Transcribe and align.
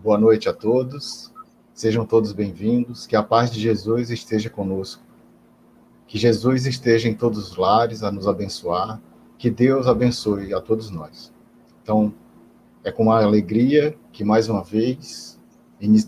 Boa 0.00 0.16
noite 0.16 0.48
a 0.48 0.52
todos. 0.52 1.32
Sejam 1.74 2.06
todos 2.06 2.30
bem-vindos. 2.30 3.04
Que 3.04 3.16
a 3.16 3.22
paz 3.22 3.50
de 3.50 3.58
Jesus 3.58 4.10
esteja 4.10 4.48
conosco. 4.48 5.02
Que 6.06 6.16
Jesus 6.16 6.66
esteja 6.66 7.08
em 7.08 7.14
todos 7.14 7.50
os 7.50 7.56
lares 7.56 8.04
a 8.04 8.12
nos 8.12 8.28
abençoar. 8.28 9.00
Que 9.36 9.50
Deus 9.50 9.88
abençoe 9.88 10.54
a 10.54 10.60
todos 10.60 10.88
nós. 10.88 11.32
Então, 11.82 12.14
é 12.84 12.92
com 12.92 13.02
uma 13.02 13.20
alegria 13.20 13.98
que 14.12 14.22
mais 14.22 14.48
uma 14.48 14.62
vez 14.62 15.36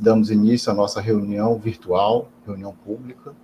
damos 0.00 0.30
início 0.30 0.70
à 0.70 0.74
nossa 0.74 1.00
reunião 1.00 1.58
virtual, 1.58 2.30
reunião 2.46 2.72
pública, 2.72 3.34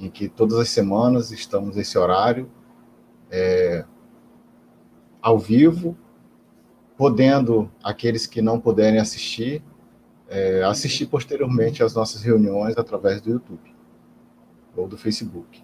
em 0.00 0.10
que 0.10 0.28
todas 0.28 0.58
as 0.58 0.68
semanas 0.68 1.30
estamos 1.30 1.76
nesse 1.76 1.96
horário 1.96 2.50
é, 3.30 3.84
ao 5.22 5.38
vivo, 5.38 5.96
podendo 6.96 7.70
aqueles 7.82 8.26
que 8.26 8.40
não 8.40 8.60
puderem 8.60 9.00
assistir, 9.00 9.62
é, 10.28 10.62
assistir 10.62 11.06
posteriormente 11.06 11.82
às 11.82 11.94
nossas 11.94 12.22
reuniões 12.22 12.76
através 12.76 13.20
do 13.20 13.30
YouTube 13.30 13.74
ou 14.76 14.86
do 14.86 14.96
Facebook. 14.96 15.62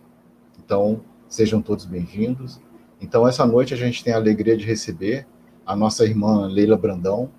Então, 0.63 1.03
sejam 1.29 1.63
todos 1.63 1.85
bem-vindos. 1.85 2.61
Então, 3.01 3.27
essa 3.27 3.47
noite 3.47 3.73
a 3.73 3.77
gente 3.77 4.03
tem 4.03 4.13
a 4.13 4.17
alegria 4.17 4.57
de 4.57 4.65
receber 4.65 5.27
a 5.65 5.75
nossa 5.75 6.05
irmã 6.05 6.47
Leila 6.47 6.77
Brandão. 6.77 7.31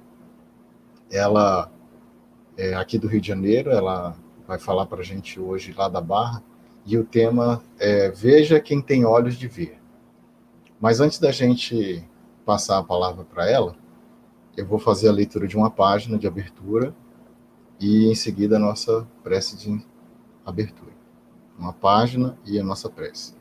Ela 1.09 1.71
é 2.57 2.73
aqui 2.73 2.97
do 2.97 3.07
Rio 3.07 3.21
de 3.21 3.27
Janeiro, 3.27 3.71
ela 3.71 4.15
vai 4.47 4.57
falar 4.57 4.85
para 4.85 5.01
a 5.01 5.03
gente 5.03 5.39
hoje 5.39 5.73
lá 5.73 5.87
da 5.87 6.01
Barra, 6.01 6.43
e 6.85 6.97
o 6.97 7.03
tema 7.03 7.61
é 7.79 8.09
Veja 8.09 8.59
quem 8.59 8.81
tem 8.81 9.05
olhos 9.05 9.35
de 9.35 9.47
ver. 9.47 9.79
Mas 10.79 10.99
antes 10.99 11.19
da 11.19 11.31
gente 11.31 12.03
passar 12.45 12.79
a 12.79 12.83
palavra 12.83 13.23
para 13.23 13.49
ela, 13.49 13.75
eu 14.55 14.65
vou 14.65 14.79
fazer 14.79 15.09
a 15.09 15.13
leitura 15.13 15.47
de 15.47 15.55
uma 15.55 15.69
página 15.69 16.17
de 16.17 16.27
abertura 16.27 16.93
e 17.79 18.05
em 18.05 18.15
seguida 18.15 18.57
a 18.57 18.59
nossa 18.59 19.07
prece 19.23 19.57
de 19.57 19.85
abertura. 20.45 20.91
Uma 21.57 21.73
página 21.73 22.37
e 22.45 22.59
a 22.59 22.63
nossa 22.63 22.89
prece. 22.89 23.33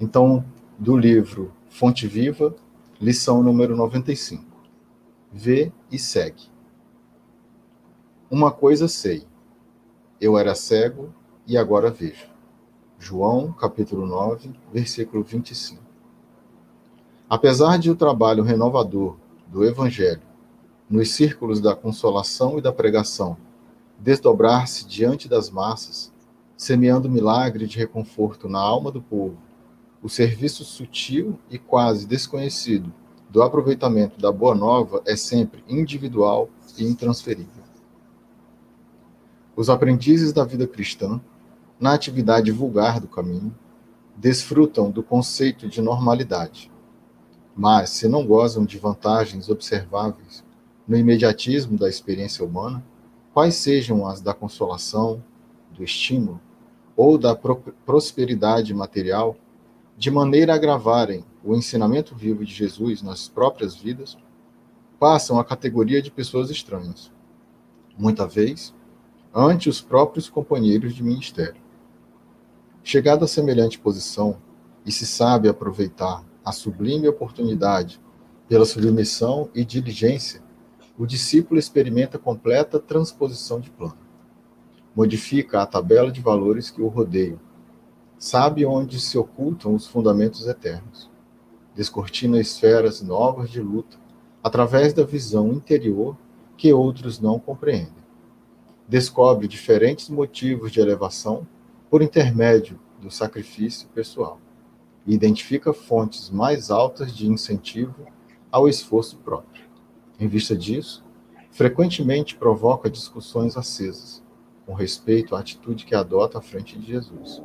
Então, 0.00 0.44
do 0.78 0.96
livro 0.96 1.52
Fonte 1.68 2.06
Viva, 2.06 2.54
lição 3.00 3.42
número 3.42 3.76
95. 3.76 4.44
Vê 5.32 5.72
e 5.90 5.98
segue. 5.98 6.44
Uma 8.30 8.50
coisa 8.50 8.88
sei. 8.88 9.26
Eu 10.20 10.36
era 10.36 10.54
cego 10.54 11.12
e 11.46 11.56
agora 11.56 11.90
vejo. 11.90 12.26
João, 12.98 13.52
capítulo 13.52 14.06
9, 14.06 14.50
versículo 14.72 15.22
25. 15.22 15.82
Apesar 17.28 17.78
de 17.78 17.90
o 17.90 17.96
trabalho 17.96 18.42
renovador 18.42 19.16
do 19.46 19.64
Evangelho 19.64 20.22
nos 20.88 21.10
círculos 21.10 21.60
da 21.60 21.74
consolação 21.74 22.58
e 22.58 22.62
da 22.62 22.72
pregação 22.72 23.36
desdobrar-se 23.98 24.86
diante 24.86 25.28
das 25.28 25.50
massas, 25.50 26.12
semeando 26.56 27.08
milagre 27.08 27.66
de 27.66 27.78
reconforto 27.78 28.48
na 28.48 28.60
alma 28.60 28.90
do 28.92 29.00
povo, 29.00 29.38
o 30.02 30.08
serviço 30.08 30.64
sutil 30.64 31.38
e 31.50 31.58
quase 31.58 32.06
desconhecido 32.06 32.92
do 33.28 33.42
aproveitamento 33.42 34.20
da 34.20 34.30
Boa 34.30 34.54
Nova 34.54 35.02
é 35.04 35.16
sempre 35.16 35.64
individual 35.68 36.48
e 36.78 36.84
intransferível. 36.84 37.64
Os 39.56 39.70
aprendizes 39.70 40.32
da 40.32 40.44
vida 40.44 40.66
cristã, 40.66 41.20
na 41.80 41.94
atividade 41.94 42.52
vulgar 42.52 43.00
do 43.00 43.08
caminho, 43.08 43.54
desfrutam 44.14 44.90
do 44.90 45.02
conceito 45.02 45.68
de 45.68 45.80
normalidade 45.80 46.70
mas, 47.56 47.88
se 47.90 48.06
não 48.06 48.26
gozam 48.26 48.66
de 48.66 48.78
vantagens 48.78 49.48
observáveis 49.48 50.44
no 50.86 50.96
imediatismo 50.96 51.78
da 51.78 51.88
experiência 51.88 52.44
humana, 52.44 52.84
quais 53.32 53.54
sejam 53.54 54.06
as 54.06 54.20
da 54.20 54.34
consolação, 54.34 55.24
do 55.72 55.82
estímulo 55.82 56.40
ou 56.94 57.16
da 57.16 57.34
prosperidade 57.34 58.74
material, 58.74 59.36
de 59.96 60.10
maneira 60.10 60.52
a 60.52 60.56
agravarem 60.56 61.24
o 61.42 61.54
ensinamento 61.54 62.14
vivo 62.14 62.44
de 62.44 62.52
Jesus 62.52 63.02
nas 63.02 63.28
próprias 63.28 63.74
vidas, 63.74 64.18
passam 64.98 65.38
à 65.38 65.44
categoria 65.44 66.02
de 66.02 66.10
pessoas 66.10 66.50
estranhas, 66.50 67.10
muita 67.98 68.26
vez 68.26 68.74
ante 69.34 69.68
os 69.68 69.80
próprios 69.80 70.28
companheiros 70.28 70.94
de 70.94 71.02
ministério. 71.02 71.60
Chegado 72.82 73.24
a 73.24 73.28
semelhante 73.28 73.78
posição, 73.78 74.36
e 74.84 74.92
se 74.92 75.04
sabe 75.04 75.48
aproveitar 75.48 76.24
a 76.46 76.52
sublime 76.52 77.08
oportunidade, 77.08 78.00
pela 78.48 78.64
submissão 78.64 79.50
e 79.52 79.64
diligência, 79.64 80.40
o 80.96 81.04
discípulo 81.04 81.58
experimenta 81.58 82.20
completa 82.20 82.78
transposição 82.78 83.58
de 83.58 83.68
plano. 83.68 83.98
Modifica 84.94 85.60
a 85.60 85.66
tabela 85.66 86.12
de 86.12 86.20
valores 86.20 86.70
que 86.70 86.80
o 86.80 86.86
rodeiam. 86.86 87.40
Sabe 88.16 88.64
onde 88.64 89.00
se 89.00 89.18
ocultam 89.18 89.74
os 89.74 89.88
fundamentos 89.88 90.46
eternos. 90.46 91.10
Descortina 91.74 92.38
esferas 92.38 93.02
novas 93.02 93.50
de 93.50 93.60
luta 93.60 93.98
através 94.40 94.92
da 94.92 95.02
visão 95.02 95.52
interior 95.52 96.16
que 96.56 96.72
outros 96.72 97.18
não 97.18 97.40
compreendem. 97.40 98.06
Descobre 98.86 99.48
diferentes 99.48 100.08
motivos 100.08 100.70
de 100.70 100.78
elevação 100.78 101.44
por 101.90 102.02
intermédio 102.02 102.78
do 103.02 103.10
sacrifício 103.10 103.88
pessoal 103.88 104.38
e 105.06 105.14
identifica 105.14 105.72
fontes 105.72 106.30
mais 106.30 106.70
altas 106.70 107.14
de 107.14 107.28
incentivo 107.28 108.06
ao 108.50 108.68
esforço 108.68 109.16
próprio. 109.18 109.64
Em 110.18 110.26
vista 110.26 110.56
disso, 110.56 111.04
frequentemente 111.50 112.36
provoca 112.36 112.90
discussões 112.90 113.56
acesas 113.56 114.22
com 114.66 114.74
respeito 114.74 115.36
à 115.36 115.40
atitude 115.40 115.84
que 115.84 115.94
adota 115.94 116.38
à 116.38 116.42
frente 116.42 116.76
de 116.76 116.86
Jesus. 116.86 117.40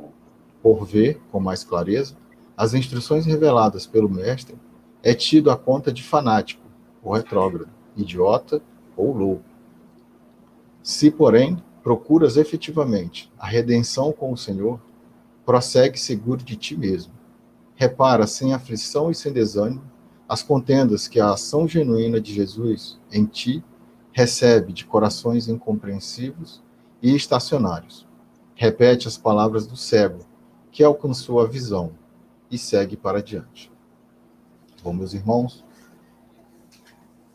Por 0.60 0.84
ver, 0.84 1.20
com 1.30 1.38
mais 1.38 1.62
clareza, 1.62 2.16
as 2.56 2.74
instruções 2.74 3.24
reveladas 3.24 3.86
pelo 3.86 4.08
Mestre, 4.08 4.56
é 5.02 5.14
tido 5.14 5.50
a 5.50 5.56
conta 5.56 5.92
de 5.92 6.02
fanático 6.02 6.62
ou 7.02 7.12
retrógrado, 7.12 7.70
idiota 7.96 8.60
ou 8.96 9.16
louco. 9.16 9.44
Se, 10.82 11.10
porém, 11.10 11.62
procuras 11.82 12.36
efetivamente 12.36 13.32
a 13.38 13.46
redenção 13.46 14.12
com 14.12 14.32
o 14.32 14.36
Senhor, 14.36 14.80
prossegue 15.44 15.98
seguro 15.98 16.42
de 16.42 16.56
ti 16.56 16.76
mesmo, 16.76 17.12
repara 17.82 18.28
sem 18.28 18.54
aflição 18.54 19.10
e 19.10 19.14
sem 19.14 19.32
desânimo 19.32 19.82
as 20.28 20.40
contendas 20.40 21.08
que 21.08 21.18
a 21.18 21.32
ação 21.32 21.66
genuína 21.66 22.20
de 22.20 22.32
Jesus 22.32 22.96
em 23.10 23.26
ti 23.26 23.62
recebe 24.12 24.72
de 24.72 24.84
corações 24.84 25.48
incompreensivos 25.48 26.62
e 27.02 27.12
estacionários. 27.16 28.06
Repete 28.54 29.08
as 29.08 29.18
palavras 29.18 29.66
do 29.66 29.76
cego 29.76 30.20
que 30.70 30.84
alcançou 30.84 31.40
a 31.40 31.46
visão 31.46 31.92
e 32.48 32.56
segue 32.56 32.96
para 32.96 33.20
diante. 33.20 33.70
Bom, 34.84 34.92
meus 34.92 35.12
irmãos, 35.12 35.64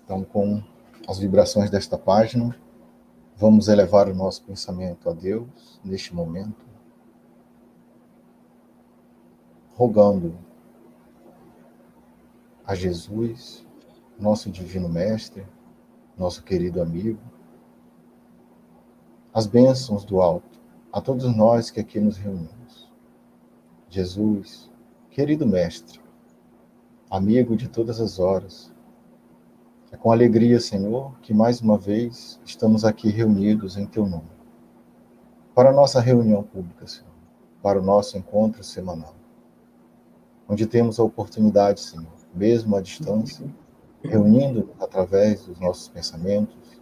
então 0.06 0.24
com 0.24 0.64
as 1.10 1.20
vibrações 1.20 1.70
desta 1.70 1.98
página, 1.98 2.58
vamos 3.36 3.68
elevar 3.68 4.08
o 4.08 4.16
nosso 4.16 4.44
pensamento 4.44 5.10
a 5.10 5.14
Deus 5.14 5.78
neste 5.84 6.16
momento 6.16 6.66
rogando 9.78 10.36
a 12.66 12.74
Jesus, 12.74 13.64
nosso 14.18 14.50
divino 14.50 14.90
mestre, 14.90 15.46
nosso 16.18 16.44
querido 16.44 16.82
amigo, 16.82 17.22
as 19.32 19.46
bênçãos 19.46 20.04
do 20.04 20.20
alto 20.20 20.60
a 20.92 21.00
todos 21.00 21.24
nós 21.36 21.70
que 21.70 21.80
aqui 21.80 22.00
nos 22.00 22.18
reunimos. 22.18 22.92
Jesus, 23.88 24.72
querido 25.12 25.46
mestre, 25.46 26.02
amigo 27.08 27.56
de 27.56 27.70
todas 27.70 28.02
as 28.02 28.18
horas, 28.18 28.74
é 29.92 29.96
com 29.96 30.12
alegria, 30.12 30.60
Senhor, 30.60 31.16
que 31.22 31.36
mais 31.36 31.62
uma 31.62 31.78
vez 31.78 32.42
estamos 32.44 32.84
aqui 32.84 33.10
reunidos 33.10 33.78
em 33.78 33.86
teu 33.86 34.08
nome. 34.08 34.32
Para 35.54 35.70
a 35.70 35.74
nossa 35.74 36.02
reunião 36.02 36.42
pública, 36.42 36.88
Senhor, 36.88 37.14
para 37.62 37.80
o 37.80 37.84
nosso 37.84 38.18
encontro 38.18 38.64
semanal 38.64 39.17
onde 40.48 40.66
temos 40.66 41.00
a 41.00 41.04
oportunidade, 41.04 41.82
Senhor, 41.82 42.08
mesmo 42.34 42.76
à 42.76 42.82
distância, 42.82 43.46
reunindo 44.02 44.70
através 44.80 45.46
dos 45.46 45.60
nossos 45.60 45.90
pensamentos, 45.90 46.82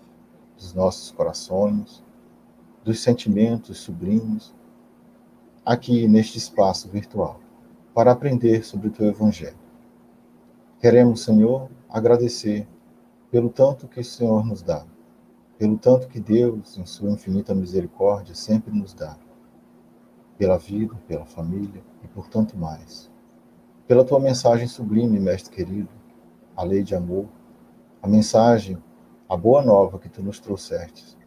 dos 0.55 0.73
nossos 0.73 1.11
corações, 1.11 2.03
dos 2.83 3.01
sentimentos 3.01 3.79
sublimes, 3.79 4.53
aqui 5.65 6.07
neste 6.07 6.37
espaço 6.37 6.87
virtual, 6.89 7.39
para 7.93 8.11
aprender 8.11 8.63
sobre 8.63 8.89
o 8.89 8.91
teu 8.91 9.07
Evangelho. 9.07 9.57
Queremos, 10.79 11.21
Senhor, 11.21 11.69
agradecer 11.89 12.67
pelo 13.31 13.49
tanto 13.49 13.87
que 13.87 13.99
o 13.99 14.05
Senhor 14.05 14.45
nos 14.45 14.61
dá, 14.61 14.85
pelo 15.57 15.77
tanto 15.77 16.07
que 16.07 16.19
Deus, 16.19 16.77
em 16.77 16.85
Sua 16.85 17.09
infinita 17.09 17.55
misericórdia, 17.55 18.35
sempre 18.35 18.77
nos 18.77 18.93
dá, 18.93 19.17
pela 20.37 20.57
vida, 20.57 20.93
pela 21.07 21.25
família 21.25 21.81
e 22.03 22.07
por 22.07 22.27
tanto 22.27 22.55
mais 22.57 23.09
pela 23.87 24.03
tua 24.03 24.19
mensagem 24.19 24.67
sublime, 24.67 25.19
mestre 25.19 25.53
querido, 25.53 25.89
a 26.55 26.63
lei 26.63 26.83
de 26.83 26.95
amor, 26.95 27.27
a 28.01 28.07
mensagem 28.07 28.77
a 29.27 29.35
boa 29.35 29.63
nova 29.63 29.97
que 29.97 30.07
tu 30.07 30.21
nos 30.21 30.39
trouxestes 30.39 31.17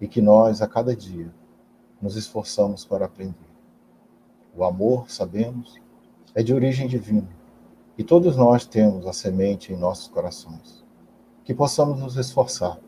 e 0.00 0.08
que 0.08 0.20
nós, 0.20 0.60
a 0.60 0.66
cada 0.66 0.96
dia, 0.96 1.32
nos 2.02 2.16
esforçamos 2.16 2.84
para 2.84 3.04
aprender. 3.04 3.50
O 4.56 4.64
amor, 4.64 5.08
sabemos, 5.08 5.80
é 6.34 6.42
de 6.42 6.52
origem 6.52 6.88
divina 6.88 7.28
e 7.96 8.02
todos 8.02 8.36
nós 8.36 8.66
temos 8.66 9.06
a 9.06 9.12
semente 9.12 9.72
em 9.72 9.76
nossos 9.76 10.08
corações. 10.08 10.84
Que 11.44 11.54
possamos 11.54 12.00
nos 12.00 12.16
esforçar 12.16 12.80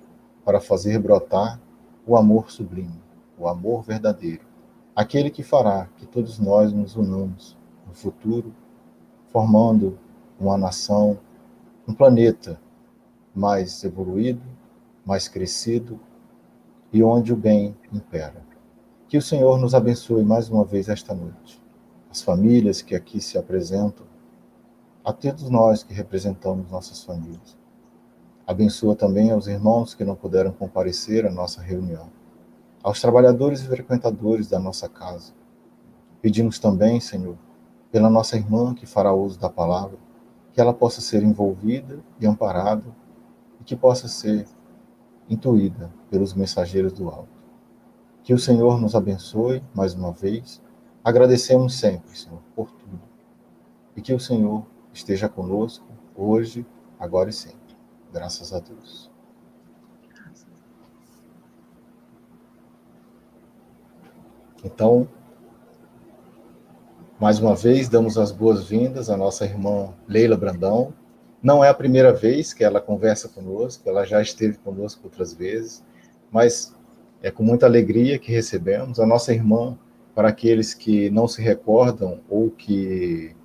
para 0.44 0.60
fazer 0.60 0.98
brotar 0.98 1.60
o 2.04 2.16
amor 2.16 2.50
sublime, 2.50 3.00
o 3.38 3.46
amor 3.46 3.82
verdadeiro, 3.82 4.44
aquele 4.94 5.30
que 5.30 5.42
fará 5.42 5.86
que 5.96 6.06
todos 6.06 6.40
nós 6.40 6.72
nos 6.72 6.96
unamos 6.96 7.56
no 7.86 7.94
futuro, 7.94 8.52
formando 9.32 9.98
uma 10.38 10.58
nação, 10.58 11.18
um 11.88 11.94
planeta 11.94 12.60
mais 13.34 13.82
evoluído, 13.82 14.42
mais 15.04 15.26
crescido 15.26 15.98
e 16.92 17.02
onde 17.02 17.32
o 17.32 17.36
bem 17.36 17.74
impera. 17.92 18.44
Que 19.08 19.16
o 19.16 19.22
Senhor 19.22 19.58
nos 19.58 19.74
abençoe 19.74 20.22
mais 20.22 20.48
uma 20.48 20.64
vez 20.64 20.88
esta 20.88 21.14
noite. 21.14 21.60
As 22.10 22.20
famílias 22.20 22.82
que 22.82 22.94
aqui 22.94 23.20
se 23.20 23.38
apresentam, 23.38 24.06
a 25.04 25.12
todos 25.12 25.48
nós 25.48 25.82
que 25.82 25.94
representamos 25.94 26.70
nossas 26.70 27.02
famílias. 27.02 27.56
Abençoa 28.46 28.94
também 28.94 29.30
aos 29.30 29.46
irmãos 29.46 29.94
que 29.94 30.04
não 30.04 30.14
puderam 30.14 30.52
comparecer 30.52 31.26
à 31.26 31.30
nossa 31.30 31.60
reunião, 31.60 32.10
aos 32.82 33.00
trabalhadores 33.00 33.60
e 33.62 33.66
frequentadores 33.66 34.48
da 34.48 34.58
nossa 34.58 34.88
casa. 34.88 35.32
Pedimos 36.20 36.58
também, 36.58 37.00
Senhor, 37.00 37.36
pela 37.92 38.08
nossa 38.08 38.36
irmã 38.36 38.74
que 38.74 38.86
fará 38.86 39.12
uso 39.12 39.38
da 39.38 39.50
palavra, 39.50 39.98
que 40.52 40.60
ela 40.60 40.72
possa 40.72 41.02
ser 41.02 41.22
envolvida 41.22 42.02
e 42.18 42.26
amparada 42.26 42.84
e 43.60 43.64
que 43.64 43.76
possa 43.76 44.08
ser 44.08 44.48
intuída 45.28 45.92
pelos 46.10 46.32
mensageiros 46.32 46.92
do 46.94 47.08
alto. 47.08 47.28
Que 48.22 48.32
o 48.32 48.38
Senhor 48.38 48.80
nos 48.80 48.94
abençoe 48.94 49.62
mais 49.74 49.94
uma 49.94 50.10
vez. 50.10 50.60
Agradecemos 51.04 51.74
sempre, 51.78 52.16
Senhor, 52.18 52.40
por 52.56 52.70
tudo. 52.70 53.00
E 53.94 54.00
que 54.00 54.14
o 54.14 54.20
Senhor 54.20 54.64
esteja 54.92 55.28
conosco 55.28 55.86
hoje, 56.16 56.66
agora 56.98 57.28
e 57.28 57.32
sempre. 57.32 57.76
Graças 58.12 58.54
a 58.54 58.60
Deus. 58.60 59.10
Então, 64.64 65.08
mais 67.22 67.38
uma 67.38 67.54
vez, 67.54 67.88
damos 67.88 68.18
as 68.18 68.32
boas-vindas 68.32 69.08
à 69.08 69.16
nossa 69.16 69.44
irmã 69.44 69.94
Leila 70.08 70.36
Brandão. 70.36 70.92
Não 71.40 71.62
é 71.62 71.68
a 71.68 71.74
primeira 71.74 72.12
vez 72.12 72.52
que 72.52 72.64
ela 72.64 72.80
conversa 72.80 73.28
conosco, 73.28 73.88
ela 73.88 74.04
já 74.04 74.20
esteve 74.20 74.58
conosco 74.58 75.02
outras 75.04 75.32
vezes, 75.32 75.84
mas 76.32 76.74
é 77.22 77.30
com 77.30 77.44
muita 77.44 77.64
alegria 77.64 78.18
que 78.18 78.32
recebemos 78.32 78.98
a 78.98 79.06
nossa 79.06 79.32
irmã, 79.32 79.78
para 80.16 80.30
aqueles 80.30 80.74
que 80.74 81.10
não 81.10 81.28
se 81.28 81.40
recordam 81.40 82.18
ou 82.28 82.50
que 82.50 83.36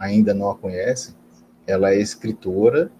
ainda 0.00 0.34
não 0.34 0.50
a 0.50 0.58
conhecem, 0.58 1.14
ela 1.64 1.92
é 1.92 2.00
escritora 2.00 2.90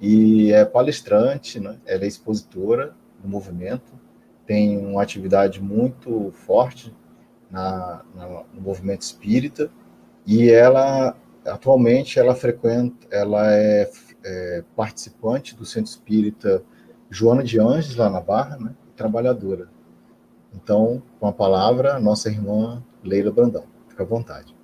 e 0.00 0.52
é 0.52 0.64
palestrante, 0.64 1.58
né? 1.58 1.76
ela 1.84 2.04
é 2.04 2.06
expositora 2.06 2.94
do 3.20 3.28
movimento, 3.28 3.98
tem 4.46 4.78
uma 4.78 5.02
atividade 5.02 5.60
muito 5.60 6.30
forte 6.30 6.94
na, 7.50 8.04
na, 8.14 8.26
no 8.52 8.60
movimento 8.60 9.02
espírita 9.02 9.70
e 10.26 10.50
ela 10.50 11.16
atualmente 11.44 12.18
ela 12.18 12.34
frequenta, 12.34 13.06
ela 13.10 13.52
é, 13.52 13.90
é, 14.24 14.64
participante 14.76 15.56
do 15.56 15.64
Centro 15.64 15.90
Espírita 15.90 16.62
Joana 17.08 17.42
de 17.42 17.58
Anjos 17.58 17.96
lá 17.96 18.08
na 18.08 18.20
Barra, 18.20 18.56
né? 18.58 18.74
trabalhadora. 18.94 19.68
Então, 20.52 21.02
com 21.18 21.26
a 21.26 21.32
palavra, 21.32 21.98
nossa 21.98 22.28
irmã 22.28 22.84
Leila 23.02 23.32
Brandão. 23.32 23.64
Fica 23.88 24.02
à 24.02 24.06
vontade. 24.06 24.54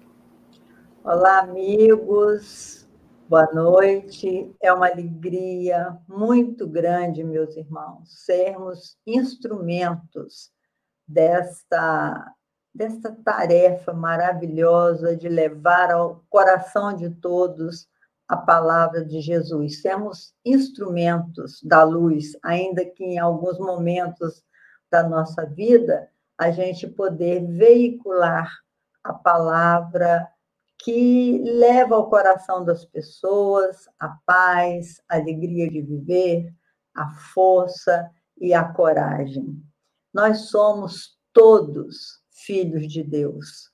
Olá, 1.02 1.40
amigos. 1.40 2.86
Boa 3.28 3.48
noite. 3.52 4.54
É 4.60 4.72
uma 4.72 4.88
alegria 4.88 5.96
muito 6.06 6.66
grande, 6.66 7.24
meus 7.24 7.56
irmãos, 7.56 8.24
sermos 8.24 8.96
instrumentos 9.06 10.50
desta 11.08 12.32
desta 12.76 13.10
tarefa 13.24 13.94
maravilhosa 13.94 15.16
de 15.16 15.28
levar 15.28 15.90
ao 15.90 16.22
coração 16.28 16.94
de 16.94 17.08
todos 17.08 17.88
a 18.28 18.36
palavra 18.36 19.02
de 19.02 19.20
Jesus. 19.20 19.80
Sermos 19.80 20.34
instrumentos 20.44 21.62
da 21.62 21.82
luz, 21.82 22.36
ainda 22.42 22.84
que 22.84 23.02
em 23.02 23.18
alguns 23.18 23.58
momentos 23.58 24.44
da 24.90 25.02
nossa 25.02 25.46
vida 25.46 26.08
a 26.36 26.50
gente 26.50 26.86
poder 26.86 27.46
veicular 27.46 28.52
a 29.02 29.14
palavra 29.14 30.28
que 30.78 31.42
leva 31.44 31.94
ao 31.94 32.10
coração 32.10 32.62
das 32.62 32.84
pessoas 32.84 33.88
a 33.98 34.18
paz, 34.26 35.00
a 35.08 35.16
alegria 35.16 35.70
de 35.70 35.80
viver, 35.80 36.52
a 36.94 37.10
força 37.32 38.10
e 38.38 38.52
a 38.52 38.64
coragem. 38.64 39.62
Nós 40.12 40.50
somos 40.50 41.16
todos 41.32 42.25
filhos 42.46 42.86
de 42.90 43.02
Deus, 43.02 43.70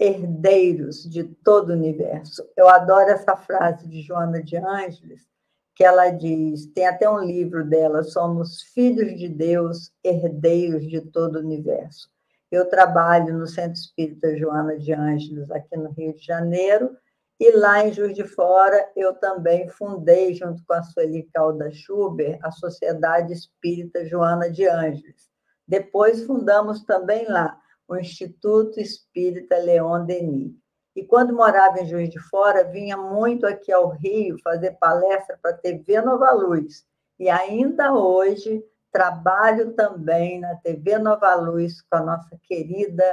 herdeiros 0.00 1.02
de 1.02 1.24
todo 1.24 1.70
o 1.70 1.74
universo. 1.74 2.48
Eu 2.56 2.68
adoro 2.68 3.10
essa 3.10 3.36
frase 3.36 3.86
de 3.86 4.00
Joana 4.00 4.42
de 4.42 4.56
Ângeles, 4.56 5.28
que 5.76 5.84
ela 5.84 6.10
diz, 6.10 6.66
tem 6.72 6.86
até 6.86 7.08
um 7.08 7.20
livro 7.20 7.64
dela, 7.64 8.02
somos 8.02 8.62
filhos 8.62 9.16
de 9.18 9.28
Deus, 9.28 9.92
herdeiros 10.02 10.88
de 10.88 11.00
todo 11.00 11.36
o 11.36 11.40
universo. 11.40 12.08
Eu 12.50 12.68
trabalho 12.68 13.36
no 13.36 13.46
Centro 13.46 13.78
Espírita 13.78 14.36
Joana 14.36 14.78
de 14.78 14.92
Ângeles, 14.92 15.50
aqui 15.50 15.76
no 15.76 15.90
Rio 15.90 16.14
de 16.14 16.24
Janeiro, 16.24 16.96
e 17.38 17.52
lá 17.52 17.86
em 17.86 17.92
Juiz 17.92 18.16
de 18.16 18.24
Fora 18.24 18.90
eu 18.96 19.14
também 19.14 19.68
fundei, 19.68 20.34
junto 20.34 20.64
com 20.64 20.72
a 20.72 20.82
Sueli 20.82 21.28
Calda 21.32 21.70
Schuber, 21.70 22.38
a 22.42 22.50
Sociedade 22.50 23.32
Espírita 23.32 24.04
Joana 24.06 24.50
de 24.50 24.66
Ângeles. 24.66 25.28
Depois 25.66 26.24
fundamos 26.24 26.82
também 26.84 27.28
lá 27.28 27.60
o 27.88 27.96
Instituto 27.96 28.78
Espírita 28.78 29.56
Leon 29.56 30.04
Denis. 30.04 30.52
E 30.94 31.04
quando 31.04 31.34
morava 31.34 31.80
em 31.80 31.86
Juiz 31.86 32.10
de 32.10 32.18
Fora, 32.18 32.64
vinha 32.64 32.96
muito 32.96 33.46
aqui 33.46 33.72
ao 33.72 33.88
Rio 33.88 34.38
fazer 34.42 34.72
palestra 34.72 35.38
para 35.40 35.52
a 35.52 35.56
TV 35.58 36.00
Nova 36.02 36.30
Luz. 36.32 36.84
E 37.18 37.28
ainda 37.28 37.92
hoje 37.92 38.62
Trabalho 38.90 39.74
também 39.74 40.40
na 40.40 40.56
TV 40.56 40.98
Nova 40.98 41.34
Luz 41.34 41.82
com 41.82 41.96
a 41.98 42.02
nossa 42.02 42.38
querida 42.42 43.04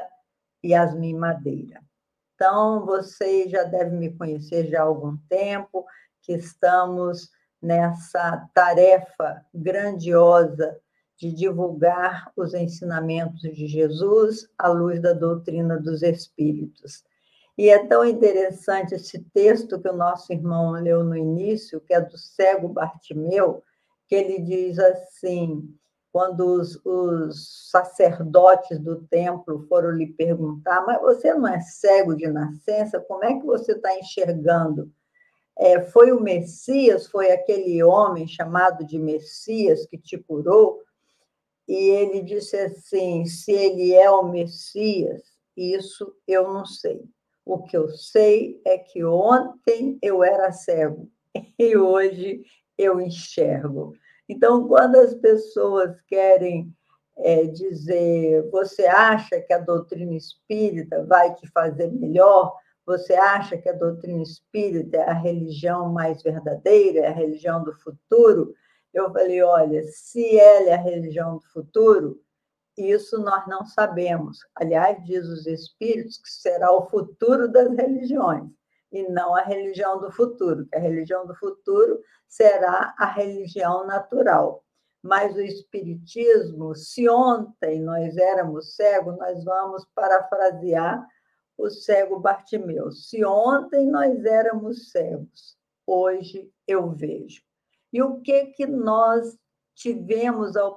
Yasmin 0.63 1.15
Madeira. 1.15 1.81
Então, 2.33 2.85
vocês 2.85 3.51
já 3.51 3.63
devem 3.63 3.99
me 3.99 4.17
conhecer 4.17 4.67
já 4.67 4.81
há 4.81 4.83
algum 4.83 5.17
tempo, 5.29 5.85
que 6.21 6.33
estamos 6.33 7.29
nessa 7.61 8.49
tarefa 8.53 9.45
grandiosa 9.53 10.79
de 11.17 11.31
divulgar 11.31 12.31
os 12.35 12.53
ensinamentos 12.53 13.41
de 13.41 13.67
Jesus 13.67 14.49
à 14.57 14.67
luz 14.67 15.01
da 15.01 15.13
doutrina 15.13 15.77
dos 15.79 16.03
Espíritos. 16.03 17.03
E 17.57 17.69
é 17.69 17.85
tão 17.87 18.03
interessante 18.03 18.95
esse 18.95 19.19
texto 19.33 19.79
que 19.79 19.87
o 19.87 19.95
nosso 19.95 20.33
irmão 20.33 20.71
leu 20.71 21.03
no 21.03 21.15
início, 21.15 21.79
que 21.79 21.93
é 21.93 22.01
do 22.01 22.17
cego 22.17 22.67
Bartimeu, 22.67 23.63
que 24.07 24.15
ele 24.15 24.39
diz 24.41 24.77
assim: 24.77 25.73
quando 26.11 26.45
os, 26.45 26.79
os, 26.85 27.69
sacerdotes 27.69 28.77
do 28.79 29.01
templo 29.07 29.65
foram 29.67 29.91
lhe 29.91 30.07
perguntar, 30.07 30.85
mas 30.85 31.01
você 31.01 31.33
não 31.33 31.47
é 31.47 31.61
cego 31.61 32.15
de 32.15 32.27
nascença, 32.27 32.99
como 32.99 33.23
é 33.23 33.39
que 33.39 33.45
você 33.45 33.71
está 33.71 33.97
enxergando? 33.97 34.91
É, 35.57 35.81
foi 35.81 36.11
o 36.11 36.21
Messias, 36.21 37.07
foi 37.07 37.31
aquele 37.31 37.81
homem 37.81 38.27
chamado 38.27 38.85
de 38.85 38.99
Messias 38.99 39.85
que 39.85 39.97
te 39.97 40.17
curou? 40.17 40.81
E 41.67 41.89
ele 41.89 42.21
disse 42.21 42.57
assim: 42.57 43.25
se 43.25 43.51
ele 43.51 43.93
é 43.93 44.09
o 44.09 44.29
Messias, 44.29 45.23
isso 45.55 46.15
eu 46.27 46.53
não 46.53 46.65
sei. 46.65 47.01
O 47.45 47.63
que 47.63 47.77
eu 47.77 47.89
sei 47.89 48.59
é 48.65 48.77
que 48.77 49.03
ontem 49.03 49.97
eu 50.01 50.23
era 50.23 50.51
cego 50.51 51.09
e 51.59 51.77
hoje 51.77 52.43
eu 52.77 52.99
enxergo. 52.99 53.93
Então, 54.27 54.67
quando 54.67 54.95
as 54.95 55.13
pessoas 55.13 55.95
querem 56.07 56.73
é, 57.17 57.45
dizer, 57.45 58.49
você 58.49 58.85
acha 58.85 59.39
que 59.39 59.53
a 59.53 59.59
doutrina 59.59 60.15
espírita 60.15 61.05
vai 61.05 61.33
te 61.35 61.47
fazer 61.51 61.91
melhor? 61.91 62.53
Você 62.85 63.13
acha 63.13 63.57
que 63.57 63.69
a 63.69 63.73
doutrina 63.73 64.21
espírita 64.21 64.97
é 64.97 65.09
a 65.09 65.13
religião 65.13 65.91
mais 65.91 66.21
verdadeira, 66.21 66.99
é 66.99 67.07
a 67.07 67.13
religião 67.13 67.63
do 67.63 67.73
futuro? 67.73 68.53
Eu 68.95 69.11
falei, 69.11 69.43
olha, 69.43 69.83
se 69.83 70.39
ela 70.39 70.69
é 70.69 70.73
a 70.73 70.81
religião 70.81 71.35
do 71.35 71.43
futuro, 71.49 72.17
isso 72.77 73.19
nós 73.19 73.45
não 73.45 73.65
sabemos. 73.65 74.39
Aliás, 74.55 75.03
diz 75.03 75.27
os 75.27 75.45
espíritos 75.45 76.17
que 76.17 76.29
será 76.29 76.71
o 76.71 76.87
futuro 76.89 77.49
das 77.51 77.69
religiões. 77.75 78.49
e 78.91 79.03
não 79.09 79.35
a 79.35 79.41
religião 79.41 79.99
do 79.99 80.09
futuro, 80.09 80.65
que 80.67 80.77
a 80.77 80.79
religião 80.79 81.27
do 81.27 81.35
futuro 81.35 81.99
será 82.25 82.95
a 82.97 83.05
religião 83.05 83.85
natural. 83.85 84.63
Mas 85.03 85.35
o 85.35 85.41
Espiritismo, 85.41 86.73
se 86.73 87.09
ontem 87.09 87.81
nós 87.81 88.15
éramos 88.15 88.75
cegos, 88.77 89.17
nós 89.17 89.43
vamos 89.43 89.85
parafrasear 89.93 91.05
o 91.57 91.69
cego 91.69 92.19
Bartimeu. 92.19 92.89
Se 92.91 93.25
ontem 93.25 93.87
nós 93.87 94.23
éramos 94.23 94.91
cegos, 94.91 95.57
hoje 95.85 96.49
eu 96.65 96.89
vejo. 96.91 97.43
E 97.95 98.01
o 98.01 98.19
que 98.19 98.47
que 98.47 98.67
nós 98.67 99.37
tivemos 99.73 100.57
a, 100.57 100.67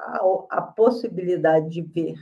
a, 0.00 0.46
a 0.50 0.62
possibilidade 0.62 1.70
de 1.70 1.80
ver 1.80 2.16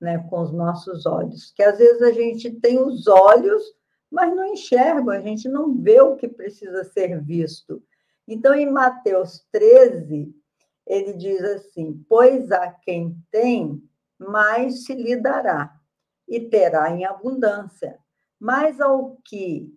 né, 0.00 0.18
com 0.28 0.40
os 0.40 0.52
nossos 0.52 1.06
olhos? 1.06 1.52
Que 1.52 1.62
às 1.62 1.78
vezes 1.78 2.02
a 2.02 2.10
gente 2.10 2.50
tem 2.58 2.76
os 2.82 3.06
olhos, 3.06 3.62
mas 4.10 4.34
não 4.34 4.46
enxerga, 4.46 5.12
a 5.12 5.20
gente 5.20 5.48
não 5.48 5.80
vê 5.80 6.00
o 6.00 6.16
que 6.16 6.26
precisa 6.26 6.82
ser 6.82 7.22
visto. 7.22 7.80
Então, 8.26 8.52
em 8.52 8.68
Mateus 8.68 9.46
13, 9.52 10.34
ele 10.88 11.12
diz 11.12 11.40
assim: 11.44 12.04
Pois 12.08 12.50
a 12.50 12.72
quem 12.72 13.16
tem, 13.30 13.80
mais 14.18 14.86
se 14.86 14.92
lhe 14.92 15.14
dará 15.14 15.72
e 16.26 16.40
terá 16.40 16.90
em 16.90 17.04
abundância. 17.04 17.96
Mas 18.40 18.80
ao 18.80 19.18
que 19.24 19.72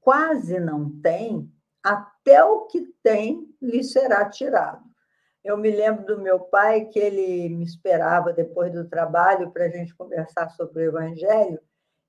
quase 0.00 0.58
não 0.58 1.00
tem, 1.00 1.48
até 1.82 2.44
o 2.44 2.66
que 2.66 2.82
tem 3.02 3.48
lhe 3.60 3.82
será 3.82 4.28
tirado. 4.28 4.90
Eu 5.42 5.56
me 5.56 5.70
lembro 5.70 6.04
do 6.04 6.20
meu 6.20 6.38
pai 6.38 6.84
que 6.86 6.98
ele 6.98 7.48
me 7.48 7.64
esperava 7.64 8.32
depois 8.32 8.72
do 8.72 8.88
trabalho 8.88 9.50
para 9.50 9.64
a 9.64 9.68
gente 9.68 9.94
conversar 9.94 10.50
sobre 10.50 10.82
o 10.82 10.88
Evangelho, 10.88 11.58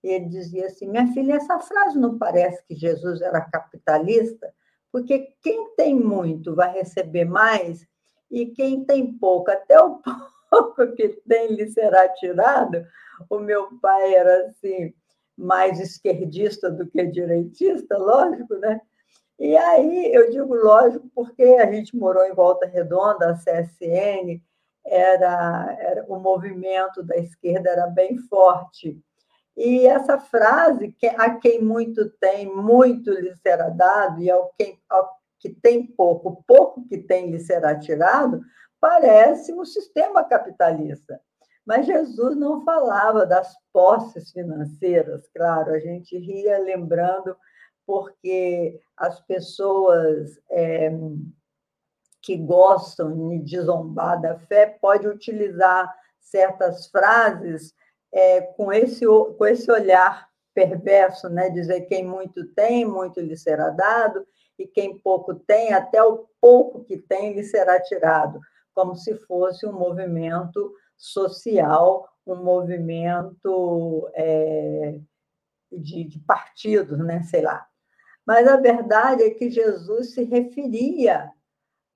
e 0.03 0.09
ele 0.09 0.25
dizia 0.25 0.65
assim: 0.65 0.89
Minha 0.89 1.07
filha, 1.13 1.35
essa 1.35 1.59
frase 1.59 1.97
não 1.97 2.17
parece 2.17 2.63
que 2.65 2.75
Jesus 2.75 3.21
era 3.21 3.39
capitalista? 3.39 4.53
Porque 4.91 5.33
quem 5.41 5.73
tem 5.75 5.95
muito 5.95 6.53
vai 6.53 6.73
receber 6.73 7.23
mais, 7.23 7.87
e 8.29 8.47
quem 8.47 8.83
tem 8.83 9.13
pouco, 9.17 9.49
até 9.49 9.79
o 9.81 10.01
pouco 10.49 10.87
que 10.93 11.09
tem 11.27 11.53
lhe 11.55 11.69
será 11.69 12.09
tirado. 12.09 12.83
O 13.29 13.39
meu 13.39 13.79
pai 13.79 14.13
era 14.13 14.47
assim, 14.47 14.93
mais 15.37 15.79
esquerdista 15.79 16.69
do 16.69 16.85
que 16.87 17.05
direitista, 17.05 17.97
lógico, 17.97 18.55
né? 18.55 18.81
E 19.41 19.57
aí 19.57 20.13
eu 20.13 20.29
digo 20.29 20.53
lógico 20.53 21.09
porque 21.15 21.41
a 21.41 21.65
gente 21.71 21.97
morou 21.97 22.23
em 22.25 22.33
Volta 22.33 22.67
Redonda, 22.67 23.31
a 23.31 23.33
CSN, 23.33 24.39
era, 24.85 25.75
era 25.79 26.05
o 26.07 26.19
movimento 26.19 27.01
da 27.01 27.17
esquerda 27.17 27.71
era 27.71 27.87
bem 27.87 28.19
forte. 28.19 29.01
E 29.57 29.87
essa 29.87 30.19
frase, 30.19 30.91
que 30.91 31.07
a 31.07 31.39
quem 31.39 31.59
muito 31.59 32.07
tem, 32.19 32.55
muito 32.55 33.09
lhe 33.09 33.35
será 33.37 33.69
dado, 33.69 34.21
e 34.21 34.29
ao, 34.29 34.53
quem, 34.55 34.79
ao 34.87 35.09
que 35.39 35.49
tem 35.49 35.87
pouco, 35.87 36.43
pouco 36.45 36.87
que 36.87 36.99
tem 36.99 37.31
lhe 37.31 37.39
será 37.39 37.73
tirado, 37.79 38.41
parece 38.79 39.51
um 39.53 39.65
sistema 39.65 40.23
capitalista. 40.23 41.19
Mas 41.65 41.87
Jesus 41.87 42.35
não 42.35 42.63
falava 42.63 43.25
das 43.25 43.55
posses 43.73 44.31
financeiras, 44.31 45.27
claro, 45.33 45.73
a 45.73 45.79
gente 45.79 46.15
ria 46.15 46.59
lembrando, 46.59 47.35
porque 47.85 48.79
as 48.97 49.19
pessoas 49.21 50.39
é, 50.49 50.91
que 52.21 52.37
gostam 52.37 53.39
de 53.43 53.59
zombar 53.59 54.21
da 54.21 54.37
fé 54.39 54.65
podem 54.67 55.09
utilizar 55.09 55.93
certas 56.19 56.87
frases 56.87 57.73
é, 58.13 58.41
com, 58.41 58.71
esse, 58.71 59.05
com 59.05 59.45
esse 59.45 59.71
olhar 59.71 60.29
perverso, 60.53 61.29
né? 61.29 61.49
dizer 61.49 61.81
quem 61.81 62.05
muito 62.05 62.45
tem, 62.53 62.85
muito 62.85 63.19
lhe 63.19 63.37
será 63.37 63.69
dado, 63.69 64.25
e 64.59 64.67
quem 64.67 64.99
pouco 64.99 65.33
tem, 65.33 65.73
até 65.73 66.03
o 66.03 66.27
pouco 66.39 66.83
que 66.83 66.97
tem 66.97 67.33
lhe 67.33 67.43
será 67.43 67.81
tirado, 67.81 68.39
como 68.73 68.95
se 68.95 69.15
fosse 69.25 69.65
um 69.65 69.73
movimento 69.73 70.73
social, 70.97 72.07
um 72.27 72.35
movimento 72.35 74.09
é, 74.13 74.99
de, 75.71 76.03
de 76.03 76.19
partidos, 76.19 76.99
né? 76.99 77.23
sei 77.23 77.41
lá. 77.41 77.65
Mas 78.25 78.47
a 78.47 78.57
verdade 78.57 79.23
é 79.23 79.29
que 79.31 79.49
Jesus 79.49 80.13
se 80.13 80.23
referia 80.23 81.31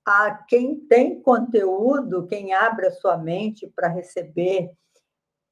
a 0.06 0.32
quem 0.32 0.76
tem 0.76 1.22
conteúdo, 1.22 2.28
quem 2.28 2.54
abre 2.54 2.88
a 2.88 2.92
sua 2.92 3.18
mente 3.18 3.68
para 3.76 3.88
receber 3.88 4.72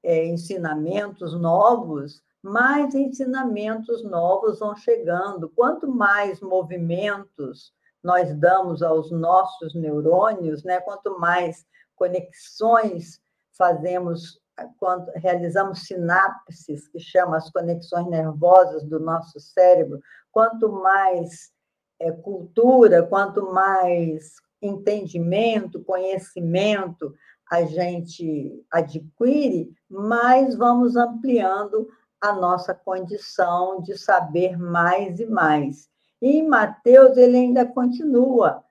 é, 0.04 0.26
ensinamentos 0.26 1.34
novos, 1.40 2.22
mais 2.42 2.94
ensinamentos 2.94 4.04
novos 4.04 4.60
vão 4.60 4.76
chegando. 4.76 5.50
Quanto 5.50 5.88
mais 5.88 6.42
movimentos 6.42 7.74
nós 8.04 8.36
damos 8.36 8.84
aos 8.84 9.10
nossos 9.12 9.74
neurônios, 9.74 10.64
né? 10.64 10.82
quanto 10.82 11.18
mais 11.18 11.66
conexões 11.96 13.22
fazemos, 13.58 14.42
quando 14.80 15.10
realizamos 15.16 15.86
sinapses, 15.86 16.88
que 16.88 17.00
chamam 17.00 17.36
as 17.36 17.50
conexões 17.52 18.08
nervosas 18.08 18.84
do 18.84 19.00
nosso 19.00 19.40
cérebro, 19.40 20.00
quanto 20.32 20.72
mais 20.72 21.52
é, 22.00 22.12
cultura, 22.12 23.04
quanto 23.04 23.52
mais 23.52 24.36
entendimento, 24.62 25.84
conhecimento 25.84 27.14
a 27.52 27.66
gente 27.66 28.66
adquire, 28.72 29.72
mais 29.90 30.56
vamos 30.56 30.96
ampliando 30.96 31.88
a 32.20 32.32
nossa 32.32 32.74
condição 32.74 33.82
de 33.82 33.98
saber 33.98 34.58
mais 34.58 35.20
e 35.20 35.26
mais. 35.26 35.90
E 36.22 36.38
em 36.38 36.48
Mateus, 36.48 37.18
ele 37.18 37.38
ainda 37.38 37.66
continua. 37.66 38.64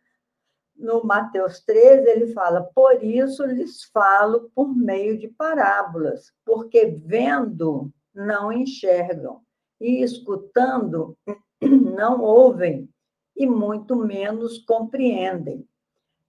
No 0.76 1.04
Mateus 1.04 1.60
13, 1.60 2.08
ele 2.08 2.26
fala: 2.32 2.62
Por 2.74 3.02
isso 3.02 3.44
lhes 3.44 3.84
falo 3.84 4.50
por 4.54 4.74
meio 4.74 5.18
de 5.18 5.28
parábolas, 5.28 6.32
porque 6.44 6.86
vendo 6.86 7.92
não 8.14 8.52
enxergam, 8.52 9.42
e 9.80 10.02
escutando 10.02 11.16
não 11.60 12.20
ouvem, 12.20 12.88
e 13.36 13.46
muito 13.46 13.96
menos 13.96 14.58
compreendem. 14.58 15.66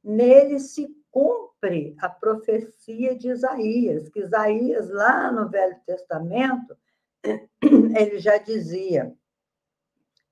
Nele 0.03 0.59
se 0.59 0.87
cumpre 1.09 1.95
a 1.99 2.09
profecia 2.09 3.15
de 3.15 3.29
Isaías, 3.29 4.09
que 4.09 4.19
Isaías, 4.19 4.89
lá 4.89 5.31
no 5.31 5.47
Velho 5.49 5.77
Testamento, 5.85 6.75
ele 7.63 8.19
já 8.19 8.37
dizia: 8.37 9.13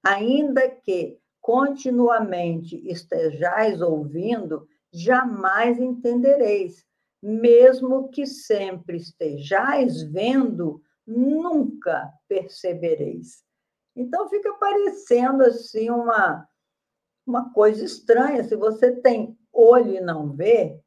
ainda 0.03 0.69
que 0.69 1.20
continuamente 1.41 2.77
estejais 2.87 3.81
ouvindo, 3.81 4.67
jamais 4.93 5.79
entendereis, 5.79 6.85
mesmo 7.21 8.09
que 8.09 8.25
sempre 8.25 8.97
estejais 8.97 10.03
vendo, 10.03 10.81
nunca 11.05 12.11
percebereis. 12.27 13.43
Então 13.95 14.29
fica 14.29 14.53
parecendo 14.53 15.43
assim 15.43 15.89
uma 15.89 16.47
uma 17.25 17.53
coisa 17.53 17.85
estranha, 17.85 18.43
se 18.43 18.55
você 18.55 18.91
tem 18.91 19.37
olho 19.53 19.95
e 19.95 20.01
não 20.01 20.31
vê, 20.33 20.81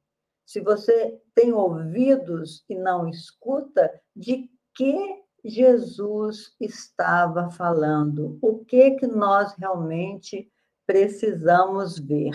se 0.45 0.61
você 0.61 1.21
tem 1.35 1.53
ouvidos 1.53 2.65
e 2.69 2.75
não 2.75 3.09
escuta, 3.09 3.91
de 4.15 4.51
que 4.75 5.24
Jesus 5.45 6.55
estava 6.59 7.51
falando, 7.51 8.39
o 8.41 8.65
que 8.65 8.93
que 8.93 9.07
nós 9.07 9.53
realmente 9.53 10.51
precisamos 10.87 11.99
ver. 11.99 12.35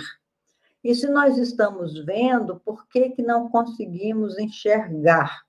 E 0.84 0.94
se 0.94 1.08
nós 1.08 1.38
estamos 1.38 2.06
vendo, 2.06 2.60
por 2.60 2.88
que 2.88 3.10
que 3.10 3.22
não 3.22 3.50
conseguimos 3.50 4.38
enxergar? 4.38 5.42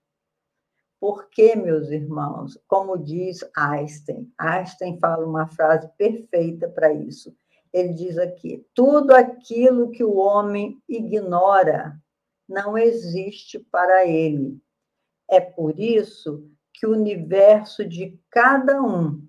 Porque, 0.98 1.54
meus 1.54 1.90
irmãos, 1.90 2.58
como 2.66 2.96
diz 2.96 3.40
Einstein, 3.56 4.32
Einstein 4.38 4.98
fala 4.98 5.26
uma 5.26 5.46
frase 5.46 5.88
perfeita 5.96 6.68
para 6.68 6.92
isso. 6.92 7.34
Ele 7.72 7.92
diz 7.92 8.18
aqui: 8.18 8.66
tudo 8.74 9.14
aquilo 9.14 9.90
que 9.90 10.02
o 10.02 10.16
homem 10.16 10.82
ignora 10.88 11.98
não 12.48 12.76
existe 12.76 13.58
para 13.70 14.06
ele. 14.06 14.60
É 15.28 15.40
por 15.40 15.78
isso 15.78 16.50
que 16.80 16.86
o 16.86 16.92
universo 16.92 17.86
de 17.86 18.18
cada 18.30 18.80
um 18.80 19.22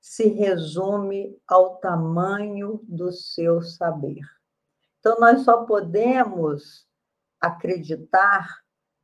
se 0.00 0.26
resume 0.26 1.38
ao 1.46 1.76
tamanho 1.76 2.80
do 2.84 3.12
seu 3.12 3.60
saber. 3.60 4.22
Então, 4.98 5.20
nós 5.20 5.42
só 5.42 5.66
podemos 5.66 6.88
acreditar 7.38 8.48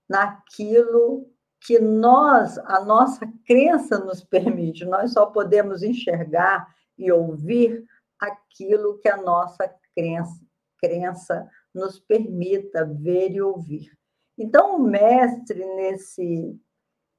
naquilo 0.08 1.30
que 1.60 1.78
nós, 1.78 2.56
a 2.60 2.82
nossa 2.82 3.30
crença 3.44 3.98
nos 3.98 4.24
permite, 4.24 4.86
nós 4.86 5.12
só 5.12 5.26
podemos 5.26 5.82
enxergar 5.82 6.74
e 6.96 7.12
ouvir 7.12 7.84
aquilo 8.18 8.98
que 8.98 9.10
a 9.10 9.18
nossa 9.18 9.70
crença, 9.94 10.40
crença 10.78 11.46
nos 11.74 12.00
permita 12.00 12.86
ver 12.86 13.32
e 13.32 13.42
ouvir. 13.42 13.92
Então, 14.38 14.76
o 14.76 14.78
mestre, 14.78 15.62
nesse 15.76 16.58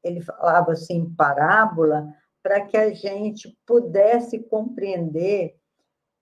ele 0.04 0.22
falava 0.22 0.72
assim, 0.72 1.14
parábola, 1.16 2.08
para 2.42 2.62
que 2.66 2.78
a 2.78 2.94
gente 2.94 3.58
pudesse 3.66 4.40
compreender 4.40 5.56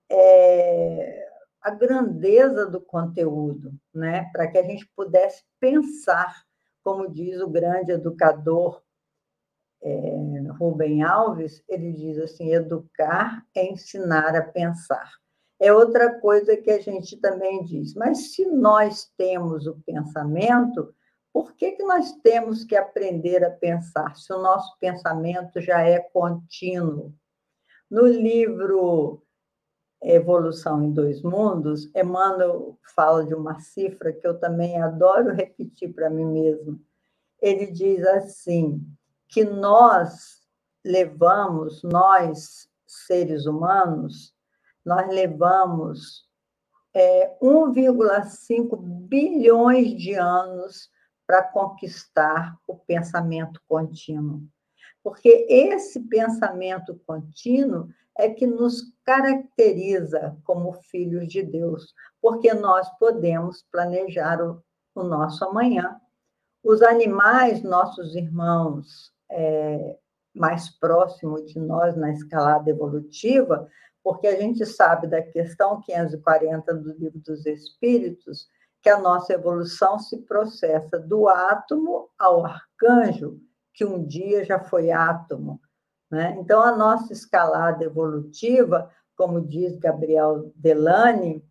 é, 0.09 1.29
a 1.62 1.71
grandeza 1.71 2.65
do 2.65 2.81
conteúdo, 2.81 3.74
né? 3.93 4.29
para 4.31 4.48
que 4.48 4.57
a 4.57 4.63
gente 4.63 4.89
pudesse 4.95 5.43
pensar, 5.59 6.43
como 6.83 7.09
diz 7.09 7.39
o 7.39 7.50
grande 7.50 7.91
educador 7.91 8.81
é, 9.81 10.19
Rubem 10.59 11.03
Alves, 11.03 11.63
ele 11.67 11.93
diz 11.93 12.17
assim: 12.17 12.53
educar 12.53 13.45
é 13.55 13.65
ensinar 13.65 14.36
a 14.36 14.41
pensar. 14.41 15.09
É 15.59 15.74
outra 15.74 16.19
coisa 16.19 16.55
que 16.55 16.71
a 16.71 16.79
gente 16.79 17.17
também 17.17 17.63
diz, 17.63 17.93
mas 17.93 18.33
se 18.33 18.45
nós 18.45 19.12
temos 19.17 19.67
o 19.67 19.79
pensamento, 19.86 20.93
por 21.39 21.53
que, 21.53 21.72
que 21.72 21.84
nós 21.84 22.12
temos 22.22 22.65
que 22.65 22.75
aprender 22.75 23.46
a 23.46 23.50
pensar 23.50 24.13
se 24.17 24.34
o 24.34 24.41
nosso 24.41 24.77
pensamento 24.77 25.62
já 25.62 25.79
é 25.79 25.98
contínuo? 25.98 27.13
No 27.89 28.05
livro 28.05 29.24
Evolução 30.03 30.84
em 30.84 30.91
Dois 30.91 31.22
Mundos, 31.22 31.89
Emmanuel 31.96 32.77
fala 32.93 33.25
de 33.25 33.34
uma 33.34 33.58
cifra 33.58 34.12
que 34.12 34.27
eu 34.27 34.38
também 34.38 34.81
adoro 34.81 35.34
repetir 35.34 35.93
para 35.93 36.10
mim 36.10 36.25
mesma. 36.25 36.77
Ele 37.41 37.67
diz 37.67 38.05
assim: 38.05 38.86
que 39.29 39.46
nós 39.46 40.41
levamos, 40.84 41.81
nós, 41.84 42.69
seres 42.86 43.46
humanos, 43.46 44.36
nós 44.84 45.08
levamos 45.08 46.27
é, 46.93 47.38
1,5 47.41 48.77
bilhões 49.08 49.96
de 49.96 50.15
anos 50.15 50.89
para 51.29 51.43
conquistar 51.43 52.57
o 52.65 52.75
pensamento 52.75 53.62
contínuo. 53.67 54.41
Porque 55.03 55.45
esse 55.48 56.00
pensamento 56.00 57.00
contínuo 57.05 57.88
é 58.17 58.31
que 58.31 58.48
nos 58.48 58.91
caracteriza 59.05 60.36
como 60.43 60.74
filhos 60.74 61.27
de 61.27 61.43
Deus, 61.43 61.93
porque 62.19 62.51
nós 62.55 62.89
podemos 62.98 63.63
planejar 63.71 64.41
o, 64.41 64.59
o 64.95 65.03
nosso 65.03 65.45
amanhã. 65.45 66.01
Os 66.63 66.81
animais, 66.81 67.62
nossos 67.62 68.15
irmãos 68.15 69.13
é, 69.29 70.00
mais 70.33 70.67
próximos 70.79 71.45
de 71.45 71.59
nós 71.59 71.95
na 71.95 72.12
escalada 72.12 72.71
evolutiva, 72.71 73.69
porque 74.03 74.25
a 74.25 74.36
gente 74.36 74.65
sabe 74.65 75.05
da 75.05 75.21
questão 75.21 75.79
540 75.79 76.74
do 76.74 76.91
Livro 76.93 77.19
dos 77.19 77.45
Espíritos, 77.45 78.50
que 78.81 78.89
a 78.89 79.00
nossa 79.00 79.33
evolução 79.33 80.00
se 80.00 80.17
processa 80.21 80.98
do 81.00 81.27
átomo 81.27 82.09
ao 82.17 82.45
arcanjo, 82.45 83.39
que 83.74 83.83
um 83.86 84.05
dia 84.05 84.43
já 84.43 84.59
foi 84.59 84.91
átomo. 84.91 85.59
Né? 86.09 86.36
Então, 86.39 86.62
a 86.62 86.75
nossa 86.75 87.13
escalada 87.13 87.83
evolutiva, 87.83 88.89
como 89.15 89.41
diz 89.41 89.77
Gabriel 89.77 90.51
Delane, 90.55 91.45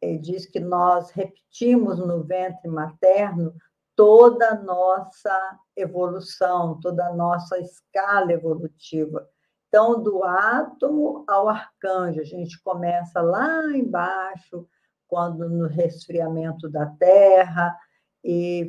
ele 0.00 0.18
diz 0.18 0.46
que 0.46 0.60
nós 0.60 1.10
repetimos 1.10 1.98
no 1.98 2.22
ventre 2.22 2.68
materno 2.68 3.54
toda 3.94 4.50
a 4.50 4.54
nossa 4.54 5.58
evolução, 5.76 6.78
toda 6.80 7.06
a 7.06 7.14
nossa 7.14 7.58
escala 7.58 8.32
evolutiva. 8.32 9.28
Então, 9.66 10.02
do 10.02 10.24
átomo 10.24 11.24
ao 11.26 11.48
arcanjo, 11.48 12.20
a 12.20 12.24
gente 12.24 12.62
começa 12.62 13.20
lá 13.20 13.60
embaixo, 13.76 14.66
quando 15.08 15.48
no 15.48 15.66
resfriamento 15.66 16.68
da 16.68 16.86
Terra, 16.86 17.76
e 18.22 18.68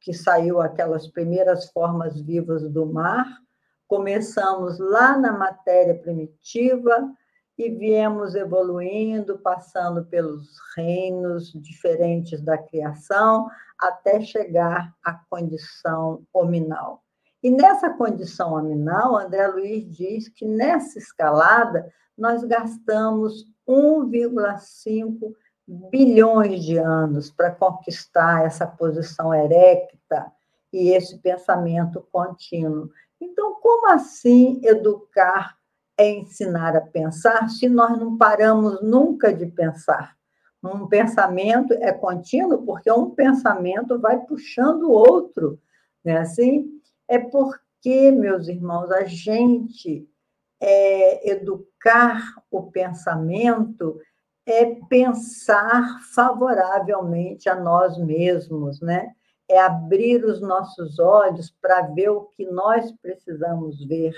que 0.00 0.14
saiu 0.14 0.60
aquelas 0.60 1.06
primeiras 1.06 1.70
formas 1.70 2.20
vivas 2.20 2.66
do 2.70 2.86
mar, 2.86 3.26
começamos 3.86 4.78
lá 4.78 5.18
na 5.18 5.32
matéria 5.32 5.94
primitiva, 5.94 7.12
e 7.58 7.68
viemos 7.68 8.34
evoluindo, 8.34 9.38
passando 9.38 10.06
pelos 10.06 10.56
reinos 10.74 11.52
diferentes 11.52 12.40
da 12.40 12.56
criação, 12.56 13.50
até 13.78 14.22
chegar 14.22 14.94
à 15.04 15.12
condição 15.12 16.22
hominal. 16.32 17.02
E 17.42 17.50
nessa 17.50 17.90
condição 17.90 18.54
hominal, 18.54 19.14
André 19.16 19.46
Luiz 19.48 19.94
diz 19.94 20.28
que 20.28 20.46
nessa 20.46 20.98
escalada 20.98 21.92
nós 22.16 22.42
gastamos 22.44 23.44
1,5 23.68 25.34
bilhões 25.70 26.64
de 26.64 26.78
anos 26.78 27.30
para 27.30 27.52
conquistar 27.52 28.44
essa 28.44 28.66
posição 28.66 29.32
erecta 29.32 30.32
e 30.72 30.90
esse 30.90 31.18
pensamento 31.18 32.04
contínuo. 32.10 32.90
Então, 33.20 33.54
como 33.60 33.88
assim 33.88 34.60
educar 34.64 35.56
é 35.96 36.10
ensinar 36.10 36.74
a 36.74 36.80
pensar 36.80 37.48
se 37.48 37.68
nós 37.68 37.98
não 37.98 38.16
paramos 38.16 38.82
nunca 38.82 39.32
de 39.32 39.46
pensar. 39.46 40.16
Um 40.62 40.88
pensamento 40.88 41.72
é 41.74 41.92
contínuo 41.92 42.64
porque 42.64 42.90
um 42.90 43.10
pensamento 43.10 43.98
vai 43.98 44.18
puxando 44.18 44.84
o 44.84 44.92
outro, 44.92 45.60
né? 46.04 46.18
Assim, 46.18 46.68
é 47.06 47.18
porque, 47.18 48.10
meus 48.10 48.48
irmãos, 48.48 48.90
a 48.90 49.04
gente 49.04 50.08
é, 50.60 51.30
educar 51.30 52.22
o 52.50 52.64
pensamento 52.70 54.00
é 54.50 54.74
pensar 54.88 56.00
favoravelmente 56.14 57.48
a 57.48 57.54
nós 57.54 57.96
mesmos, 57.98 58.80
né? 58.80 59.14
É 59.48 59.60
abrir 59.60 60.24
os 60.24 60.40
nossos 60.40 60.98
olhos 60.98 61.50
para 61.60 61.82
ver 61.82 62.10
o 62.10 62.26
que 62.26 62.46
nós 62.46 62.92
precisamos 63.02 63.84
ver, 63.86 64.14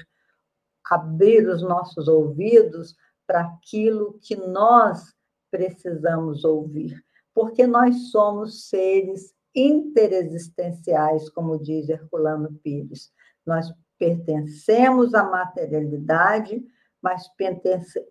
abrir 0.90 1.48
os 1.48 1.62
nossos 1.62 2.08
ouvidos 2.08 2.94
para 3.26 3.40
aquilo 3.40 4.18
que 4.20 4.36
nós 4.36 5.14
precisamos 5.50 6.44
ouvir, 6.44 7.02
porque 7.34 7.66
nós 7.66 8.10
somos 8.10 8.68
seres 8.68 9.34
interexistenciais, 9.54 11.28
como 11.30 11.62
diz 11.62 11.88
Herculano 11.88 12.52
Pires. 12.62 13.12
Nós 13.46 13.72
pertencemos 13.98 15.14
à 15.14 15.24
materialidade, 15.24 16.62
mas 17.02 17.26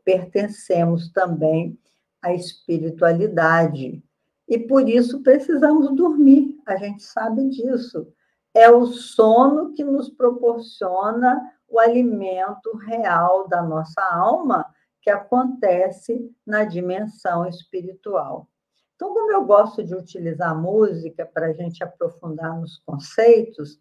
pertencemos 0.04 1.12
também 1.12 1.80
à 2.22 2.34
espiritualidade. 2.34 4.04
E 4.48 4.60
por 4.60 4.88
isso 4.88 5.22
precisamos 5.22 5.96
dormir, 5.96 6.60
a 6.66 6.76
gente 6.76 7.04
sabe 7.04 7.48
disso. 7.50 8.08
É 8.54 8.70
o 8.70 8.86
sono 8.86 9.72
que 9.74 9.84
nos 9.84 10.10
proporciona 10.10 11.54
o 11.68 11.80
alimento 11.80 12.76
real 12.78 13.48
da 13.48 13.62
nossa 13.62 14.02
alma 14.02 14.66
que 15.02 15.10
acontece 15.10 16.30
na 16.46 16.64
dimensão 16.64 17.48
espiritual. 17.48 18.48
Então, 18.96 19.14
como 19.14 19.32
eu 19.32 19.44
gosto 19.46 19.84
de 19.84 19.96
utilizar 19.96 20.56
música 20.56 21.26
para 21.26 21.48
a 21.48 21.54
gente 21.54 21.84
aprofundar 21.84 22.60
nos 22.60 22.78
conceitos, 22.86 23.80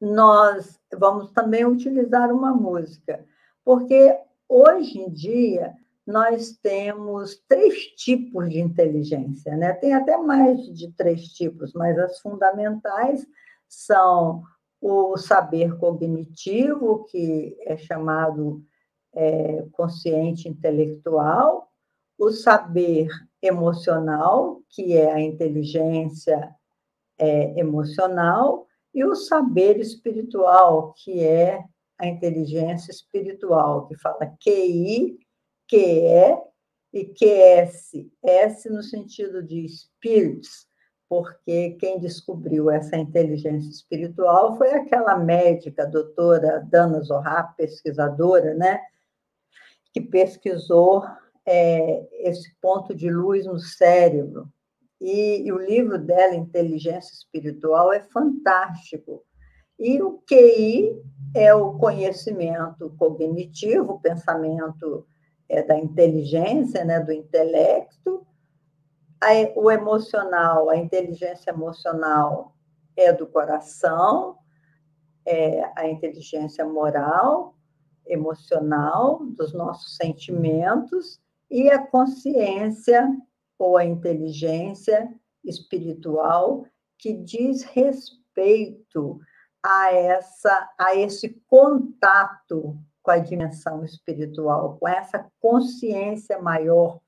nós 0.00 0.80
vamos 0.96 1.30
também 1.32 1.66
utilizar 1.66 2.32
uma 2.32 2.52
música, 2.54 3.24
porque 3.64 4.18
hoje 4.48 5.00
em 5.00 5.10
dia 5.10 5.74
nós 6.06 6.52
temos 6.62 7.42
três 7.48 7.74
tipos 7.96 8.50
de 8.50 8.60
inteligência, 8.60 9.56
né? 9.56 9.72
Tem 9.72 9.94
até 9.94 10.16
mais 10.18 10.60
de 10.66 10.92
três 10.92 11.28
tipos, 11.28 11.72
mas 11.72 11.98
as 11.98 12.18
fundamentais 12.20 13.26
são 13.68 14.42
o 14.80 15.16
saber 15.16 15.78
cognitivo, 15.78 17.04
que 17.04 17.56
é 17.62 17.76
chamado 17.76 18.62
é, 19.14 19.64
consciente 19.72 20.46
intelectual, 20.46 21.70
o 22.18 22.30
saber 22.30 23.08
emocional, 23.40 24.60
que 24.68 24.94
é 24.94 25.10
a 25.10 25.20
inteligência 25.20 26.54
é, 27.18 27.58
emocional, 27.58 28.66
e 28.94 29.04
o 29.04 29.14
saber 29.14 29.78
espiritual, 29.80 30.92
que 30.92 31.20
é 31.20 31.64
a 31.98 32.06
inteligência 32.06 32.90
espiritual, 32.90 33.86
que 33.86 33.96
fala 33.96 34.34
QI, 34.38 35.18
QE 35.68 36.38
e 36.92 37.04
QS. 37.06 38.06
S 38.22 38.70
no 38.70 38.82
sentido 38.82 39.42
de 39.42 39.66
spirits, 39.68 40.66
porque 41.08 41.72
quem 41.80 41.98
descobriu 41.98 42.70
essa 42.70 42.96
inteligência 42.96 43.70
espiritual 43.70 44.56
foi 44.56 44.70
aquela 44.72 45.16
médica, 45.16 45.86
doutora 45.86 46.60
Dana 46.70 47.00
Zohar, 47.00 47.54
pesquisadora, 47.56 48.54
né, 48.54 48.80
que 49.92 50.00
pesquisou 50.00 51.04
é, 51.46 52.06
esse 52.28 52.54
ponto 52.60 52.94
de 52.94 53.10
luz 53.10 53.46
no 53.46 53.58
cérebro. 53.58 54.48
E, 55.00 55.46
e 55.46 55.52
o 55.52 55.58
livro 55.58 55.98
dela, 55.98 56.34
Inteligência 56.34 57.12
Espiritual, 57.12 57.92
é 57.92 58.00
fantástico. 58.00 59.22
E 59.78 60.00
o 60.00 60.22
QI 60.26 60.96
é 61.34 61.52
o 61.54 61.74
conhecimento 61.74 62.94
cognitivo, 62.96 63.92
o 63.92 64.00
pensamento 64.00 65.06
é, 65.54 65.62
da 65.62 65.78
inteligência, 65.78 66.84
né, 66.84 67.00
do 67.00 67.12
intelecto, 67.12 68.26
o 69.56 69.70
emocional, 69.70 70.68
a 70.68 70.76
inteligência 70.76 71.50
emocional 71.50 72.54
é 72.96 73.12
do 73.12 73.26
coração, 73.26 74.36
é 75.24 75.64
a 75.76 75.88
inteligência 75.88 76.64
moral, 76.66 77.56
emocional, 78.06 79.24
dos 79.24 79.54
nossos 79.54 79.96
sentimentos, 79.96 81.20
e 81.50 81.70
a 81.70 81.78
consciência 81.78 83.08
ou 83.58 83.76
a 83.76 83.84
inteligência 83.84 85.08
espiritual 85.44 86.66
que 86.98 87.14
diz 87.14 87.62
respeito 87.62 89.20
a 89.62 89.92
essa 89.92 90.70
a 90.78 90.94
esse 90.94 91.40
contato 91.46 92.78
com 93.04 93.10
a 93.10 93.18
dimensão 93.18 93.84
espiritual, 93.84 94.78
com 94.78 94.88
essa 94.88 95.30
consciência 95.38 96.40
maior 96.40 96.98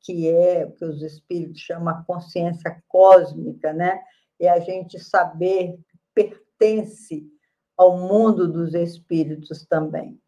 que 0.00 0.26
é 0.26 0.66
que 0.66 0.84
os 0.84 1.02
espíritos 1.02 1.60
chamam 1.60 2.02
consciência 2.04 2.82
cósmica, 2.88 3.72
né? 3.72 4.02
É 4.40 4.48
a 4.48 4.58
gente 4.58 4.98
saber 4.98 5.78
pertence 6.12 7.30
ao 7.76 7.98
mundo 7.98 8.50
dos 8.50 8.74
espíritos 8.74 9.64
também. 9.66 10.18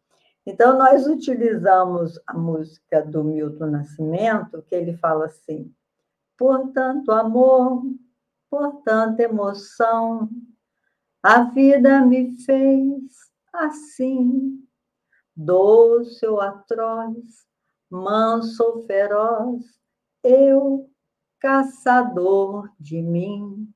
Então, 0.45 0.77
nós 0.77 1.07
utilizamos 1.07 2.19
a 2.27 2.37
música 2.37 3.01
do 3.01 3.23
Milton 3.23 3.65
Nascimento, 3.65 4.61
que 4.61 4.75
ele 4.75 4.95
fala 4.95 5.25
assim: 5.25 5.73
portanto, 6.37 7.11
amor, 7.11 7.83
portanto, 8.49 9.19
emoção, 9.19 10.29
a 11.23 11.41
vida 11.45 11.99
me 12.01 12.37
fez 12.45 13.25
assim, 13.51 14.64
doce 15.35 16.25
ou 16.25 16.39
atroz, 16.39 17.45
manso 17.89 18.63
ou 18.63 18.85
feroz, 18.85 19.63
eu, 20.23 20.89
caçador 21.39 22.69
de 22.79 23.01
mim, 23.01 23.67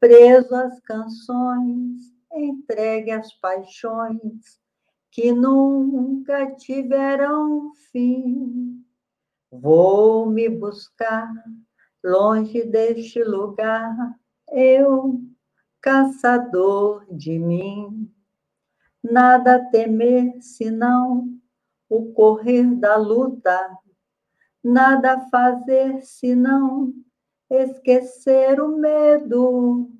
preso 0.00 0.54
às 0.54 0.80
canções, 0.80 2.12
entregue 2.32 3.10
às 3.10 3.32
paixões 3.34 4.60
que 5.10 5.30
nunca 5.30 6.54
tiveram 6.56 7.72
fim. 7.90 8.82
Vou 9.50 10.26
me 10.26 10.48
buscar 10.48 11.30
longe 12.02 12.64
deste 12.64 13.22
lugar, 13.22 13.94
eu, 14.50 15.20
caçador 15.80 17.06
de 17.10 17.38
mim. 17.38 18.10
Nada 19.02 19.58
temer 19.70 20.40
senão 20.40 21.28
o 21.88 22.12
correr 22.12 22.74
da 22.76 22.96
luta, 22.96 23.78
nada 24.62 25.28
fazer 25.28 26.00
senão 26.02 26.92
esquecer 27.50 28.60
o 28.60 28.78
medo, 28.78 29.90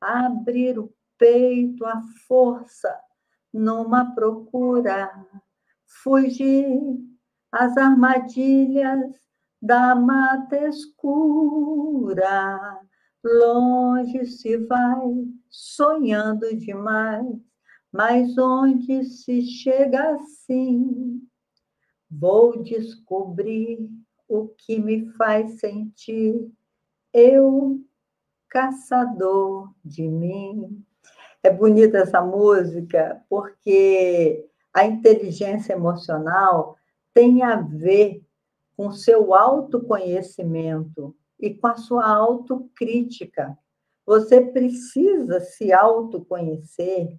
abrir 0.00 0.78
o 0.78 0.92
peito 1.16 1.86
à 1.86 2.02
força 2.26 3.00
numa 3.52 4.14
procura, 4.14 5.10
fugir 5.86 6.80
às 7.50 7.76
armadilhas 7.76 9.14
da 9.60 9.94
mata 9.94 10.68
escura. 10.68 12.80
Longe 13.24 14.24
se 14.26 14.56
vai, 14.58 15.26
sonhando 15.48 16.54
demais, 16.56 17.26
mas 17.92 18.36
onde 18.36 19.04
se 19.04 19.42
chega 19.42 20.14
assim, 20.14 21.22
vou 22.10 22.62
descobrir 22.62 23.88
o 24.28 24.48
que 24.48 24.78
me 24.78 25.10
faz 25.12 25.58
sentir 25.58 26.50
eu, 27.12 27.80
caçador 28.48 29.72
de 29.84 30.06
mim. 30.06 30.84
É 31.42 31.50
bonita 31.50 31.98
essa 31.98 32.20
música 32.20 33.22
porque 33.28 34.46
a 34.72 34.84
inteligência 34.84 35.72
emocional 35.72 36.76
tem 37.14 37.42
a 37.42 37.56
ver 37.56 38.22
com 38.76 38.92
seu 38.92 39.34
autoconhecimento 39.34 41.16
e 41.40 41.54
com 41.54 41.66
a 41.66 41.76
sua 41.76 42.06
autocrítica. 42.06 43.56
Você 44.04 44.40
precisa 44.40 45.40
se 45.40 45.72
autoconhecer 45.72 47.18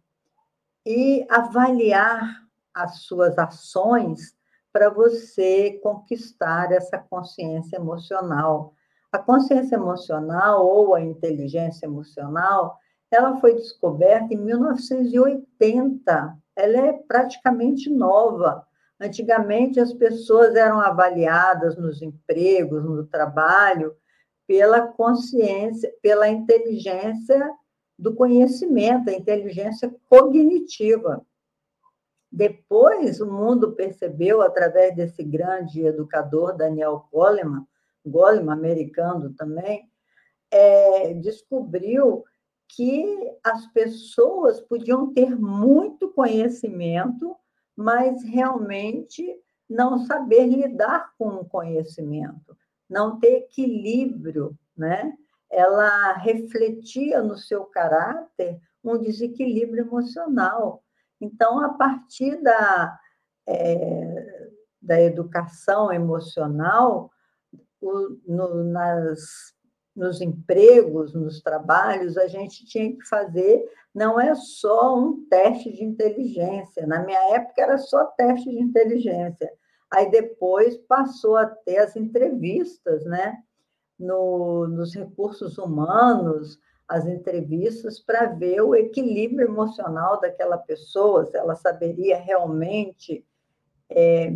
e 0.89 1.25
avaliar 1.30 2.43
as 2.73 3.04
suas 3.04 3.38
ações 3.38 4.36
para 4.73 4.89
você 4.89 5.80
conquistar 5.84 6.71
essa 6.71 6.97
consciência 6.97 7.75
emocional. 7.75 8.73
A 9.12 9.19
consciência 9.19 9.75
emocional 9.75 10.65
ou 10.65 10.95
a 10.95 11.02
inteligência 11.02 11.86
emocional 11.86 12.75
ela 13.12 13.39
foi 13.39 13.54
descoberta 13.54 14.34
em 14.34 14.38
1980. 14.38 16.38
Ela 16.56 16.78
é 16.78 16.93
praticamente 16.93 17.88
nova. 17.88 18.65
Antigamente, 18.99 19.80
as 19.80 19.93
pessoas 19.93 20.56
eram 20.56 20.80
avaliadas 20.80 21.78
nos 21.78 22.02
empregos, 22.02 22.84
no 22.84 23.06
trabalho, 23.06 23.95
pela 24.47 24.88
consciência, 24.88 25.93
pela 26.02 26.28
inteligência 26.28 27.47
do 27.99 28.15
conhecimento, 28.15 29.09
a 29.09 29.13
inteligência 29.13 29.93
cognitiva. 30.09 31.25
Depois, 32.31 33.19
o 33.19 33.29
mundo 33.29 33.73
percebeu, 33.73 34.41
através 34.41 34.95
desse 34.95 35.21
grande 35.21 35.81
educador, 35.81 36.55
Daniel 36.55 37.05
Goleman, 37.12 37.67
Goleman, 38.05 38.53
americano 38.53 39.33
também, 39.33 39.89
é, 40.49 41.13
descobriu 41.15 42.23
que 42.69 43.31
as 43.43 43.67
pessoas 43.73 44.62
podiam 44.62 45.12
ter 45.12 45.38
muito 45.38 46.07
conhecimento, 46.09 47.35
mas 47.75 48.23
realmente 48.23 49.35
não 49.69 50.05
saber 50.05 50.45
lidar 50.45 51.12
com 51.17 51.27
o 51.29 51.45
conhecimento, 51.45 52.55
não 52.89 53.19
ter 53.19 53.39
equilíbrio, 53.39 54.57
né? 54.77 55.13
Ela 55.51 56.13
refletia 56.13 57.21
no 57.21 57.38
seu 57.38 57.65
caráter 57.65 58.59
um 58.83 58.97
desequilíbrio 58.97 59.85
emocional. 59.85 60.83
Então, 61.19 61.59
a 61.59 61.69
partir 61.69 62.41
da, 62.41 62.99
é, 63.47 64.49
da 64.81 65.01
educação 65.01 65.91
emocional, 65.91 67.12
o, 67.81 68.17
no, 68.27 68.63
nas 68.63 69.53
nos 69.99 70.21
empregos, 70.21 71.13
nos 71.13 71.41
trabalhos, 71.41 72.17
a 72.17 72.25
gente 72.27 72.65
tinha 72.65 72.95
que 72.95 73.05
fazer, 73.05 73.69
não 73.93 74.19
é 74.19 74.33
só 74.33 74.97
um 74.97 75.27
teste 75.27 75.71
de 75.73 75.83
inteligência. 75.83 76.88
Na 76.88 77.03
minha 77.03 77.35
época 77.35 77.62
era 77.62 77.77
só 77.77 78.05
teste 78.05 78.49
de 78.49 78.59
inteligência. 78.59 79.51
Aí 79.91 80.09
depois 80.09 80.77
passou 80.77 81.35
a 81.35 81.45
ter 81.45 81.79
as 81.79 81.95
entrevistas, 81.97 83.03
né? 83.05 83.38
No, 83.99 84.67
nos 84.67 84.95
recursos 84.95 85.57
humanos, 85.57 86.57
as 86.88 87.05
entrevistas 87.05 87.99
para 87.99 88.27
ver 88.27 88.62
o 88.62 88.73
equilíbrio 88.73 89.47
emocional 89.47 90.19
daquela 90.19 90.57
pessoa, 90.57 91.25
se 91.25 91.38
ela 91.38 91.55
saberia 91.55 92.17
realmente 92.17 93.25
é, 93.89 94.31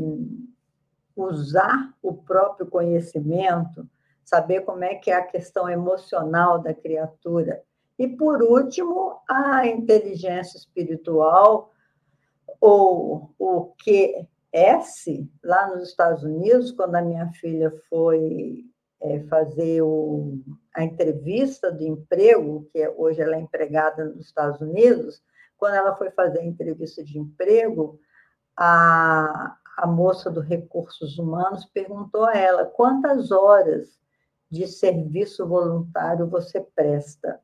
usar 1.16 1.94
o 2.02 2.14
próprio 2.14 2.68
conhecimento 2.68 3.88
saber 4.24 4.62
como 4.62 4.84
é 4.84 4.96
que 4.96 5.12
é 5.12 5.16
a 5.16 5.26
questão 5.26 5.70
emocional 5.70 6.60
da 6.60 6.74
criatura. 6.74 7.62
E, 8.00 8.08
por 8.08 8.42
último, 8.42 9.22
a 9.30 9.68
inteligência 9.68 10.58
espiritual, 10.58 11.72
ou 12.60 13.34
o 13.38 13.74
QS, 13.84 15.28
lá 15.44 15.68
nos 15.68 15.90
Estados 15.90 16.24
Unidos, 16.24 16.72
quando 16.72 16.96
a 16.96 17.02
minha 17.02 17.30
filha 17.34 17.72
foi 17.90 18.66
é, 19.04 19.20
fazer 19.28 19.82
o, 19.82 20.40
a 20.74 20.84
entrevista 20.84 21.72
de 21.72 21.86
emprego, 21.86 22.68
que 22.72 22.80
é, 22.80 22.90
hoje 22.90 23.22
ela 23.22 23.36
é 23.36 23.40
empregada 23.40 24.06
nos 24.06 24.28
Estados 24.28 24.62
Unidos, 24.62 25.22
quando 25.58 25.76
ela 25.76 25.96
foi 25.96 26.10
fazer 26.12 26.40
a 26.40 26.46
entrevista 26.46 27.04
de 27.04 27.20
emprego, 27.20 28.00
a, 28.58 29.58
a 29.78 29.88
moça 29.88 30.30
do 30.30 30.40
Recursos 30.40 31.18
Humanos 31.18 31.66
perguntou 31.66 32.26
a 32.26 32.36
ela 32.36 32.66
quantas 32.66 33.32
horas 33.32 34.00
de 34.50 34.68
serviço 34.68 35.48
voluntário 35.48 36.28
você 36.28 36.62
presta? 36.62 37.40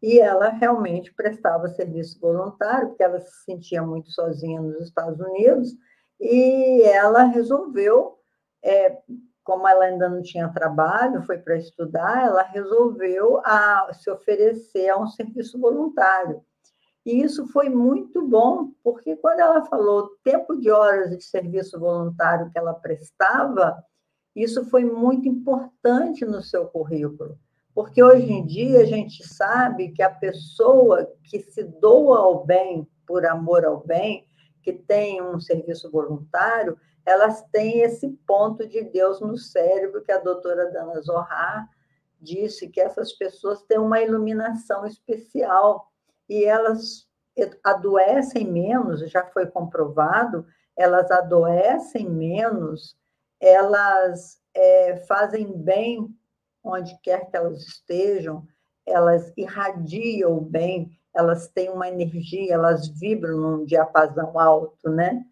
E 0.00 0.20
ela 0.20 0.50
realmente 0.50 1.12
prestava 1.12 1.68
serviço 1.68 2.20
voluntário, 2.20 2.88
porque 2.88 3.02
ela 3.02 3.20
se 3.20 3.44
sentia 3.44 3.82
muito 3.82 4.10
sozinha 4.12 4.60
nos 4.60 4.80
Estados 4.80 5.18
Unidos, 5.20 5.76
e 6.20 6.82
ela 6.82 7.24
resolveu, 7.24 8.18
é, 8.62 8.98
como 9.48 9.66
ela 9.66 9.86
ainda 9.86 10.10
não 10.10 10.20
tinha 10.20 10.52
trabalho, 10.52 11.22
foi 11.22 11.38
para 11.38 11.56
estudar, 11.56 12.26
ela 12.26 12.42
resolveu 12.42 13.40
a, 13.42 13.88
se 13.94 14.10
oferecer 14.10 14.90
a 14.90 14.98
um 14.98 15.06
serviço 15.06 15.58
voluntário. 15.58 16.42
E 17.06 17.22
isso 17.22 17.46
foi 17.46 17.70
muito 17.70 18.20
bom, 18.28 18.72
porque 18.84 19.16
quando 19.16 19.40
ela 19.40 19.64
falou 19.64 20.00
o 20.00 20.10
tempo 20.22 20.54
de 20.60 20.70
horas 20.70 21.16
de 21.16 21.24
serviço 21.24 21.80
voluntário 21.80 22.50
que 22.50 22.58
ela 22.58 22.74
prestava, 22.74 23.82
isso 24.36 24.66
foi 24.66 24.84
muito 24.84 25.26
importante 25.26 26.26
no 26.26 26.42
seu 26.42 26.66
currículo, 26.66 27.38
Porque 27.74 28.02
hoje 28.02 28.30
em 28.30 28.44
dia 28.44 28.82
a 28.82 28.84
gente 28.84 29.26
sabe 29.26 29.92
que 29.92 30.02
a 30.02 30.10
pessoa 30.10 31.10
que 31.24 31.40
se 31.40 31.64
doa 31.64 32.18
ao 32.18 32.44
bem 32.44 32.86
por 33.06 33.24
amor 33.24 33.64
ao 33.64 33.82
bem, 33.82 34.26
que 34.62 34.74
tem 34.74 35.22
um 35.22 35.40
serviço 35.40 35.90
voluntário, 35.90 36.76
elas 37.08 37.42
têm 37.50 37.80
esse 37.80 38.06
ponto 38.26 38.68
de 38.68 38.84
Deus 38.84 39.18
no 39.18 39.34
cérebro 39.38 40.02
que 40.02 40.12
a 40.12 40.18
doutora 40.18 40.70
Dana 40.70 41.00
Zohar 41.00 41.66
disse 42.20 42.68
que 42.68 42.82
essas 42.82 43.14
pessoas 43.14 43.62
têm 43.62 43.78
uma 43.78 44.02
iluminação 44.02 44.84
especial 44.84 45.90
e 46.28 46.44
elas 46.44 47.08
adoecem 47.64 48.46
menos, 48.46 49.00
já 49.10 49.24
foi 49.24 49.46
comprovado, 49.46 50.44
elas 50.76 51.10
adoecem 51.10 52.06
menos, 52.06 52.94
elas 53.40 54.38
é, 54.52 54.96
fazem 55.06 55.56
bem 55.56 56.14
onde 56.62 56.94
quer 57.00 57.30
que 57.30 57.36
elas 57.38 57.62
estejam, 57.62 58.46
elas 58.84 59.32
irradiam 59.34 60.40
bem, 60.40 60.90
elas 61.14 61.48
têm 61.48 61.70
uma 61.70 61.88
energia, 61.88 62.52
elas 62.52 62.86
vibram 62.86 63.38
num 63.38 63.64
diapasão 63.64 64.38
alto, 64.38 64.90
né? 64.90 65.24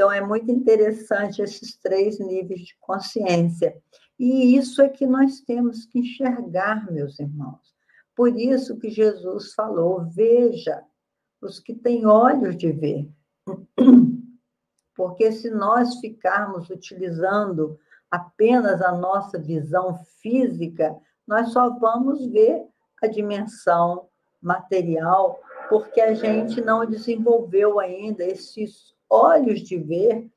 Então, 0.00 0.10
é 0.10 0.22
muito 0.22 0.50
interessante 0.50 1.42
esses 1.42 1.76
três 1.76 2.18
níveis 2.18 2.62
de 2.62 2.74
consciência. 2.80 3.76
E 4.18 4.56
isso 4.56 4.80
é 4.80 4.88
que 4.88 5.06
nós 5.06 5.42
temos 5.42 5.84
que 5.84 5.98
enxergar, 5.98 6.90
meus 6.90 7.20
irmãos. 7.20 7.74
Por 8.16 8.34
isso 8.34 8.78
que 8.78 8.88
Jesus 8.88 9.52
falou: 9.52 10.06
veja 10.08 10.82
os 11.38 11.60
que 11.60 11.74
têm 11.74 12.06
olhos 12.06 12.56
de 12.56 12.72
ver. 12.72 13.10
Porque 14.96 15.30
se 15.32 15.50
nós 15.50 16.00
ficarmos 16.00 16.70
utilizando 16.70 17.78
apenas 18.10 18.80
a 18.80 18.92
nossa 18.92 19.38
visão 19.38 20.02
física, 20.22 20.96
nós 21.26 21.52
só 21.52 21.78
vamos 21.78 22.24
ver 22.24 22.66
a 23.02 23.06
dimensão 23.06 24.08
material, 24.40 25.42
porque 25.68 26.00
a 26.00 26.14
gente 26.14 26.62
não 26.62 26.86
desenvolveu 26.86 27.78
ainda 27.78 28.24
esses 28.24 28.98
olhos 29.10 29.60
de 29.60 29.76
ver 29.76 30.30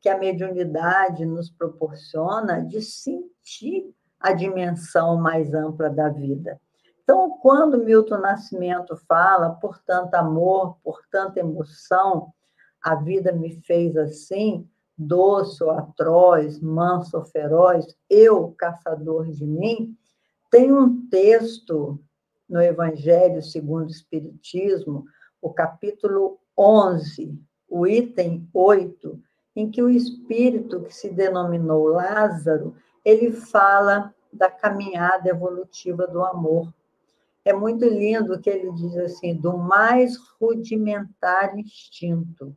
que 0.00 0.08
a 0.08 0.16
mediunidade 0.16 1.26
nos 1.26 1.50
proporciona 1.50 2.64
de 2.64 2.80
sentir 2.80 3.92
a 4.20 4.32
dimensão 4.32 5.16
mais 5.16 5.52
ampla 5.52 5.90
da 5.90 6.08
vida. 6.08 6.60
Então, 7.02 7.38
quando 7.40 7.84
Milton 7.84 8.18
Nascimento 8.18 8.96
fala 9.08 9.50
por 9.50 9.78
tanto 9.80 10.14
amor, 10.14 10.78
por 10.82 11.00
tanta 11.10 11.40
emoção, 11.40 12.32
a 12.82 12.94
vida 12.94 13.32
me 13.32 13.60
fez 13.62 13.96
assim, 13.96 14.68
doce 14.96 15.62
ou 15.62 15.70
atroz, 15.70 16.60
manso 16.60 17.16
ou 17.16 17.24
feroz, 17.24 17.86
eu, 18.08 18.54
caçador 18.56 19.28
de 19.30 19.46
mim, 19.46 19.96
tem 20.50 20.72
um 20.72 21.08
texto 21.08 22.00
no 22.48 22.60
Evangelho 22.60 23.42
segundo 23.42 23.88
o 23.88 23.90
Espiritismo, 23.90 25.04
o 25.42 25.52
capítulo 25.52 26.38
11, 26.56 27.38
o 27.68 27.86
item 27.86 28.48
8, 28.52 29.20
em 29.54 29.70
que 29.70 29.82
o 29.82 29.88
espírito 29.88 30.82
que 30.82 30.94
se 30.94 31.10
denominou 31.10 31.88
Lázaro, 31.88 32.76
ele 33.04 33.32
fala 33.32 34.14
da 34.32 34.50
caminhada 34.50 35.28
evolutiva 35.28 36.06
do 36.06 36.22
amor. 36.22 36.72
É 37.44 37.52
muito 37.52 37.84
lindo 37.84 38.40
que 38.40 38.50
ele 38.50 38.70
diz 38.72 38.96
assim, 38.96 39.34
do 39.34 39.56
mais 39.56 40.16
rudimentar 40.40 41.58
instinto, 41.58 42.56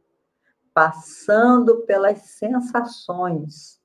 passando 0.74 1.82
pelas 1.82 2.22
sensações, 2.22 3.80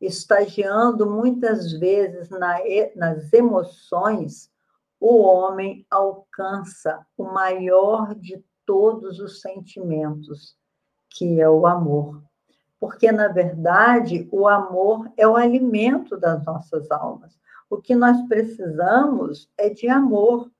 estagiando 0.00 1.08
muitas 1.08 1.72
vezes 1.72 2.28
na, 2.30 2.58
nas 2.96 3.32
emoções, 3.32 4.50
o 5.00 5.18
homem 5.18 5.86
alcança 5.90 7.06
o 7.16 7.24
maior 7.24 8.14
de 8.14 8.42
todos 8.66 9.20
os 9.20 9.40
sentimentos, 9.40 10.56
que 11.10 11.40
é 11.40 11.48
o 11.48 11.66
amor. 11.66 12.22
Porque, 12.78 13.10
na 13.10 13.28
verdade, 13.28 14.28
o 14.30 14.46
amor 14.46 15.10
é 15.16 15.26
o 15.26 15.36
alimento 15.36 16.16
das 16.16 16.44
nossas 16.44 16.90
almas. 16.90 17.38
O 17.70 17.78
que 17.78 17.94
nós 17.94 18.20
precisamos 18.28 19.50
é 19.56 19.70
de 19.70 19.88
amor, 19.88 20.50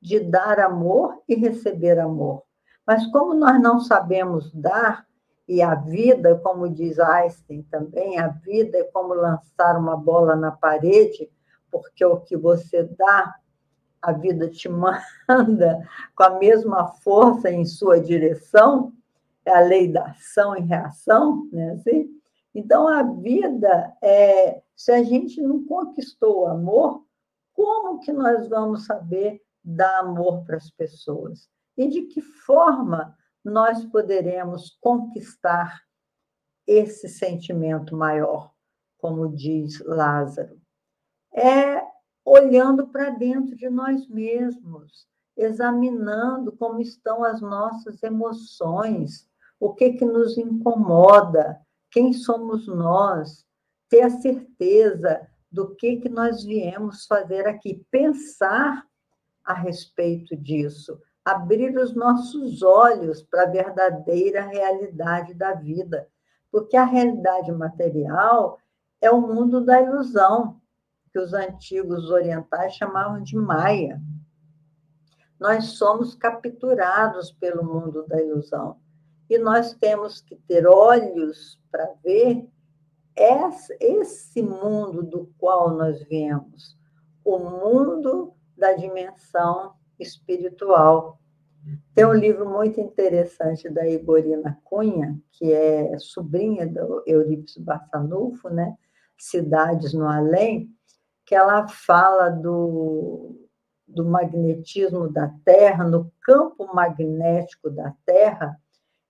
de 0.00 0.20
dar 0.20 0.60
amor 0.60 1.22
e 1.28 1.34
receber 1.34 1.98
amor. 1.98 2.42
Mas 2.86 3.06
como 3.08 3.34
nós 3.34 3.60
não 3.60 3.80
sabemos 3.80 4.52
dar, 4.52 5.06
e 5.46 5.60
a 5.60 5.74
vida, 5.74 6.38
como 6.38 6.68
diz 6.68 6.98
Einstein 6.98 7.62
também, 7.64 8.18
a 8.18 8.28
vida 8.28 8.78
é 8.78 8.84
como 8.84 9.12
lançar 9.12 9.78
uma 9.78 9.96
bola 9.96 10.34
na 10.34 10.50
parede, 10.50 11.30
porque 11.70 12.04
o 12.04 12.20
que 12.20 12.36
você 12.36 12.84
dá 12.84 13.34
a 14.04 14.12
vida 14.12 14.48
te 14.48 14.68
manda 15.28 15.88
com 16.14 16.22
a 16.22 16.38
mesma 16.38 16.86
força 16.86 17.50
em 17.50 17.64
sua 17.64 18.00
direção, 18.00 18.92
é 19.44 19.50
a 19.50 19.60
lei 19.60 19.90
da 19.90 20.06
ação 20.06 20.56
e 20.56 20.60
reação, 20.60 21.48
né? 21.52 21.72
Assim? 21.72 22.08
Então, 22.54 22.86
a 22.86 23.02
vida, 23.02 23.96
é, 24.00 24.62
se 24.76 24.92
a 24.92 25.02
gente 25.02 25.42
não 25.42 25.64
conquistou 25.64 26.42
o 26.42 26.46
amor, 26.46 27.04
como 27.52 27.98
que 27.98 28.12
nós 28.12 28.48
vamos 28.48 28.86
saber 28.86 29.42
dar 29.62 30.00
amor 30.00 30.44
para 30.44 30.56
as 30.56 30.70
pessoas? 30.70 31.48
E 31.76 31.88
de 31.88 32.02
que 32.02 32.20
forma 32.20 33.16
nós 33.44 33.84
poderemos 33.84 34.78
conquistar 34.80 35.82
esse 36.66 37.08
sentimento 37.08 37.96
maior, 37.96 38.52
como 38.98 39.28
diz 39.28 39.80
Lázaro? 39.84 40.60
É 41.32 41.93
olhando 42.24 42.86
para 42.86 43.10
dentro 43.10 43.54
de 43.54 43.68
nós 43.68 44.08
mesmos, 44.08 45.06
examinando 45.36 46.52
como 46.52 46.80
estão 46.80 47.22
as 47.22 47.40
nossas 47.40 48.02
emoções, 48.02 49.28
o 49.60 49.74
que 49.74 49.92
que 49.92 50.04
nos 50.04 50.38
incomoda, 50.38 51.60
quem 51.90 52.12
somos 52.12 52.66
nós, 52.66 53.44
ter 53.88 54.02
a 54.02 54.10
certeza 54.10 55.26
do 55.50 55.74
que 55.74 55.96
que 55.96 56.08
nós 56.08 56.42
viemos 56.42 57.06
fazer 57.06 57.46
aqui, 57.46 57.84
pensar 57.90 58.84
a 59.44 59.54
respeito 59.54 60.36
disso, 60.36 61.00
abrir 61.24 61.76
os 61.76 61.94
nossos 61.94 62.62
olhos 62.62 63.22
para 63.22 63.44
a 63.44 63.50
verdadeira 63.50 64.42
realidade 64.42 65.34
da 65.34 65.52
vida, 65.52 66.08
porque 66.50 66.76
a 66.76 66.84
realidade 66.84 67.52
material 67.52 68.58
é 69.00 69.10
o 69.10 69.20
mundo 69.20 69.64
da 69.64 69.80
ilusão 69.80 70.60
que 71.14 71.20
os 71.20 71.32
antigos 71.32 72.10
orientais 72.10 72.74
chamavam 72.74 73.22
de 73.22 73.36
Maia. 73.36 74.02
Nós 75.38 75.76
somos 75.78 76.16
capturados 76.16 77.30
pelo 77.30 77.64
mundo 77.64 78.04
da 78.08 78.20
ilusão 78.20 78.80
e 79.30 79.38
nós 79.38 79.74
temos 79.74 80.20
que 80.20 80.34
ter 80.34 80.66
olhos 80.66 81.60
para 81.70 81.88
ver 82.02 82.44
esse 83.80 84.42
mundo 84.42 85.04
do 85.04 85.32
qual 85.38 85.70
nós 85.70 86.02
viemos, 86.02 86.76
o 87.24 87.38
mundo 87.38 88.34
da 88.56 88.72
dimensão 88.72 89.74
espiritual. 90.00 91.20
Tem 91.94 92.04
um 92.04 92.12
livro 92.12 92.50
muito 92.50 92.80
interessante 92.80 93.70
da 93.70 93.86
Igorina 93.86 94.58
Cunha, 94.64 95.16
que 95.30 95.52
é 95.52 95.96
sobrinha 96.00 96.66
do 96.66 97.04
Eurípides 97.06 97.56
Barçanufo, 97.58 98.48
né? 98.48 98.76
Cidades 99.16 99.94
no 99.94 100.08
Além, 100.08 100.74
que 101.24 101.34
ela 101.34 101.66
fala 101.68 102.30
do, 102.30 103.48
do 103.86 104.04
magnetismo 104.04 105.08
da 105.08 105.32
Terra, 105.44 105.84
no 105.84 106.12
campo 106.20 106.72
magnético 106.74 107.70
da 107.70 107.94
Terra, 108.04 108.58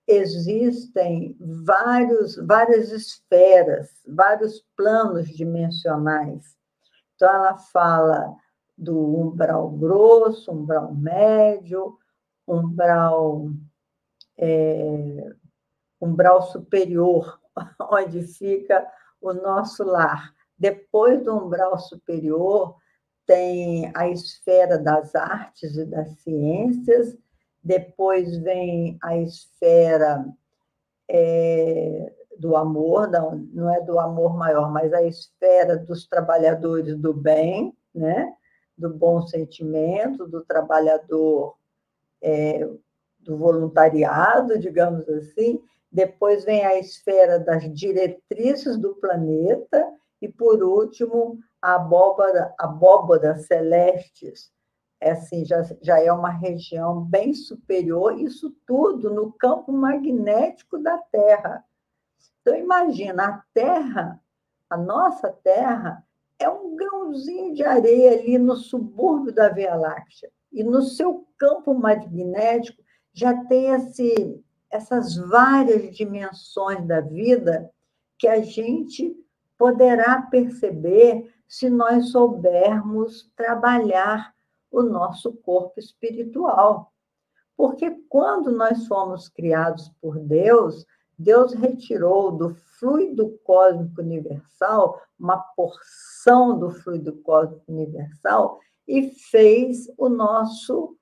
existem 0.07 1.35
vários, 1.39 2.35
várias 2.35 2.91
esferas, 2.91 3.89
vários 4.07 4.63
planos 4.75 5.27
dimensionais. 5.27 6.55
Então, 7.15 7.33
ela 7.33 7.57
fala 7.57 8.35
do 8.77 8.97
umbral 8.97 9.69
grosso, 9.71 10.51
umbral 10.51 10.93
médio, 10.93 11.97
umbral, 12.47 13.49
é, 14.37 15.29
umbral 15.99 16.41
superior, 16.43 17.39
onde 17.89 18.21
fica 18.21 18.85
o 19.21 19.33
nosso 19.33 19.83
lar. 19.83 20.34
Depois 20.57 21.23
do 21.23 21.35
umbral 21.35 21.77
superior, 21.77 22.75
tem 23.25 23.91
a 23.95 24.07
esfera 24.09 24.77
das 24.77 25.15
artes 25.15 25.75
e 25.75 25.85
das 25.85 26.09
ciências, 26.19 27.17
depois 27.63 28.37
vem 28.37 28.97
a 29.01 29.17
esfera 29.17 30.25
é, 31.09 32.13
do 32.37 32.55
amor, 32.55 33.09
não, 33.09 33.35
não 33.51 33.73
é 33.73 33.81
do 33.81 33.99
amor 33.99 34.35
maior, 34.37 34.71
mas 34.71 34.93
a 34.93 35.03
esfera 35.03 35.75
dos 35.75 36.07
trabalhadores 36.07 36.95
do 36.95 37.13
bem, 37.13 37.75
né? 37.93 38.33
do 38.77 38.89
bom 38.89 39.25
sentimento, 39.25 40.27
do 40.27 40.43
trabalhador 40.43 41.55
é, 42.21 42.67
do 43.21 43.37
voluntariado, 43.37 44.59
digamos 44.59 45.07
assim. 45.09 45.61
Depois 45.91 46.43
vem 46.43 46.65
a 46.65 46.77
esfera 46.77 47.39
das 47.39 47.73
diretrizes 47.73 48.77
do 48.77 48.95
planeta 48.95 49.87
E, 50.25 50.31
por 50.31 50.63
último, 50.63 51.37
a 51.61 51.75
abóbora, 51.75 52.51
abóbora 52.57 53.37
celestes, 53.37 54.51
é 54.99 55.11
assim, 55.11 55.45
já, 55.45 55.61
já 55.83 56.01
é 56.01 56.11
uma 56.11 56.31
região 56.31 56.99
bem 56.99 57.31
superior, 57.31 58.19
isso 58.19 58.51
tudo 58.65 59.13
no 59.13 59.31
campo 59.33 59.71
magnético 59.71 60.79
da 60.79 60.97
Terra. 60.97 61.63
Então, 62.41 62.55
imagina, 62.55 63.23
a 63.23 63.43
Terra, 63.53 64.19
a 64.67 64.75
nossa 64.75 65.29
Terra, 65.43 66.03
é 66.39 66.49
um 66.49 66.75
grãozinho 66.75 67.53
de 67.53 67.63
areia 67.63 68.13
ali 68.13 68.39
no 68.39 68.55
subúrbio 68.55 69.31
da 69.31 69.49
Via 69.49 69.75
Láctea. 69.75 70.31
E 70.51 70.63
no 70.63 70.81
seu 70.81 71.27
campo 71.37 71.71
magnético 71.75 72.81
já 73.13 73.45
tem 73.45 73.67
esse, 73.67 74.43
essas 74.71 75.15
várias 75.15 75.95
dimensões 75.95 76.83
da 76.87 76.99
vida 76.99 77.71
que 78.17 78.27
a 78.27 78.41
gente 78.41 79.15
poderá 79.57 80.21
perceber 80.23 81.33
se 81.47 81.69
nós 81.69 82.09
soubermos 82.09 83.31
trabalhar 83.35 84.33
o 84.71 84.81
nosso 84.81 85.31
corpo 85.33 85.79
espiritual. 85.79 86.91
Porque 87.55 87.91
quando 88.09 88.51
nós 88.51 88.85
fomos 88.87 89.29
criados 89.29 89.89
por 90.01 90.19
Deus, 90.19 90.85
Deus 91.17 91.53
retirou 91.53 92.31
do 92.31 92.53
fluido 92.53 93.39
cósmico 93.43 94.01
universal 94.01 95.01
uma 95.17 95.37
porção 95.37 96.59
do 96.59 96.71
fluido 96.71 97.13
cósmico 97.21 97.63
universal 97.71 98.59
e 98.85 99.09
fez 99.09 99.89
o 99.97 100.09
nosso 100.09 100.97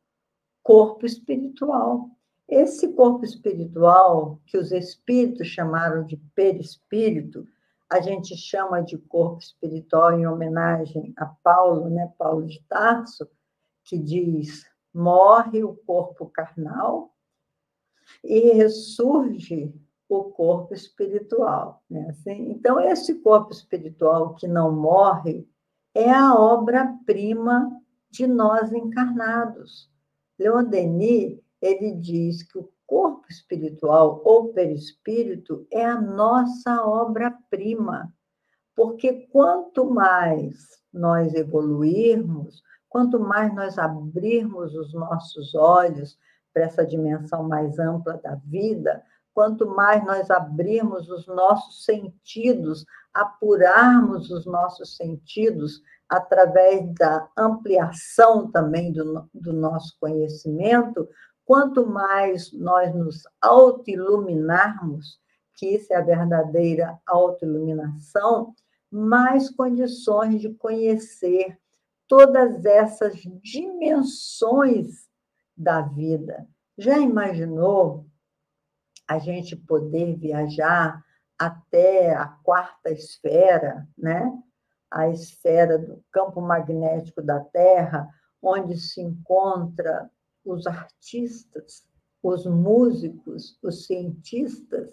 corpo 0.62 1.06
espiritual. 1.06 2.10
Esse 2.48 2.94
corpo 2.94 3.26
espiritual, 3.26 4.40
que 4.46 4.58
os 4.58 4.72
espíritos 4.72 5.48
chamaram 5.48 6.06
de 6.06 6.18
perispírito, 6.36 7.48
a 7.94 8.02
gente 8.02 8.36
chama 8.36 8.82
de 8.82 8.98
corpo 8.98 9.38
espiritual 9.38 10.18
em 10.18 10.26
homenagem 10.26 11.14
a 11.16 11.28
Paulo, 11.28 11.92
né, 11.92 12.12
Paulo 12.18 12.48
de 12.48 12.60
Tarso, 12.68 13.30
que 13.84 14.00
diz: 14.00 14.66
morre 14.92 15.64
o 15.64 15.76
corpo 15.76 16.26
carnal 16.26 17.14
e 18.24 18.54
ressurge 18.54 19.72
o 20.10 20.24
corpo 20.24 20.74
espiritual. 20.74 21.84
Né? 21.88 22.10
Assim, 22.10 22.50
então, 22.50 22.80
esse 22.80 23.22
corpo 23.22 23.52
espiritual 23.52 24.34
que 24.34 24.48
não 24.48 24.72
morre 24.72 25.48
é 25.94 26.10
a 26.10 26.34
obra-prima 26.34 27.80
de 28.10 28.26
nós 28.26 28.74
encarnados. 28.74 29.88
Leon 30.40 30.64
Denis, 30.64 31.40
ele 31.62 31.92
diz 31.92 32.42
que 32.42 32.58
o 32.58 32.73
corpo 32.86 33.26
espiritual 33.30 34.22
ou 34.24 34.54
perispírito 34.54 35.66
é 35.72 35.86
a 35.86 36.00
nossa 36.00 36.86
obra-prima, 36.86 38.14
porque 38.76 39.28
quanto 39.32 39.90
mais 39.90 40.68
nós 40.92 41.34
evoluirmos, 41.34 42.62
quanto 42.90 43.20
mais 43.20 43.54
nós 43.56 43.78
abrirmos 43.78 44.76
os 44.76 44.94
nossos 44.94 45.56
olhos 45.56 46.18
para 46.54 46.64
essa 46.64 46.86
dimensão 46.86 47.44
mais 47.44 47.80
ampla 47.80 48.18
da 48.18 48.36
vida, 48.36 49.04
quanto 49.34 49.68
mais 49.68 50.06
nós 50.06 50.30
abrirmos 50.30 51.10
os 51.10 51.26
nossos 51.28 51.84
sentidos, 51.86 52.86
apurarmos 53.14 54.30
os 54.30 54.46
nossos 54.46 54.96
sentidos 54.96 55.82
através 56.08 56.94
da 56.94 57.28
ampliação 57.36 58.52
também 58.52 58.92
do, 58.92 59.28
do 59.34 59.52
nosso 59.52 59.98
conhecimento, 60.00 61.08
Quanto 61.46 61.86
mais 61.86 62.52
nós 62.54 62.94
nos 62.96 63.24
autoiluminarmos, 63.42 65.20
que 65.56 65.68
isso 65.76 65.94
é 65.94 65.98
a 65.98 66.02
verdadeira 66.02 67.00
autoiluminação, 67.06 68.54
mais 68.90 69.50
condições 69.50 70.40
de 70.42 70.54
conhecer 70.54 71.58
todas 72.08 72.66
essas 72.66 73.16
dimensões 73.42 75.08
da 75.56 75.82
vida. 75.82 76.48
Já 76.78 76.98
imaginou 77.00 78.06
a 79.08 79.20
gente 79.20 79.56
poder 79.56 80.16
viajar 80.16 81.04
até 81.38 82.14
a 82.14 82.28
quarta 82.28 82.90
esfera, 82.92 83.88
né? 83.98 84.32
A 84.90 85.10
esfera 85.10 85.78
do 85.78 86.04
campo 86.12 86.40
magnético 86.40 87.22
da 87.22 87.40
Terra, 87.40 88.08
onde 88.42 88.78
se 88.78 89.02
encontra 89.02 90.10
os 90.46 90.68
artistas, 90.68 91.84
os 92.22 92.46
músicos, 92.46 93.58
os 93.62 93.86
cientistas. 93.86 94.90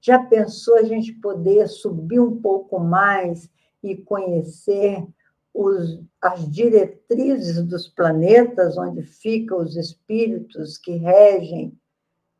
Já 0.00 0.22
pensou 0.24 0.76
a 0.78 0.82
gente 0.82 1.12
poder 1.14 1.68
subir 1.68 2.20
um 2.20 2.40
pouco 2.40 2.78
mais 2.78 3.48
e 3.82 3.96
conhecer 3.96 5.06
os, 5.54 6.00
as 6.20 6.50
diretrizes 6.50 7.62
dos 7.64 7.88
planetas, 7.88 8.76
onde 8.78 9.02
ficam 9.02 9.58
os 9.58 9.76
espíritos 9.76 10.78
que 10.78 10.92
regem 10.96 11.78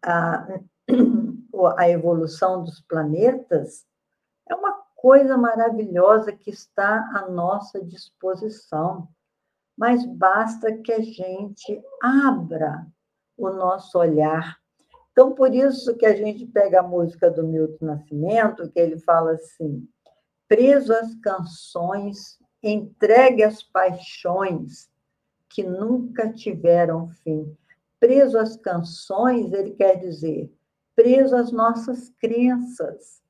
a, 0.03 0.61
a 1.77 1.89
evolução 1.89 2.65
dos 2.65 2.81
planetas? 2.81 3.85
É 4.49 4.55
uma 4.55 4.73
coisa 4.97 5.37
maravilhosa 5.37 6.33
que 6.33 6.51
está 6.51 7.11
à 7.15 7.29
nossa 7.29 7.85
disposição 7.85 9.09
mas 9.77 10.05
basta 10.05 10.73
que 10.79 10.93
a 10.93 11.01
gente 11.01 11.83
abra 12.03 12.87
o 13.37 13.51
nosso 13.51 13.99
olhar. 13.99 14.59
Então, 15.11 15.35
por 15.35 15.55
isso 15.55 15.97
que 15.97 16.07
a 16.07 16.15
gente 16.15 16.47
pega 16.47 16.81
a 16.81 16.83
música 16.83 17.31
do 17.31 17.47
Milton 17.47 17.87
Nascimento, 17.87 18.71
que 18.71 18.81
ele 18.81 18.99
fala 18.99 19.33
assim: 19.33 19.87
preso 20.49 20.93
às 20.93 21.15
canções, 21.17 22.39
entregue 22.63 23.43
às 23.43 23.63
paixões 23.63 24.91
que 25.49 25.63
nunca 25.63 26.33
tiveram 26.33 27.09
fim. 27.09 27.57
Preso 28.01 28.39
às 28.39 28.57
canções, 28.57 29.53
ele 29.53 29.73
quer 29.73 29.97
dizer 29.97 30.51
preso 30.95 31.37
às 31.37 31.53
nossas 31.53 32.11
crenças. 32.21 33.23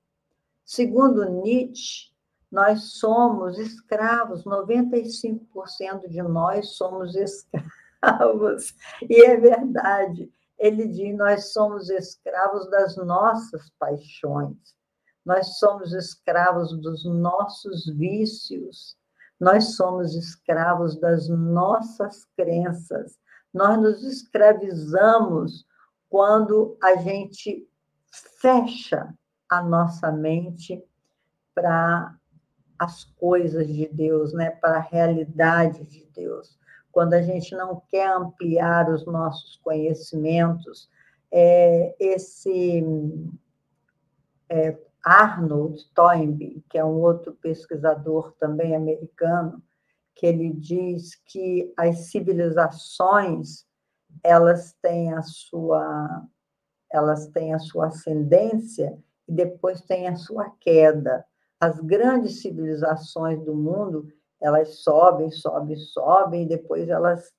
Segundo 0.65 1.29
Nietzsche, 1.29 2.12
nós 2.53 2.99
somos 2.99 3.59
escravos, 3.59 4.45
95% 4.45 6.07
de 6.07 6.23
nós 6.23 6.75
somos 6.75 7.17
escravos. 7.17 8.75
E 9.09 9.25
é 9.25 9.39
verdade. 9.39 10.31
Ele 10.59 10.87
diz: 10.87 11.17
nós 11.17 11.53
somos 11.53 11.89
escravos 11.89 12.69
das 12.71 12.95
nossas 12.97 13.71
paixões, 13.79 14.77
nós 15.25 15.59
somos 15.59 15.95
escravos 15.95 16.79
dos 16.79 17.07
nossos 17.07 17.87
vícios, 17.87 18.99
nós 19.41 19.75
somos 19.75 20.15
escravos 20.15 21.01
das 21.01 21.29
nossas 21.31 22.27
crenças, 22.37 23.19
nós 23.53 23.81
nos 23.81 24.05
escravizamos 24.05 25.67
quando 26.11 26.77
a 26.83 26.97
gente 26.97 27.67
fecha 28.41 29.13
a 29.49 29.63
nossa 29.63 30.13
mente 30.13 30.85
para 31.55 32.15
as 32.83 33.05
coisas 33.05 33.69
de 33.69 33.87
Deus, 33.89 34.33
né, 34.33 34.51
para 34.51 34.79
a 34.79 34.81
realidade 34.81 35.85
de 35.87 36.05
Deus. 36.15 36.59
Quando 36.91 37.15
a 37.15 37.23
gente 37.23 37.55
não 37.55 37.81
quer 37.89 38.09
ampliar 38.09 38.91
os 38.91 39.07
nossos 39.07 39.57
conhecimentos, 39.57 40.91
é, 41.31 41.95
esse 41.99 42.85
é, 44.49 44.77
Arnold 45.05 45.89
Toynbee, 45.95 46.65
que 46.69 46.77
é 46.77 46.85
um 46.85 47.01
outro 47.01 47.33
pesquisador 47.35 48.33
também 48.33 48.75
americano, 48.75 49.63
que 50.15 50.27
ele 50.27 50.53
diz 50.53 51.15
que 51.25 51.73
as 51.77 52.11
civilizações 52.11 53.65
elas 54.23 54.75
têm 54.83 55.13
a 55.15 55.23
sua 55.23 56.27
elas 56.93 57.27
têm 57.29 57.55
a 57.55 57.59
sua 57.59 57.87
ascendência 57.87 58.99
e 59.27 59.33
depois 59.33 59.81
têm 59.81 60.09
a 60.09 60.17
sua 60.17 60.51
queda 60.61 61.25
as 61.63 61.79
grandes 61.79 62.41
civilizações 62.41 63.41
do 63.45 63.55
mundo, 63.55 64.13
elas 64.41 64.79
sobem, 64.79 65.31
sobem, 65.31 65.77
sobem, 65.77 66.43
e 66.43 66.49
depois 66.49 66.89
elas, 66.89 67.33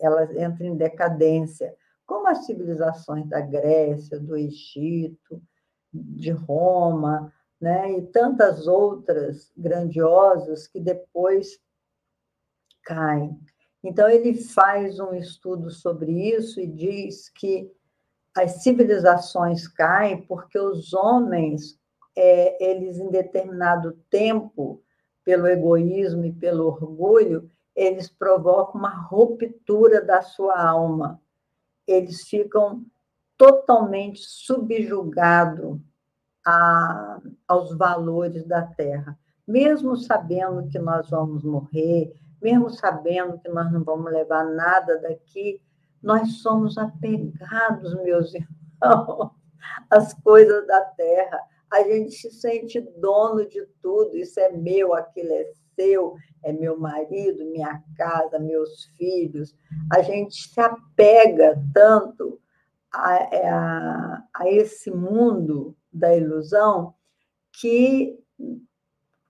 elas 0.00 0.28
entram 0.32 0.66
em 0.66 0.76
decadência, 0.76 1.72
como 2.04 2.26
as 2.26 2.44
civilizações 2.46 3.28
da 3.28 3.40
Grécia, 3.40 4.18
do 4.18 4.36
Egito, 4.36 5.40
de 5.92 6.32
Roma, 6.32 7.32
né? 7.60 7.92
e 7.92 8.02
tantas 8.06 8.66
outras 8.66 9.52
grandiosas 9.56 10.66
que 10.66 10.80
depois 10.80 11.60
caem. 12.82 13.38
Então, 13.84 14.08
ele 14.08 14.34
faz 14.34 14.98
um 14.98 15.14
estudo 15.14 15.70
sobre 15.70 16.10
isso 16.10 16.60
e 16.60 16.66
diz 16.66 17.28
que 17.28 17.70
as 18.34 18.64
civilizações 18.64 19.68
caem 19.68 20.26
porque 20.26 20.58
os 20.58 20.92
homens 20.92 21.80
é, 22.16 22.64
eles, 22.64 22.98
em 22.98 23.10
determinado 23.10 23.92
tempo, 24.10 24.82
pelo 25.24 25.46
egoísmo 25.46 26.24
e 26.24 26.32
pelo 26.32 26.66
orgulho, 26.66 27.50
eles 27.74 28.08
provocam 28.08 28.80
uma 28.80 28.94
ruptura 28.94 30.04
da 30.04 30.20
sua 30.20 30.60
alma. 30.60 31.20
Eles 31.86 32.22
ficam 32.22 32.84
totalmente 33.36 34.20
subjugados 34.20 35.80
aos 37.46 37.76
valores 37.76 38.44
da 38.46 38.62
terra. 38.62 39.18
mesmo 39.46 39.96
sabendo 39.96 40.68
que 40.68 40.78
nós 40.78 41.10
vamos 41.10 41.42
morrer, 41.42 42.12
mesmo 42.40 42.70
sabendo 42.70 43.38
que 43.38 43.48
nós 43.48 43.70
não 43.72 43.82
vamos 43.82 44.10
levar 44.12 44.44
nada 44.44 45.00
daqui, 45.00 45.60
nós 46.02 46.40
somos 46.40 46.78
apegados, 46.78 47.94
meus 48.02 48.32
irmãos, 48.34 49.30
às 49.90 50.14
coisas 50.14 50.66
da 50.66 50.80
terra. 50.80 51.40
A 51.72 51.82
gente 51.84 52.12
se 52.12 52.30
sente 52.30 52.80
dono 52.98 53.48
de 53.48 53.66
tudo, 53.80 54.14
isso 54.14 54.38
é 54.38 54.52
meu, 54.52 54.92
aquilo 54.94 55.32
é 55.32 55.46
seu, 55.74 56.14
é 56.44 56.52
meu 56.52 56.78
marido, 56.78 57.46
minha 57.46 57.82
casa, 57.96 58.38
meus 58.38 58.84
filhos. 58.96 59.54
A 59.90 60.02
gente 60.02 60.34
se 60.34 60.60
apega 60.60 61.58
tanto 61.72 62.38
a, 62.92 63.14
a, 63.14 64.24
a 64.34 64.50
esse 64.50 64.90
mundo 64.90 65.74
da 65.90 66.14
ilusão 66.14 66.94
que, 67.58 68.18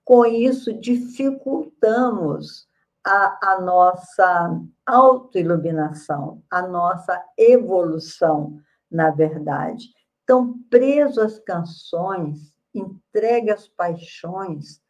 com 0.03 0.25
isso, 0.25 0.73
dificultamos 0.73 2.67
a, 3.05 3.53
a 3.53 3.61
nossa 3.61 4.61
autoiluminação, 4.85 6.43
a 6.51 6.61
nossa 6.61 7.23
evolução, 7.37 8.59
na 8.91 9.11
verdade. 9.11 9.85
Então, 10.33 10.57
preso 10.67 11.21
às 11.21 11.37
canções, 11.37 12.57
entregue 12.73 13.51
às 13.51 13.67
paixões, 13.67 14.81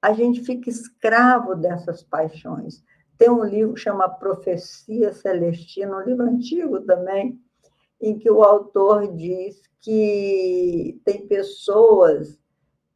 a 0.00 0.14
gente 0.14 0.40
fica 0.40 0.70
escravo 0.70 1.54
dessas 1.54 2.02
paixões. 2.02 2.82
Tem 3.18 3.28
um 3.28 3.44
livro 3.44 3.74
que 3.74 3.80
chama 3.80 4.08
Profecia 4.08 5.12
Celestina, 5.12 5.98
um 5.98 6.00
livro 6.00 6.24
antigo 6.24 6.80
também, 6.80 7.38
em 8.00 8.18
que 8.18 8.30
o 8.30 8.42
autor 8.42 9.14
diz 9.14 9.60
que 9.78 10.98
tem 11.04 11.28
pessoas 11.28 12.40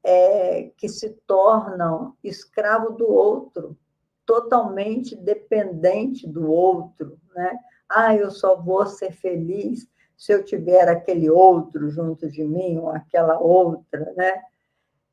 é, 0.02 0.72
que 0.78 0.88
se 0.88 1.10
tornam 1.26 2.16
escravo 2.24 2.92
do 2.92 3.06
outro, 3.06 3.76
totalmente 4.24 5.14
dependente 5.14 6.26
do 6.26 6.50
outro, 6.50 7.20
né? 7.34 7.54
Ah, 7.86 8.16
eu 8.16 8.30
só 8.30 8.56
vou 8.56 8.86
ser 8.86 9.12
feliz 9.12 9.86
se 10.16 10.32
eu 10.32 10.44
tiver 10.44 10.88
aquele 10.88 11.30
outro 11.30 11.90
junto 11.90 12.30
de 12.30 12.44
mim 12.44 12.78
ou 12.78 12.90
aquela 12.90 13.38
outra, 13.38 14.12
né? 14.16 14.42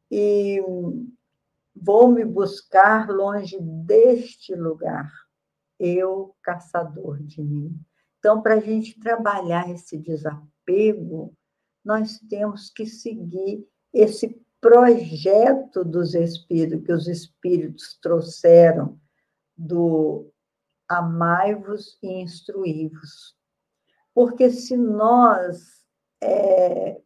E 0.09 0.61
Vou 1.75 2.07
me 2.07 2.23
buscar 2.23 3.09
longe 3.09 3.57
deste 3.59 4.53
lugar, 4.53 5.11
eu, 5.79 6.35
caçador 6.41 7.21
de 7.23 7.41
mim. 7.41 7.75
Então, 8.19 8.41
para 8.41 8.55
a 8.55 8.59
gente 8.59 8.99
trabalhar 8.99 9.69
esse 9.69 9.97
desapego, 9.97 11.35
nós 11.83 12.19
temos 12.29 12.69
que 12.69 12.85
seguir 12.85 13.67
esse 13.91 14.39
projeto 14.61 15.83
dos 15.83 16.13
espíritos, 16.13 16.85
que 16.85 16.93
os 16.93 17.07
espíritos 17.07 17.97
trouxeram 18.01 18.97
do 19.57 20.31
amai-vos 20.87 21.97
e 22.01 22.21
instruí-vos. 22.21 23.35
Porque 24.13 24.49
se 24.49 24.77
nós 24.77 25.83
é, 26.21 27.01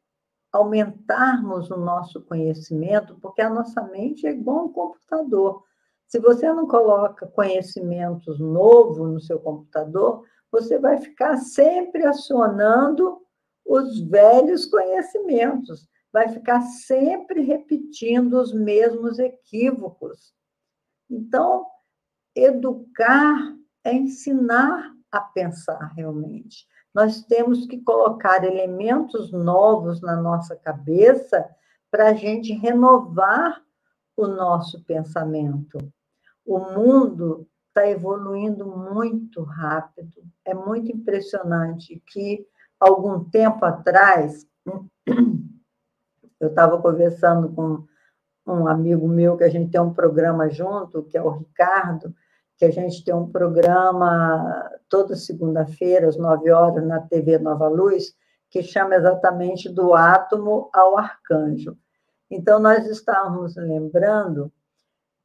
aumentarmos 0.51 1.69
o 1.69 1.77
nosso 1.77 2.21
conhecimento, 2.21 3.17
porque 3.19 3.41
a 3.41 3.49
nossa 3.49 3.81
mente 3.83 4.27
é 4.27 4.31
igual 4.31 4.65
um 4.65 4.71
computador. 4.71 5.63
Se 6.07 6.19
você 6.19 6.51
não 6.53 6.67
coloca 6.67 7.27
conhecimentos 7.27 8.39
novos 8.39 9.11
no 9.11 9.19
seu 9.19 9.39
computador, 9.39 10.23
você 10.51 10.79
vai 10.79 10.97
ficar 10.97 11.37
sempre 11.37 12.05
acionando 12.05 13.21
os 13.65 13.99
velhos 13.99 14.65
conhecimentos, 14.65 15.87
vai 16.11 16.29
ficar 16.29 16.61
sempre 16.61 17.41
repetindo 17.41 18.39
os 18.39 18.53
mesmos 18.53 19.19
equívocos. 19.19 20.33
Então, 21.09 21.65
educar 22.33 23.55
é 23.83 23.93
ensinar 23.93 24.93
a 25.11 25.19
pensar 25.19 25.91
realmente. 25.95 26.65
Nós 26.97 27.21
temos 27.21 27.67
que 27.67 27.79
colocar 27.79 28.43
elementos 28.43 29.31
novos 29.31 30.01
na 30.01 30.15
nossa 30.15 30.55
cabeça 30.55 31.47
para 31.91 32.07
a 32.07 32.13
gente 32.15 32.51
renovar 32.53 33.61
o 34.15 34.25
nosso 34.25 34.83
pensamento. 34.83 35.77
O 36.43 36.57
mundo 36.57 37.47
está 37.67 37.87
evoluindo 37.87 38.65
muito 38.65 39.43
rápido. 39.43 40.23
É 40.43 40.55
muito 40.55 40.91
impressionante 40.91 42.01
que, 42.03 42.43
algum 42.79 43.25
tempo 43.25 43.63
atrás, 43.63 44.47
eu 46.41 46.47
estava 46.47 46.81
conversando 46.81 47.53
com 47.53 47.85
um 48.47 48.67
amigo 48.67 49.07
meu, 49.07 49.37
que 49.37 49.43
a 49.43 49.49
gente 49.49 49.69
tem 49.69 49.79
um 49.79 49.93
programa 49.93 50.49
junto, 50.49 51.03
que 51.03 51.15
é 51.15 51.21
o 51.21 51.29
Ricardo, 51.29 52.11
que 52.57 52.65
a 52.65 52.71
gente 52.71 53.03
tem 53.03 53.13
um 53.13 53.29
programa 53.31 54.71
toda 54.89 55.15
segunda-feira, 55.15 56.07
às 56.07 56.17
nove 56.17 56.49
horas, 56.51 56.85
na 56.85 57.01
TV 57.01 57.37
Nova 57.37 57.67
Luz, 57.67 58.15
que 58.49 58.63
chama 58.63 58.95
exatamente 58.95 59.69
do 59.69 59.93
átomo 59.93 60.69
ao 60.73 60.97
arcanjo. 60.97 61.77
Então, 62.29 62.59
nós 62.59 62.85
estávamos 62.87 63.55
lembrando 63.55 64.51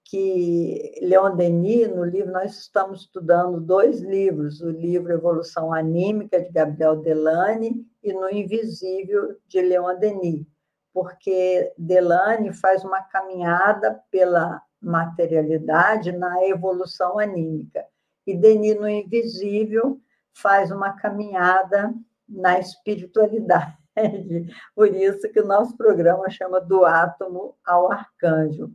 que 0.05 0.99
Leon 1.01 1.37
Denis, 1.37 1.89
no 1.89 2.05
livro, 2.05 2.31
nós 2.33 2.59
estamos 2.59 3.03
estudando 3.03 3.61
dois 3.61 4.01
livros, 4.03 4.61
o 4.61 4.69
livro 4.69 5.13
Evolução 5.13 5.73
Anímica, 5.73 6.41
de 6.41 6.51
Gabriel 6.51 6.97
Delane, 6.97 7.87
e 8.03 8.13
No 8.13 8.29
Invisível, 8.29 9.37
de 9.47 9.63
Leon 9.63 9.99
Denis, 9.99 10.45
porque 10.93 11.73
Delane 11.79 12.53
faz 12.53 12.85
uma 12.85 13.01
caminhada 13.03 14.03
pela 14.11 14.61
materialidade 14.83 16.13
na 16.13 16.47
evolução 16.47 17.19
anímica. 17.19 17.87
E 18.27 18.37
Denis, 18.37 18.79
no 18.79 18.89
Invisível, 18.89 20.01
faz 20.35 20.71
uma 20.71 20.93
caminhada 20.93 21.95
na 22.29 22.59
espiritualidade. 22.59 23.77
Por 24.75 24.95
isso 24.95 25.31
que 25.31 25.41
o 25.41 25.47
nosso 25.47 25.77
programa 25.77 26.31
chama 26.31 26.61
Do 26.61 26.85
Átomo 26.85 27.57
ao 27.65 27.91
Arcanjo. 27.93 28.75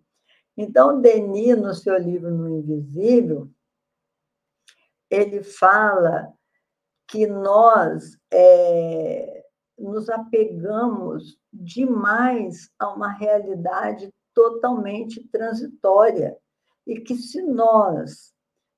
Então, 0.56 1.02
Denis, 1.02 1.58
no 1.58 1.74
seu 1.74 1.98
livro 1.98 2.32
No 2.32 2.50
Invisível, 2.50 3.50
ele 5.10 5.44
fala 5.44 6.34
que 7.08 7.26
nós 7.26 8.18
é, 8.32 9.46
nos 9.78 10.10
apegamos 10.10 11.40
demais 11.54 12.70
a 12.78 12.90
uma 12.90 13.10
realidade 13.10 14.12
totalmente 14.38 15.28
transitória 15.30 16.38
e 16.86 17.00
que 17.00 17.16
se 17.16 17.42
nós 17.42 18.32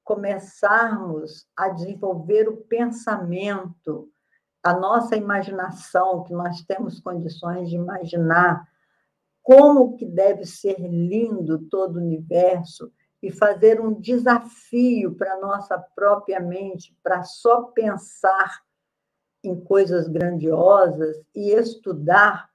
começarmos 0.06 1.46
a 1.54 1.68
desenvolver 1.68 2.48
o 2.48 2.56
pensamento, 2.56 4.10
a 4.64 4.74
nossa 4.74 5.18
imaginação, 5.18 6.24
que 6.24 6.32
nós 6.32 6.62
temos 6.62 7.02
condições 7.02 7.70
de 7.70 7.76
imaginar 7.76 8.66
como 9.44 9.98
que 9.98 10.06
deve 10.06 10.46
ser 10.46 10.80
lindo 10.80 11.68
todo 11.68 11.98
o 11.98 12.02
universo 12.02 12.90
e 13.22 13.30
fazer 13.30 13.82
um 13.82 14.00
desafio 14.00 15.14
para 15.16 15.42
nossa 15.42 15.78
própria 15.94 16.40
mente, 16.40 16.98
para 17.04 17.24
só 17.24 17.64
pensar 17.64 18.62
em 19.44 19.60
coisas 19.60 20.08
grandiosas 20.08 21.18
e 21.36 21.52
estudar 21.52 22.50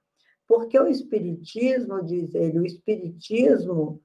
porque 0.47 0.79
o 0.79 0.87
Espiritismo, 0.87 2.03
diz 2.03 2.33
ele, 2.35 2.59
o 2.59 2.65
Espiritismo, 2.65 4.01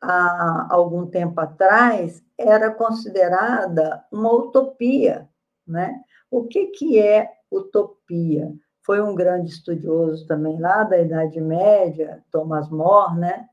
há 0.00 0.68
algum 0.70 1.06
tempo 1.06 1.40
atrás, 1.40 2.22
era 2.38 2.72
considerada 2.72 4.04
uma 4.10 4.32
utopia. 4.32 5.28
Né? 5.66 6.00
O 6.30 6.44
que, 6.44 6.68
que 6.68 6.98
é 6.98 7.30
utopia? 7.50 8.52
Foi 8.82 9.00
um 9.00 9.14
grande 9.14 9.50
estudioso 9.50 10.26
também 10.26 10.58
lá 10.58 10.84
da 10.84 10.98
Idade 10.98 11.40
Média, 11.40 12.24
Thomas 12.30 12.68
More, 12.70 13.18
né? 13.18 13.46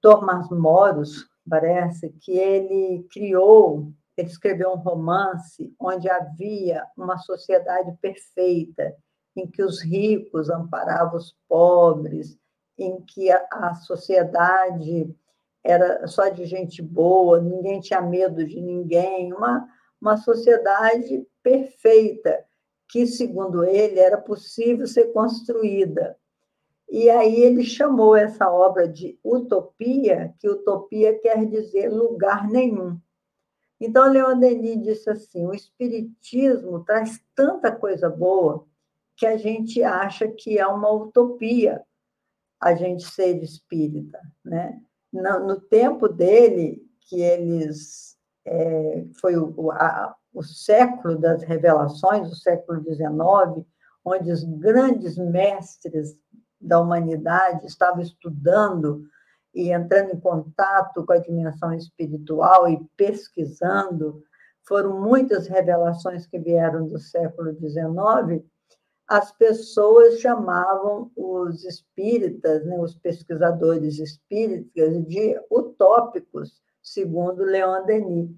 Thomas 0.00 0.48
Moros, 0.50 1.28
parece, 1.48 2.10
que 2.20 2.32
ele 2.32 3.06
criou, 3.10 3.90
ele 4.16 4.28
escreveu 4.28 4.70
um 4.70 4.76
romance 4.76 5.74
onde 5.80 6.08
havia 6.08 6.84
uma 6.96 7.18
sociedade 7.18 7.96
perfeita, 8.00 8.94
em 9.38 9.46
que 9.46 9.62
os 9.62 9.82
ricos 9.82 10.50
amparavam 10.50 11.16
os 11.16 11.36
pobres, 11.48 12.38
em 12.76 13.00
que 13.02 13.30
a, 13.30 13.46
a 13.50 13.74
sociedade 13.74 15.14
era 15.64 16.06
só 16.06 16.28
de 16.28 16.44
gente 16.46 16.80
boa, 16.80 17.40
ninguém 17.40 17.80
tinha 17.80 18.00
medo 18.00 18.44
de 18.44 18.60
ninguém, 18.60 19.32
uma, 19.32 19.68
uma 20.00 20.16
sociedade 20.16 21.26
perfeita, 21.42 22.44
que, 22.88 23.06
segundo 23.06 23.64
ele, 23.64 23.98
era 23.98 24.16
possível 24.16 24.86
ser 24.86 25.12
construída. 25.12 26.16
E 26.88 27.10
aí 27.10 27.42
ele 27.42 27.64
chamou 27.64 28.16
essa 28.16 28.50
obra 28.50 28.88
de 28.88 29.18
utopia, 29.22 30.34
que 30.38 30.48
utopia 30.48 31.18
quer 31.18 31.44
dizer 31.44 31.90
lugar 31.90 32.48
nenhum. 32.48 32.98
Então, 33.78 34.10
Leon 34.10 34.38
Denis 34.38 34.82
disse 34.82 35.10
assim: 35.10 35.46
o 35.46 35.52
Espiritismo 35.52 36.82
traz 36.84 37.20
tanta 37.34 37.70
coisa 37.70 38.08
boa 38.08 38.66
que 39.18 39.26
a 39.26 39.36
gente 39.36 39.82
acha 39.82 40.28
que 40.28 40.58
é 40.58 40.66
uma 40.66 40.90
utopia 40.92 41.82
a 42.60 42.74
gente 42.74 43.04
ser 43.04 43.42
espírita, 43.42 44.20
né? 44.44 44.80
no, 45.12 45.40
no 45.40 45.60
tempo 45.60 46.08
dele, 46.08 46.80
que 47.00 47.20
eles 47.20 48.16
é, 48.46 49.04
foi 49.20 49.36
o, 49.36 49.72
a, 49.72 50.14
o 50.32 50.42
século 50.42 51.18
das 51.18 51.42
revelações, 51.42 52.30
o 52.30 52.36
século 52.36 52.80
XIX, 52.82 53.66
onde 54.04 54.30
os 54.30 54.44
grandes 54.44 55.18
mestres 55.18 56.16
da 56.60 56.80
humanidade 56.80 57.66
estavam 57.66 58.00
estudando 58.00 59.04
e 59.52 59.72
entrando 59.72 60.12
em 60.12 60.20
contato 60.20 61.04
com 61.04 61.12
a 61.12 61.18
dimensão 61.18 61.72
espiritual 61.72 62.68
e 62.68 62.80
pesquisando, 62.96 64.22
foram 64.62 65.00
muitas 65.00 65.48
revelações 65.48 66.24
que 66.26 66.38
vieram 66.38 66.86
do 66.86 66.98
século 66.98 67.52
XIX, 67.54 68.44
as 69.08 69.32
pessoas 69.32 70.20
chamavam 70.20 71.10
os 71.16 71.64
espíritas, 71.64 72.64
né, 72.66 72.78
os 72.78 72.94
pesquisadores 72.94 73.98
espíritas, 73.98 75.02
de 75.06 75.40
utópicos, 75.50 76.60
segundo 76.82 77.42
Leon 77.42 77.86
Denis. 77.86 78.30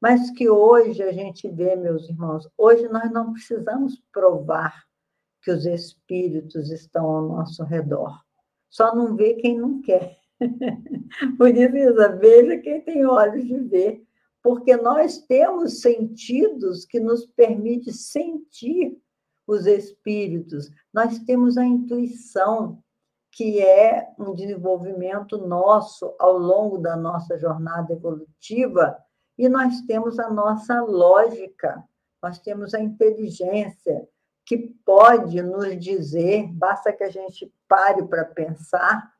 Mas 0.00 0.30
que 0.32 0.50
hoje 0.50 1.00
a 1.02 1.12
gente 1.12 1.48
vê, 1.48 1.76
meus 1.76 2.08
irmãos, 2.08 2.48
hoje 2.58 2.88
nós 2.88 3.10
não 3.12 3.32
precisamos 3.32 4.02
provar 4.12 4.84
que 5.42 5.52
os 5.52 5.64
espíritos 5.64 6.72
estão 6.72 7.06
ao 7.06 7.28
nosso 7.28 7.62
redor. 7.62 8.20
Só 8.68 8.94
não 8.94 9.14
vê 9.14 9.34
quem 9.34 9.56
não 9.56 9.80
quer. 9.80 10.18
Por 11.38 11.56
isso, 11.56 12.18
veja 12.18 12.58
quem 12.58 12.80
tem 12.80 13.06
olhos 13.06 13.46
de 13.46 13.58
ver, 13.60 14.02
porque 14.42 14.76
nós 14.76 15.18
temos 15.18 15.80
sentidos 15.80 16.84
que 16.84 16.98
nos 16.98 17.24
permitem 17.26 17.92
sentir 17.92 19.00
os 19.46 19.66
espíritos. 19.66 20.70
Nós 20.92 21.18
temos 21.20 21.56
a 21.56 21.64
intuição, 21.64 22.82
que 23.30 23.60
é 23.60 24.08
um 24.18 24.34
desenvolvimento 24.34 25.38
nosso 25.38 26.14
ao 26.18 26.36
longo 26.38 26.78
da 26.78 26.96
nossa 26.96 27.38
jornada 27.38 27.92
evolutiva, 27.92 28.96
e 29.38 29.48
nós 29.48 29.82
temos 29.82 30.18
a 30.18 30.30
nossa 30.30 30.80
lógica, 30.80 31.84
nós 32.22 32.38
temos 32.38 32.74
a 32.74 32.80
inteligência, 32.80 34.08
que 34.44 34.56
pode 34.84 35.42
nos 35.42 35.78
dizer, 35.78 36.48
basta 36.52 36.92
que 36.92 37.04
a 37.04 37.10
gente 37.10 37.52
pare 37.68 38.04
para 38.06 38.24
pensar, 38.24 39.12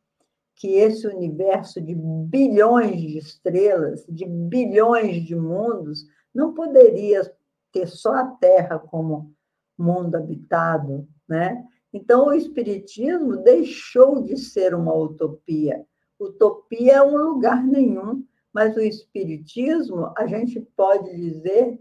que 0.54 0.68
esse 0.68 1.06
universo 1.06 1.82
de 1.82 1.94
bilhões 1.94 2.98
de 2.98 3.18
estrelas, 3.18 4.06
de 4.08 4.24
bilhões 4.24 5.22
de 5.22 5.36
mundos, 5.36 6.06
não 6.34 6.54
poderia 6.54 7.30
ter 7.70 7.86
só 7.86 8.14
a 8.14 8.24
Terra 8.24 8.78
como 8.78 9.35
mundo 9.78 10.16
habitado, 10.16 11.06
né? 11.28 11.64
Então 11.92 12.26
o 12.26 12.32
espiritismo 12.34 13.36
deixou 13.38 14.22
de 14.22 14.36
ser 14.36 14.74
uma 14.74 14.94
utopia. 14.94 15.84
Utopia 16.18 16.94
é 16.94 17.02
um 17.02 17.16
lugar 17.16 17.64
nenhum, 17.64 18.24
mas 18.52 18.76
o 18.76 18.80
espiritismo 18.80 20.12
a 20.16 20.26
gente 20.26 20.60
pode 20.76 21.14
dizer 21.14 21.78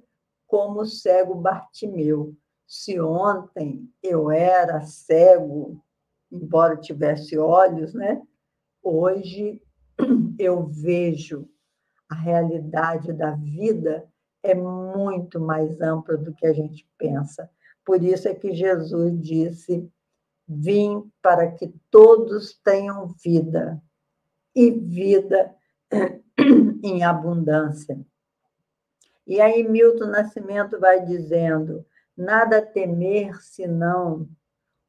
como 0.48 0.82
o 0.82 0.86
cego 0.86 1.36
Bartimeu. 1.36 2.36
Se 2.68 3.00
ontem 3.00 3.90
eu 4.02 4.32
era 4.32 4.82
cego, 4.82 5.82
embora 6.32 6.78
tivesse 6.78 7.38
olhos, 7.38 7.94
né? 7.94 8.22
Hoje 8.82 9.62
eu 10.40 10.66
vejo 10.66 11.48
a 12.10 12.16
realidade 12.16 13.14
da 13.14 13.32
vida 13.32 14.08
é 14.44 14.54
muito 14.54 15.40
mais 15.40 15.82
ampla 15.82 16.16
do 16.18 16.34
que 16.34 16.46
a 16.46 16.54
gente 16.54 16.88
pensa. 16.98 17.50
Por 17.86 18.04
isso 18.04 18.28
é 18.28 18.34
que 18.34 18.54
Jesus 18.54 19.22
disse: 19.22 19.88
Vim 20.48 21.10
para 21.22 21.52
que 21.52 21.74
todos 21.90 22.54
tenham 22.64 23.08
vida, 23.24 23.82
e 24.56 24.72
vida 24.72 25.56
em 26.84 27.04
abundância. 27.04 28.00
E 29.28 29.40
aí 29.40 29.68
Milton 29.68 30.08
Nascimento 30.08 30.80
vai 30.80 31.06
dizendo: 31.06 31.86
nada 32.18 32.62
temer 32.62 33.36
senão 33.42 34.28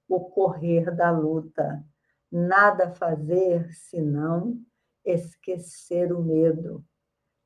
o 0.09 0.21
correr 0.21 0.95
da 0.95 1.11
luta, 1.11 1.85
nada 2.31 2.91
fazer 2.95 3.71
senão 3.73 4.59
esquecer 5.05 6.13
o 6.13 6.23
medo. 6.23 6.85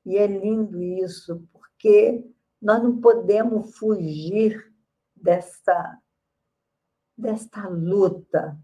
E 0.05 0.17
é 0.17 0.27
lindo 0.27 0.83
isso, 0.83 1.47
porque 1.53 2.25
nós 2.61 2.83
não 2.83 3.01
podemos 3.01 3.77
fugir 3.77 4.70
desta, 5.21 5.99
desta 7.17 7.69
luta 7.69 8.59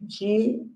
de 0.00 0.66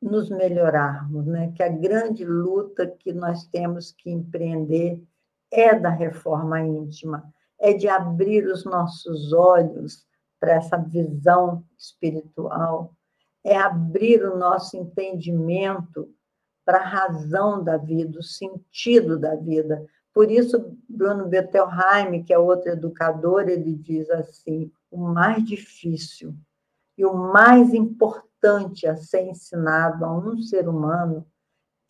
nos 0.00 0.28
melhorarmos, 0.28 1.26
né? 1.26 1.52
que 1.52 1.62
a 1.62 1.68
grande 1.68 2.24
luta 2.24 2.86
que 2.86 3.12
nós 3.12 3.46
temos 3.46 3.92
que 3.92 4.10
empreender 4.10 5.02
é 5.50 5.78
da 5.78 5.88
reforma 5.88 6.60
íntima, 6.60 7.32
é 7.58 7.72
de 7.72 7.88
abrir 7.88 8.46
os 8.46 8.64
nossos 8.64 9.32
olhos 9.32 10.06
para 10.38 10.54
essa 10.54 10.76
visão 10.76 11.64
espiritual, 11.78 12.94
é 13.42 13.56
abrir 13.56 14.22
o 14.24 14.36
nosso 14.36 14.76
entendimento 14.76 16.12
para 16.64 16.78
a 16.78 16.86
razão 16.86 17.62
da 17.62 17.76
vida, 17.76 18.18
o 18.18 18.22
sentido 18.22 19.18
da 19.18 19.34
vida, 19.36 19.86
por 20.14 20.30
isso, 20.30 20.78
Bruno 20.88 21.26
Bettelheim, 21.26 22.22
que 22.22 22.32
é 22.32 22.38
outro 22.38 22.70
educador, 22.70 23.48
ele 23.48 23.74
diz 23.74 24.08
assim: 24.10 24.70
o 24.88 24.96
mais 24.96 25.44
difícil 25.44 26.32
e 26.96 27.04
o 27.04 27.12
mais 27.12 27.74
importante 27.74 28.86
a 28.86 28.96
ser 28.96 29.22
ensinado 29.22 30.04
a 30.04 30.16
um 30.16 30.40
ser 30.40 30.68
humano 30.68 31.26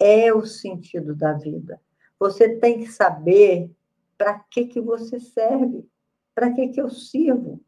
é 0.00 0.32
o 0.32 0.46
sentido 0.46 1.14
da 1.14 1.34
vida. 1.34 1.78
Você 2.18 2.56
tem 2.56 2.78
que 2.78 2.90
saber 2.90 3.70
para 4.16 4.38
que, 4.38 4.66
que 4.66 4.80
você 4.80 5.20
serve, 5.20 5.86
para 6.34 6.50
que, 6.50 6.68
que 6.68 6.80
eu 6.80 6.88
sirvo, 6.88 7.54
o 7.54 7.60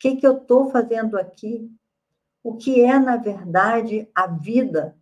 que, 0.00 0.16
que 0.16 0.26
eu 0.26 0.38
estou 0.38 0.70
fazendo 0.70 1.16
aqui, 1.16 1.70
o 2.42 2.56
que 2.56 2.80
é, 2.80 2.98
na 2.98 3.16
verdade, 3.16 4.08
a 4.12 4.26
vida. 4.26 4.96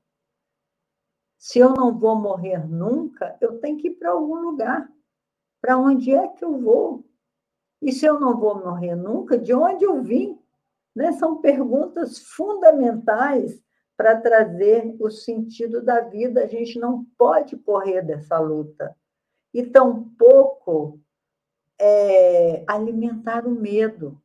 Se 1.38 1.60
eu 1.60 1.72
não 1.72 1.96
vou 1.98 2.16
morrer 2.16 2.68
nunca, 2.68 3.38
eu 3.40 3.58
tenho 3.58 3.78
que 3.78 3.88
ir 3.88 3.94
para 3.94 4.10
algum 4.10 4.40
lugar. 4.40 4.90
Para 5.68 5.76
onde 5.76 6.14
é 6.14 6.26
que 6.28 6.42
eu 6.42 6.58
vou? 6.58 7.04
E 7.82 7.92
se 7.92 8.06
eu 8.06 8.18
não 8.18 8.40
vou 8.40 8.58
morrer 8.58 8.94
nunca, 8.94 9.36
de 9.36 9.52
onde 9.52 9.84
eu 9.84 10.02
vim? 10.02 10.40
Né? 10.96 11.12
São 11.12 11.42
perguntas 11.42 12.20
fundamentais 12.20 13.62
para 13.94 14.18
trazer 14.18 14.96
o 14.98 15.10
sentido 15.10 15.82
da 15.82 16.00
vida. 16.00 16.42
A 16.42 16.46
gente 16.46 16.78
não 16.78 17.04
pode 17.18 17.54
correr 17.58 18.00
dessa 18.00 18.38
luta. 18.38 18.96
E 19.52 19.62
tampouco 19.62 20.98
é, 21.78 22.64
alimentar 22.66 23.46
o 23.46 23.50
medo, 23.50 24.18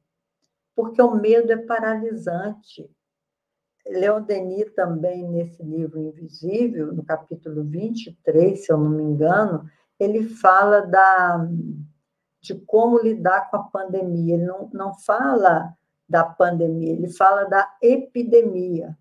porque 0.74 1.02
o 1.02 1.14
medo 1.14 1.52
é 1.52 1.58
paralisante. 1.58 2.90
Leon 3.86 4.22
Denis 4.22 4.72
também, 4.72 5.28
nesse 5.28 5.62
livro 5.62 6.00
Invisível, 6.00 6.94
no 6.94 7.04
capítulo 7.04 7.66
23, 7.66 8.64
se 8.64 8.72
eu 8.72 8.78
não 8.78 8.92
me 8.92 9.04
engano, 9.04 9.70
ele 10.04 10.30
fala 10.30 10.82
da, 10.82 11.48
de 12.42 12.56
como 12.56 13.00
lidar 13.00 13.50
com 13.50 13.58
a 13.58 13.64
pandemia. 13.64 14.36
Ele 14.36 14.46
não, 14.46 14.70
não 14.74 14.94
fala 14.94 15.74
da 16.08 16.24
pandemia, 16.24 16.92
ele 16.92 17.10
fala 17.10 17.46
da 17.46 17.72
epidemia, 17.82 18.98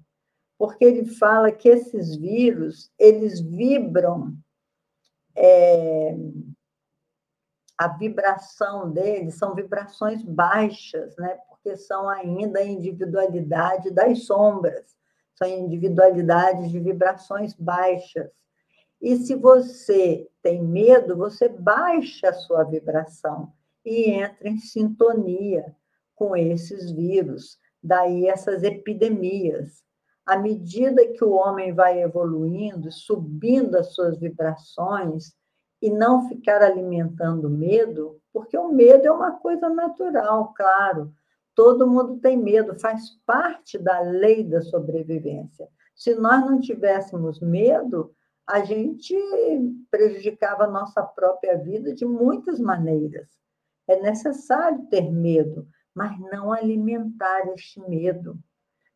porque 0.56 0.84
ele 0.84 1.04
fala 1.04 1.50
que 1.50 1.68
esses 1.68 2.16
vírus, 2.16 2.90
eles 2.98 3.40
vibram, 3.40 4.34
é, 5.36 6.16
a 7.76 7.88
vibração 7.88 8.90
deles 8.90 9.34
são 9.34 9.54
vibrações 9.54 10.22
baixas, 10.22 11.16
né? 11.16 11.38
porque 11.48 11.76
são 11.76 12.08
ainda 12.08 12.60
a 12.60 12.64
individualidade 12.64 13.90
das 13.90 14.24
sombras, 14.24 14.96
são 15.34 15.48
individualidades 15.48 16.70
de 16.70 16.78
vibrações 16.78 17.54
baixas. 17.54 18.30
E 19.02 19.16
se 19.16 19.34
você 19.34 20.30
tem 20.40 20.62
medo, 20.62 21.16
você 21.16 21.48
baixa 21.48 22.28
a 22.28 22.32
sua 22.32 22.62
vibração 22.62 23.52
e 23.84 24.12
entra 24.12 24.48
em 24.48 24.58
sintonia 24.58 25.74
com 26.14 26.36
esses 26.36 26.92
vírus. 26.92 27.58
Daí 27.82 28.28
essas 28.28 28.62
epidemias. 28.62 29.82
À 30.24 30.38
medida 30.38 31.04
que 31.08 31.24
o 31.24 31.32
homem 31.32 31.74
vai 31.74 32.00
evoluindo, 32.00 32.92
subindo 32.92 33.74
as 33.74 33.92
suas 33.92 34.16
vibrações 34.20 35.32
e 35.80 35.90
não 35.90 36.28
ficar 36.28 36.62
alimentando 36.62 37.50
medo, 37.50 38.20
porque 38.32 38.56
o 38.56 38.70
medo 38.70 39.08
é 39.08 39.10
uma 39.10 39.32
coisa 39.32 39.68
natural, 39.68 40.54
claro. 40.54 41.12
Todo 41.56 41.88
mundo 41.88 42.20
tem 42.20 42.36
medo, 42.36 42.78
faz 42.78 43.10
parte 43.26 43.76
da 43.78 43.98
lei 43.98 44.44
da 44.44 44.60
sobrevivência. 44.62 45.68
Se 45.92 46.14
nós 46.14 46.46
não 46.46 46.60
tivéssemos 46.60 47.40
medo, 47.40 48.14
a 48.46 48.64
gente 48.64 49.14
prejudicava 49.90 50.64
a 50.64 50.70
nossa 50.70 51.02
própria 51.02 51.56
vida 51.56 51.94
de 51.94 52.04
muitas 52.04 52.58
maneiras. 52.58 53.28
É 53.88 54.00
necessário 54.00 54.86
ter 54.86 55.10
medo, 55.10 55.66
mas 55.94 56.18
não 56.18 56.52
alimentar 56.52 57.48
este 57.54 57.80
medo. 57.80 58.38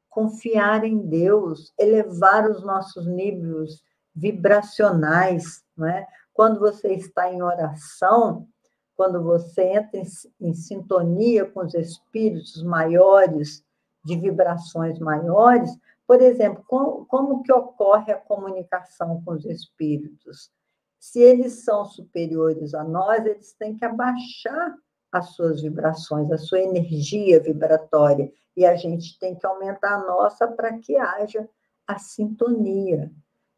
Confiar 0.09 0.85
em 0.85 0.99
Deus, 1.07 1.73
elevar 1.79 2.49
os 2.49 2.63
nossos 2.63 3.07
níveis 3.07 3.83
vibracionais, 4.15 5.63
não 5.77 5.87
é? 5.87 6.07
Quando 6.33 6.59
você 6.59 6.93
está 6.95 7.33
em 7.33 7.43
oração, 7.43 8.49
quando 8.97 9.23
você 9.23 9.63
entra 9.63 10.01
em, 10.01 10.07
em 10.41 10.55
sintonia 10.55 11.45
com 11.45 11.61
os 11.61 11.75
espíritos 11.75 12.63
maiores, 12.63 13.65
de 14.07 14.17
vibrações 14.17 14.99
maiores, 15.01 15.77
por 16.07 16.23
exemplo, 16.23 16.65
como, 17.09 17.43
que 17.43 17.53
ocorre 17.53 18.13
a 18.13 18.19
comunicação 18.19 19.23
com 19.25 19.33
os 19.33 19.45
espíritos? 19.45 20.51
Se 20.99 21.21
eles 21.21 21.65
são 21.65 21.85
superiores 21.85 22.75
a 22.75 22.85
nós, 22.85 23.25
eles 23.27 23.53
têm 23.55 23.77
que 23.77 23.85
abaixar 23.85 24.77
as 25.11 25.31
suas 25.31 25.63
vibrações, 25.63 26.31
a 26.31 26.39
sua 26.39 26.61
energia 26.61 27.41
vibratória, 27.41 28.33
e 28.57 28.65
a 28.65 28.77
gente 28.77 29.19
tem 29.19 29.35
que 29.35 29.47
aumentar 29.47 29.95
a 29.95 30.07
nossa 30.07 30.47
para 30.47 30.79
que 30.79 30.97
haja 30.97 31.49
a 31.87 31.99
sintonia. 31.99 33.11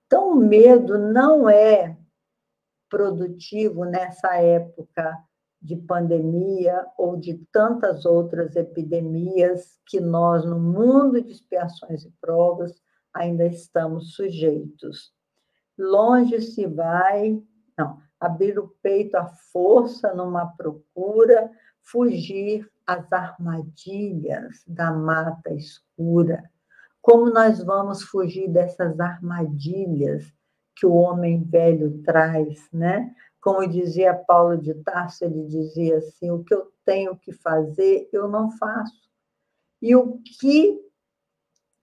Então, 0.07 0.32
o 0.32 0.36
medo 0.36 0.99
não 0.99 1.49
é 1.49 1.96
produtivo 2.88 3.84
nessa 3.84 4.36
época 4.36 5.16
de 5.61 5.77
pandemia 5.77 6.87
ou 6.97 7.17
de 7.17 7.35
tantas 7.53 8.05
outras 8.05 8.55
epidemias 8.57 9.79
que 9.87 10.01
nós, 10.01 10.45
no 10.45 10.59
mundo 10.59 11.21
de 11.21 11.33
expiações 11.33 12.05
e 12.05 12.13
provas, 12.21 12.81
ainda 13.13 13.45
estamos 13.45 14.15
sujeitos. 14.15 15.13
Longe 15.77 16.41
se 16.41 16.67
vai, 16.67 17.43
não, 17.77 18.01
abrir 18.21 18.59
o 18.59 18.69
peito 18.83 19.17
à 19.17 19.27
força 19.27 20.15
numa 20.15 20.47
procura, 20.47 21.51
fugir 21.83 22.69
às 22.87 23.13
armadilhas 23.13 24.63
da 24.67 24.93
mata 24.93 25.53
escura. 25.53 26.51
Como 27.01 27.31
nós 27.31 27.63
vamos 27.63 28.03
fugir 28.03 28.49
dessas 28.49 28.99
armadilhas 29.01 30.33
que 30.77 30.87
o 30.87 30.95
homem 30.95 31.43
velho 31.43 32.03
traz, 32.03 32.69
né? 32.73 33.15
Como 33.41 33.66
dizia 33.66 34.14
Paulo 34.14 34.57
de 34.59 34.74
Tarso, 34.82 35.24
ele 35.24 35.45
dizia 35.45 35.99
assim: 35.99 36.30
o 36.30 36.43
que 36.43 36.55
eu 36.55 36.72
tenho 36.84 37.16
que 37.16 37.32
fazer, 37.32 38.09
eu 38.12 38.28
não 38.28 38.51
faço. 38.51 39.09
E 39.80 39.95
o 39.95 40.18
que 40.41 40.80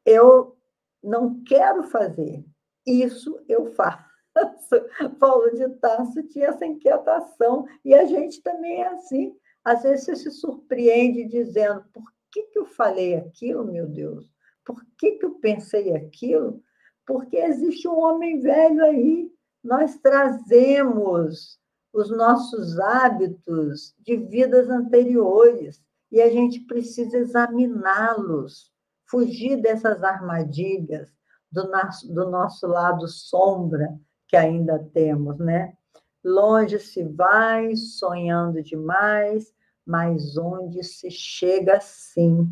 eu 0.05 0.57
não 1.01 1.43
quero 1.43 1.83
fazer, 1.83 2.45
isso 2.85 3.39
eu 3.47 3.71
faço. 3.73 4.05
Paulo 5.19 5.51
de 5.51 5.69
Tarso 5.79 6.21
tinha 6.23 6.47
essa 6.47 6.65
inquietação, 6.65 7.65
e 7.83 7.93
a 7.93 8.05
gente 8.05 8.41
também 8.41 8.81
é 8.81 8.87
assim. 8.87 9.35
Às 9.63 9.83
vezes 9.83 10.05
você 10.05 10.15
se 10.15 10.31
surpreende 10.31 11.25
dizendo: 11.25 11.83
por 11.93 12.03
que, 12.31 12.43
que 12.43 12.59
eu 12.59 12.65
falei 12.65 13.15
aquilo, 13.15 13.65
meu 13.65 13.87
Deus? 13.87 14.29
Por 14.65 14.83
que, 14.97 15.13
que 15.13 15.25
eu 15.25 15.35
pensei 15.35 15.95
aquilo? 15.95 16.61
Porque 17.05 17.37
existe 17.37 17.87
um 17.87 17.97
homem 17.97 18.39
velho 18.39 18.83
aí. 18.83 19.31
Nós 19.65 19.97
trazemos 19.97 21.59
os 21.91 22.11
nossos 22.15 22.79
hábitos 22.79 23.95
de 23.99 24.15
vidas 24.15 24.69
anteriores 24.69 25.83
e 26.11 26.21
a 26.21 26.29
gente 26.29 26.59
precisa 26.59 27.17
examiná-los, 27.17 28.71
fugir 29.05 29.59
dessas 29.59 30.03
armadilhas 30.03 31.09
do 31.51 31.67
nosso, 31.67 32.13
do 32.13 32.29
nosso 32.29 32.67
lado 32.67 33.07
sombra 33.07 33.99
que 34.27 34.37
ainda 34.37 34.77
temos, 34.93 35.39
né? 35.39 35.75
Longe 36.23 36.77
se 36.77 37.03
vai, 37.03 37.75
sonhando 37.75 38.61
demais, 38.61 39.51
mas 39.83 40.37
onde 40.37 40.83
se 40.83 41.09
chega 41.09 41.81
sim. 41.81 42.47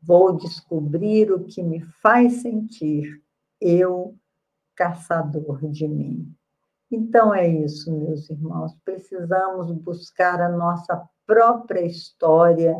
Vou 0.00 0.38
descobrir 0.38 1.30
o 1.30 1.44
que 1.44 1.62
me 1.62 1.82
faz 2.00 2.40
sentir, 2.40 3.22
eu, 3.60 4.16
caçador 4.78 5.68
de 5.68 5.88
mim. 5.88 6.32
Então 6.88 7.34
é 7.34 7.48
isso, 7.48 7.92
meus 7.92 8.30
irmãos, 8.30 8.72
precisamos 8.84 9.72
buscar 9.72 10.40
a 10.40 10.48
nossa 10.48 11.04
própria 11.26 11.84
história 11.84 12.76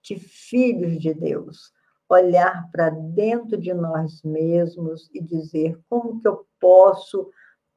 de 0.00 0.14
filhos 0.16 0.96
de 0.98 1.12
Deus, 1.12 1.72
olhar 2.08 2.70
para 2.70 2.88
dentro 2.88 3.58
de 3.58 3.74
nós 3.74 4.22
mesmos 4.22 5.10
e 5.12 5.20
dizer 5.20 5.76
como 5.88 6.20
que 6.20 6.28
eu 6.28 6.46
posso 6.60 7.28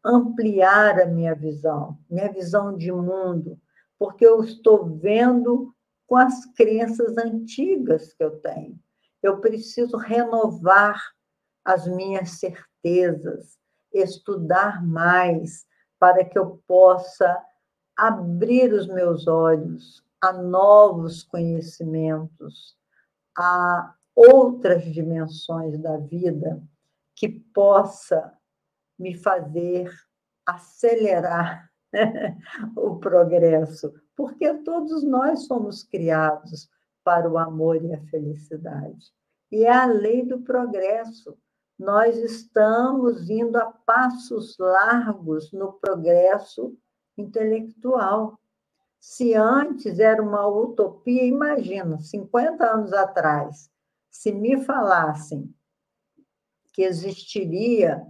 ampliar 0.05 1.01
a 1.01 1.05
minha 1.07 1.33
visão, 1.33 1.97
minha 2.07 2.31
visão 2.31 2.77
de 2.77 2.91
mundo, 2.91 3.59
porque 3.97 4.25
eu 4.25 4.43
estou 4.43 4.85
vendo 4.85 5.73
com 6.05 6.15
as 6.15 6.45
crenças 6.53 7.17
antigas 7.17 8.13
que 8.13 8.23
eu 8.23 8.39
tenho. 8.39 8.79
Eu 9.21 9.39
preciso 9.39 9.97
renovar 9.97 11.01
as 11.65 11.87
minhas 11.87 12.39
certezas, 12.39 13.57
estudar 13.93 14.85
mais 14.85 15.65
para 15.99 16.25
que 16.25 16.37
eu 16.37 16.61
possa 16.67 17.41
abrir 17.95 18.73
os 18.73 18.87
meus 18.87 19.27
olhos 19.27 20.03
a 20.21 20.33
novos 20.33 21.23
conhecimentos, 21.23 22.75
a 23.37 23.93
outras 24.15 24.83
dimensões 24.85 25.77
da 25.77 25.97
vida 25.97 26.61
que 27.15 27.29
possa 27.29 28.33
me 28.97 29.15
fazer 29.15 29.91
acelerar 30.45 31.69
o 32.75 32.97
progresso, 32.97 33.93
porque 34.15 34.53
todos 34.55 35.03
nós 35.03 35.45
somos 35.45 35.83
criados 35.83 36.69
para 37.03 37.29
o 37.29 37.37
amor 37.37 37.83
e 37.83 37.93
a 37.93 38.01
felicidade. 38.05 39.11
E 39.51 39.65
é 39.65 39.71
a 39.71 39.85
lei 39.85 40.25
do 40.25 40.41
progresso. 40.41 41.37
Nós 41.77 42.17
estamos 42.17 43.29
indo 43.29 43.57
a 43.57 43.65
passos 43.65 44.57
largos 44.57 45.51
no 45.51 45.73
progresso 45.73 46.77
intelectual. 47.17 48.39
Se 48.99 49.33
antes 49.33 49.99
era 49.99 50.21
uma 50.21 50.47
utopia, 50.47 51.23
imagina, 51.23 51.99
50 51.99 52.63
anos 52.63 52.93
atrás, 52.93 53.69
se 54.09 54.31
me 54.31 54.63
falassem 54.63 55.53
que 56.71 56.83
existiria 56.83 58.05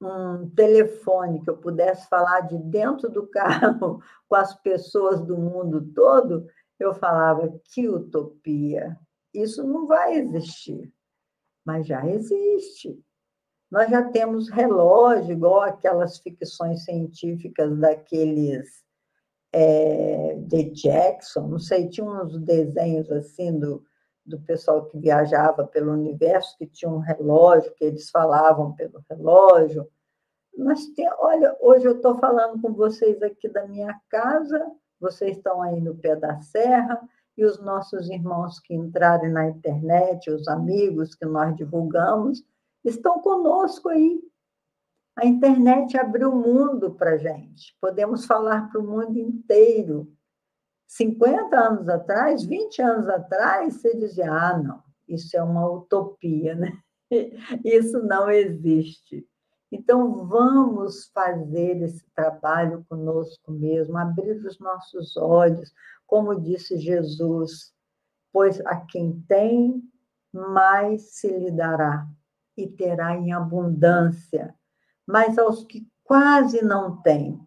um 0.00 0.50
telefone 0.50 1.40
que 1.40 1.50
eu 1.50 1.56
pudesse 1.56 2.08
falar 2.08 2.40
de 2.40 2.58
dentro 2.58 3.08
do 3.08 3.26
carro 3.28 4.02
com 4.28 4.34
as 4.34 4.54
pessoas 4.60 5.20
do 5.20 5.36
mundo 5.36 5.92
todo, 5.94 6.46
eu 6.78 6.92
falava 6.94 7.60
que 7.72 7.88
utopia. 7.88 8.98
Isso 9.32 9.62
não 9.64 9.86
vai 9.86 10.14
existir, 10.14 10.92
mas 11.64 11.86
já 11.86 12.06
existe. 12.06 12.98
Nós 13.70 13.90
já 13.90 14.02
temos 14.10 14.50
relógio, 14.50 15.32
igual 15.32 15.62
aquelas 15.62 16.18
ficções 16.18 16.84
científicas 16.84 17.76
daqueles 17.78 18.82
é, 19.52 20.34
de 20.38 20.70
Jackson, 20.70 21.46
não 21.48 21.58
sei, 21.58 21.88
tinha 21.88 22.06
uns 22.06 22.38
desenhos 22.40 23.10
assim 23.10 23.58
do, 23.58 23.84
do 24.24 24.40
pessoal 24.40 24.86
que 24.86 24.98
viajava 24.98 25.66
pelo 25.66 25.92
universo, 25.92 26.56
que 26.58 26.66
tinha 26.66 26.90
um 26.90 26.98
relógio, 26.98 27.74
que 27.74 27.84
eles 27.84 28.10
falavam 28.10 28.74
pelo 28.74 29.04
relógio. 29.08 29.86
Mas 30.56 30.86
tem, 30.88 31.08
olha, 31.18 31.56
hoje 31.60 31.86
eu 31.86 31.96
estou 31.96 32.18
falando 32.18 32.60
com 32.60 32.72
vocês 32.72 33.22
aqui 33.22 33.48
da 33.48 33.66
minha 33.66 33.98
casa, 34.08 34.70
vocês 35.00 35.36
estão 35.36 35.60
aí 35.60 35.80
no 35.80 35.96
pé 35.96 36.14
da 36.14 36.40
serra, 36.40 37.00
e 37.36 37.44
os 37.44 37.60
nossos 37.60 38.10
irmãos 38.10 38.60
que 38.60 38.74
entrarem 38.74 39.30
na 39.30 39.48
internet, 39.48 40.30
os 40.30 40.48
amigos 40.48 41.14
que 41.14 41.24
nós 41.24 41.56
divulgamos, 41.56 42.44
estão 42.84 43.20
conosco 43.20 43.88
aí. 43.88 44.20
A 45.16 45.26
internet 45.26 45.96
abriu 45.98 46.30
o 46.30 46.36
mundo 46.36 46.94
para 46.94 47.12
a 47.12 47.18
gente, 47.18 47.76
podemos 47.80 48.24
falar 48.24 48.70
para 48.70 48.80
o 48.80 48.86
mundo 48.86 49.18
inteiro 49.18 50.10
50 50.92 51.58
anos 51.58 51.88
atrás, 51.88 52.44
20 52.44 52.82
anos 52.82 53.08
atrás, 53.08 53.74
você 53.74 53.96
dizia: 53.96 54.30
ah, 54.30 54.58
não, 54.58 54.82
isso 55.08 55.34
é 55.36 55.42
uma 55.42 55.66
utopia, 55.70 56.54
né? 56.54 56.72
Isso 57.64 57.98
não 58.02 58.30
existe. 58.30 59.26
Então, 59.70 60.26
vamos 60.26 61.10
fazer 61.14 61.82
esse 61.82 62.04
trabalho 62.14 62.84
conosco 62.88 63.52
mesmo, 63.52 63.96
abrir 63.96 64.36
os 64.44 64.58
nossos 64.58 65.16
olhos, 65.16 65.72
como 66.12 66.38
disse 66.38 66.76
Jesus, 66.76 67.72
pois 68.30 68.60
a 68.66 68.76
quem 68.76 69.24
tem, 69.26 69.82
mais 70.30 71.14
se 71.14 71.26
lhe 71.26 71.50
dará 71.50 72.06
e 72.54 72.68
terá 72.68 73.16
em 73.16 73.32
abundância. 73.32 74.54
Mas 75.06 75.38
aos 75.38 75.64
que 75.64 75.88
quase 76.04 76.62
não 76.62 77.00
têm, 77.00 77.40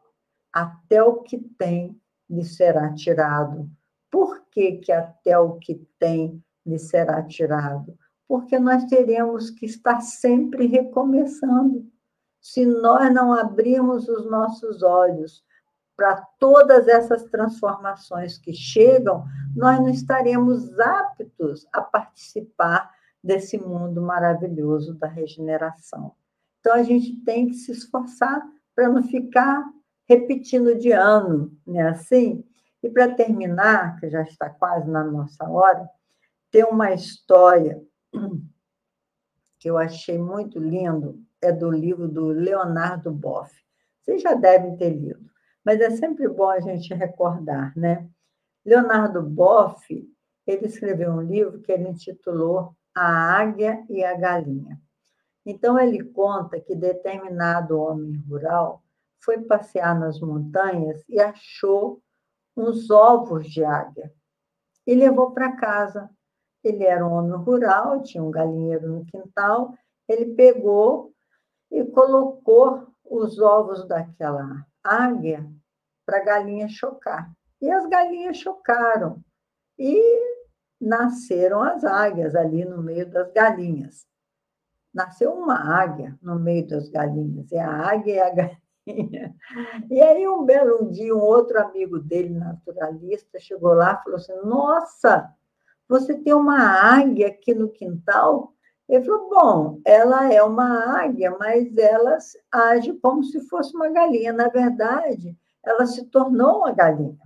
até 0.52 1.04
o 1.04 1.22
que 1.22 1.38
tem 1.38 1.96
lhe 2.28 2.44
será 2.44 2.92
tirado. 2.92 3.70
Por 4.10 4.44
que, 4.50 4.78
que 4.78 4.92
até 4.92 5.38
o 5.38 5.60
que 5.60 5.88
tem 6.00 6.44
lhe 6.66 6.80
será 6.80 7.22
tirado? 7.22 7.96
Porque 8.28 8.58
nós 8.58 8.84
teremos 8.86 9.52
que 9.52 9.68
estar 9.68 10.02
sempre 10.02 10.66
recomeçando. 10.66 11.88
Se 12.42 12.66
nós 12.66 13.14
não 13.14 13.32
abrirmos 13.32 14.10
os 14.10 14.28
nossos 14.28 14.82
olhos 14.82 15.46
para 15.96 16.18
todas 16.40 16.88
essas 16.88 17.24
transformações 17.24 18.38
que 18.38 18.54
chegam, 18.54 19.26
nós 19.56 19.80
não 19.80 19.90
estaremos 19.90 20.78
aptos 20.80 21.66
a 21.72 21.82
participar 21.82 22.92
desse 23.24 23.58
mundo 23.58 24.02
maravilhoso 24.02 24.94
da 24.94 25.08
regeneração. 25.08 26.14
Então, 26.60 26.74
a 26.74 26.84
gente 26.84 27.16
tem 27.24 27.48
que 27.48 27.54
se 27.56 27.72
esforçar 27.72 28.42
para 28.76 28.90
não 28.90 29.04
ficar 29.04 29.64
repetindo 30.08 30.76
de 30.76 30.92
ano, 30.92 31.52
né? 31.66 31.88
Assim. 31.90 32.44
E 32.84 32.90
para 32.90 33.16
terminar, 33.16 34.00
que 34.00 34.10
já 34.10 34.22
está 34.22 34.50
quase 34.50 34.90
na 34.90 35.04
nossa 35.04 35.50
hora, 35.50 35.90
tem 36.52 36.64
uma 36.64 36.94
história 36.94 37.82
que 39.60 39.70
eu 39.70 39.78
achei 39.78 40.18
muito 40.18 40.60
lindo, 40.60 41.20
é 41.42 41.52
do 41.52 41.72
livro 41.72 42.08
do 42.08 42.28
Leonardo 42.28 43.12
Boff. 43.12 43.52
Vocês 44.02 44.22
já 44.22 44.36
devem 44.36 44.78
ter 44.78 44.92
lido, 44.92 45.25
mas 45.66 45.82
é 45.82 45.90
sempre 45.90 46.28
bom 46.28 46.48
a 46.48 46.60
gente 46.60 46.94
recordar, 46.94 47.74
né? 47.76 48.08
Leonardo 48.64 49.24
Boff, 49.24 49.84
ele 50.46 50.68
escreveu 50.68 51.12
um 51.12 51.22
livro 51.22 51.60
que 51.62 51.72
ele 51.72 51.90
intitulou 51.90 52.76
A 52.94 53.40
Águia 53.40 53.84
e 53.90 54.04
a 54.04 54.16
Galinha. 54.16 54.80
Então, 55.44 55.80
ele 55.80 56.04
conta 56.04 56.60
que 56.60 56.76
determinado 56.76 57.80
homem 57.80 58.24
rural 58.30 58.84
foi 59.20 59.42
passear 59.42 60.00
nas 60.00 60.20
montanhas 60.20 61.04
e 61.10 61.20
achou 61.20 62.00
uns 62.56 62.90
ovos 62.90 63.48
de 63.48 63.64
águia 63.64 64.14
e 64.86 64.94
levou 64.94 65.32
para 65.32 65.56
casa. 65.56 66.10
Ele 66.64 66.84
era 66.84 67.06
um 67.06 67.12
homem 67.12 67.38
rural, 67.38 68.02
tinha 68.04 68.24
um 68.24 68.32
galinheiro 68.32 68.88
no 68.88 69.06
quintal, 69.06 69.74
ele 70.08 70.34
pegou 70.36 71.12
e 71.72 71.84
colocou 71.84 72.88
os 73.04 73.40
ovos 73.40 73.88
daquela 73.88 74.66
águia 74.86 75.46
para 76.06 76.18
a 76.18 76.24
galinha 76.24 76.68
chocar. 76.68 77.32
E 77.62 77.70
as 77.70 77.88
galinhas 77.88 78.38
chocaram 78.38 79.24
e 79.78 80.00
nasceram 80.80 81.64
as 81.64 81.84
águias 81.84 82.36
ali 82.36 82.64
no 82.64 82.82
meio 82.82 83.10
das 83.10 83.32
galinhas. 83.32 84.06
Nasceu 84.94 85.34
uma 85.34 85.82
águia 85.82 86.18
no 86.22 86.40
meio 86.40 86.68
das 86.68 86.88
galinhas, 86.88 87.52
e 87.52 87.58
a 87.58 87.70
águia 87.70 88.14
e 88.14 88.20
a 88.20 88.30
galinha. 88.88 89.36
E 89.90 90.02
aí, 90.02 90.28
um 90.28 90.46
belo 90.46 90.90
dia, 90.92 91.14
um 91.14 91.20
outro 91.20 91.60
amigo 91.60 92.00
dele, 92.00 92.34
naturalista, 92.34 93.40
chegou 93.40 93.74
lá 93.74 94.00
e 94.00 94.04
falou 94.04 94.18
assim: 94.18 94.36
Nossa, 94.44 95.30
você 95.88 96.16
tem 96.16 96.34
uma 96.34 96.60
águia 96.60 97.28
aqui 97.28 97.54
no 97.54 97.70
quintal? 97.70 98.55
Ele 98.88 99.04
falou: 99.04 99.30
Bom, 99.30 99.82
ela 99.84 100.32
é 100.32 100.42
uma 100.44 101.02
águia, 101.02 101.36
mas 101.40 101.76
ela 101.78 102.18
age 102.52 102.94
como 102.94 103.24
se 103.24 103.40
fosse 103.48 103.76
uma 103.76 103.90
galinha. 103.90 104.32
Na 104.32 104.48
verdade, 104.48 105.36
ela 105.64 105.86
se 105.86 106.06
tornou 106.06 106.60
uma 106.60 106.72
galinha. 106.72 107.18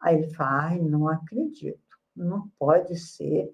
Aí 0.00 0.16
ele 0.16 0.34
fala: 0.34 0.66
Ai, 0.66 0.78
não 0.78 1.08
acredito, 1.08 1.80
não 2.14 2.48
pode 2.58 2.96
ser. 2.96 3.52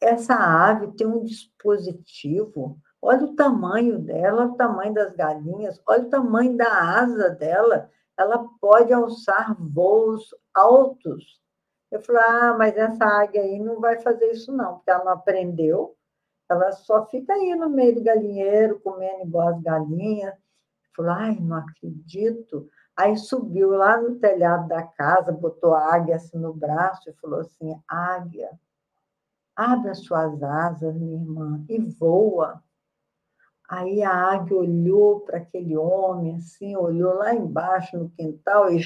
Essa 0.00 0.34
ave 0.34 0.88
tem 0.92 1.06
um 1.06 1.22
dispositivo. 1.22 2.78
Olha 3.00 3.24
o 3.24 3.36
tamanho 3.36 3.98
dela, 3.98 4.46
o 4.46 4.56
tamanho 4.56 4.94
das 4.94 5.14
galinhas, 5.14 5.80
olha 5.86 6.02
o 6.02 6.10
tamanho 6.10 6.56
da 6.56 6.98
asa 6.98 7.30
dela. 7.30 7.90
Ela 8.16 8.48
pode 8.60 8.92
alçar 8.92 9.56
voos 9.58 10.34
altos. 10.52 11.40
Eu 11.90 12.00
falei: 12.00 12.22
Ah, 12.26 12.56
mas 12.58 12.76
essa 12.76 13.04
águia 13.04 13.42
aí 13.42 13.60
não 13.60 13.80
vai 13.80 14.00
fazer 14.00 14.32
isso, 14.32 14.52
não, 14.52 14.76
porque 14.76 14.90
ela 14.90 15.04
não 15.04 15.12
aprendeu 15.12 15.96
ela 16.48 16.72
só 16.72 17.06
fica 17.06 17.32
aí 17.32 17.54
no 17.54 17.70
meio 17.70 17.94
do 17.94 18.02
galinheiro, 18.02 18.80
comendo 18.80 19.22
igual 19.22 19.48
as 19.48 19.62
galinhas. 19.62 20.34
Falou, 20.94 21.12
ai, 21.12 21.38
não 21.40 21.56
acredito. 21.56 22.68
Aí 22.96 23.16
subiu 23.16 23.70
lá 23.70 24.00
no 24.00 24.16
telhado 24.16 24.68
da 24.68 24.82
casa, 24.82 25.32
botou 25.32 25.74
a 25.74 25.94
águia 25.94 26.16
assim 26.16 26.38
no 26.38 26.54
braço 26.54 27.10
e 27.10 27.14
falou 27.14 27.40
assim: 27.40 27.74
Águia, 27.88 28.50
abre 29.56 29.90
as 29.90 30.04
suas 30.04 30.40
asas, 30.42 30.94
minha 30.94 31.16
irmã, 31.16 31.64
e 31.68 31.78
voa. 31.78 32.62
Aí 33.68 34.02
a 34.02 34.12
águia 34.12 34.56
olhou 34.56 35.20
para 35.20 35.38
aquele 35.38 35.76
homem, 35.76 36.36
assim, 36.36 36.76
olhou 36.76 37.14
lá 37.14 37.34
embaixo 37.34 37.98
no 37.98 38.10
quintal 38.10 38.70
e 38.70 38.80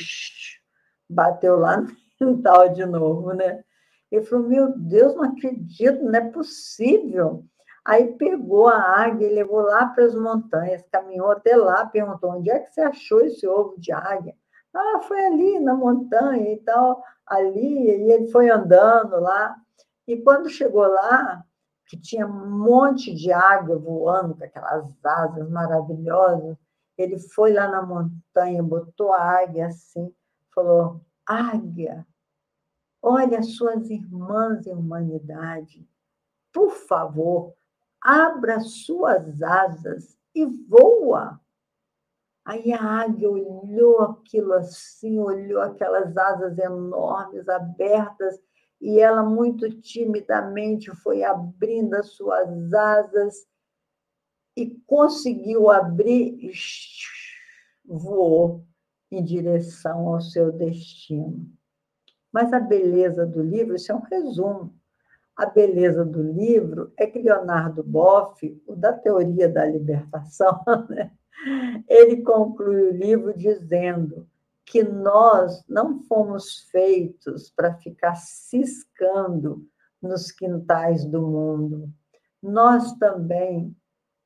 bateu 1.08 1.58
lá 1.58 1.78
no 1.78 1.88
quintal 2.16 2.68
de 2.70 2.86
novo, 2.86 3.34
né? 3.34 3.62
Ele 4.10 4.24
falou: 4.24 4.48
Meu 4.48 4.76
Deus, 4.76 5.14
não 5.14 5.24
acredito, 5.24 6.02
não 6.02 6.14
é 6.14 6.30
possível. 6.30 7.44
Aí 7.84 8.12
pegou 8.14 8.68
a 8.68 8.78
águia 8.78 9.26
e 9.26 9.34
levou 9.34 9.60
lá 9.60 9.86
para 9.86 10.04
as 10.04 10.14
montanhas, 10.14 10.84
caminhou 10.90 11.30
até 11.30 11.56
lá, 11.56 11.86
perguntou: 11.86 12.30
Onde 12.30 12.50
é 12.50 12.58
que 12.58 12.72
você 12.72 12.80
achou 12.80 13.20
esse 13.20 13.46
ovo 13.46 13.74
de 13.78 13.92
águia? 13.92 14.34
Ah, 14.74 15.00
foi 15.00 15.18
ali 15.26 15.58
na 15.58 15.74
montanha 15.74 16.52
e 16.52 16.58
tal, 16.58 17.02
ali. 17.26 17.86
E 17.88 18.12
ele 18.12 18.28
foi 18.28 18.50
andando 18.50 19.18
lá. 19.20 19.56
E 20.06 20.16
quando 20.16 20.48
chegou 20.48 20.86
lá, 20.86 21.44
que 21.86 21.96
tinha 21.98 22.26
um 22.26 22.58
monte 22.58 23.14
de 23.14 23.32
águia 23.32 23.76
voando 23.76 24.34
com 24.34 24.44
aquelas 24.44 24.86
asas 25.04 25.48
maravilhosas, 25.50 26.56
ele 26.96 27.18
foi 27.18 27.52
lá 27.52 27.68
na 27.68 27.82
montanha, 27.82 28.62
botou 28.62 29.12
a 29.12 29.22
águia 29.22 29.66
assim, 29.68 30.12
falou: 30.54 31.00
Águia, 31.26 32.06
Olha 33.00 33.38
as 33.38 33.54
suas 33.54 33.88
irmãs 33.90 34.66
em 34.66 34.74
humanidade. 34.74 35.88
Por 36.52 36.70
favor, 36.70 37.54
abra 38.02 38.60
suas 38.60 39.42
asas 39.42 40.18
e 40.34 40.44
voa. 40.44 41.40
Aí 42.44 42.72
a 42.72 42.82
águia 42.82 43.30
olhou 43.30 44.00
aquilo 44.00 44.54
assim, 44.54 45.18
olhou 45.18 45.60
aquelas 45.60 46.16
asas 46.16 46.56
enormes, 46.58 47.48
abertas, 47.48 48.40
e 48.80 49.00
ela, 49.00 49.22
muito 49.22 49.68
timidamente, 49.80 50.90
foi 51.02 51.24
abrindo 51.24 51.94
as 51.94 52.12
suas 52.12 52.72
asas 52.72 53.46
e 54.56 54.70
conseguiu 54.86 55.70
abrir 55.70 56.38
e 56.40 56.52
voou 57.84 58.64
em 59.10 59.22
direção 59.22 60.08
ao 60.08 60.20
seu 60.20 60.52
destino. 60.52 61.57
Mas 62.32 62.52
a 62.52 62.60
beleza 62.60 63.26
do 63.26 63.42
livro, 63.42 63.74
isso 63.74 63.90
é 63.90 63.94
um 63.94 64.02
resumo. 64.02 64.74
A 65.36 65.46
beleza 65.46 66.04
do 66.04 66.22
livro 66.22 66.92
é 66.96 67.06
que 67.06 67.22
Leonardo 67.22 67.82
Boff, 67.82 68.60
o 68.66 68.74
da 68.74 68.92
teoria 68.92 69.48
da 69.48 69.64
libertação, 69.64 70.62
né? 70.90 71.12
ele 71.88 72.22
conclui 72.22 72.82
o 72.82 72.92
livro 72.92 73.36
dizendo 73.36 74.28
que 74.66 74.82
nós 74.82 75.64
não 75.68 76.00
fomos 76.02 76.68
feitos 76.70 77.50
para 77.50 77.74
ficar 77.74 78.16
ciscando 78.16 79.64
nos 80.02 80.30
quintais 80.30 81.04
do 81.04 81.22
mundo. 81.22 81.88
Nós 82.42 82.92
também 82.98 83.74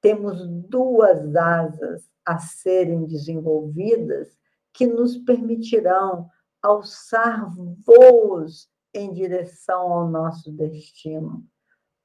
temos 0.00 0.46
duas 0.48 1.36
asas 1.36 2.10
a 2.24 2.38
serem 2.38 3.04
desenvolvidas 3.04 4.36
que 4.72 4.86
nos 4.86 5.16
permitirão 5.18 6.28
alçar 6.62 7.46
voos 7.84 8.68
em 8.94 9.12
direção 9.12 9.92
ao 9.92 10.08
nosso 10.08 10.52
destino. 10.52 11.44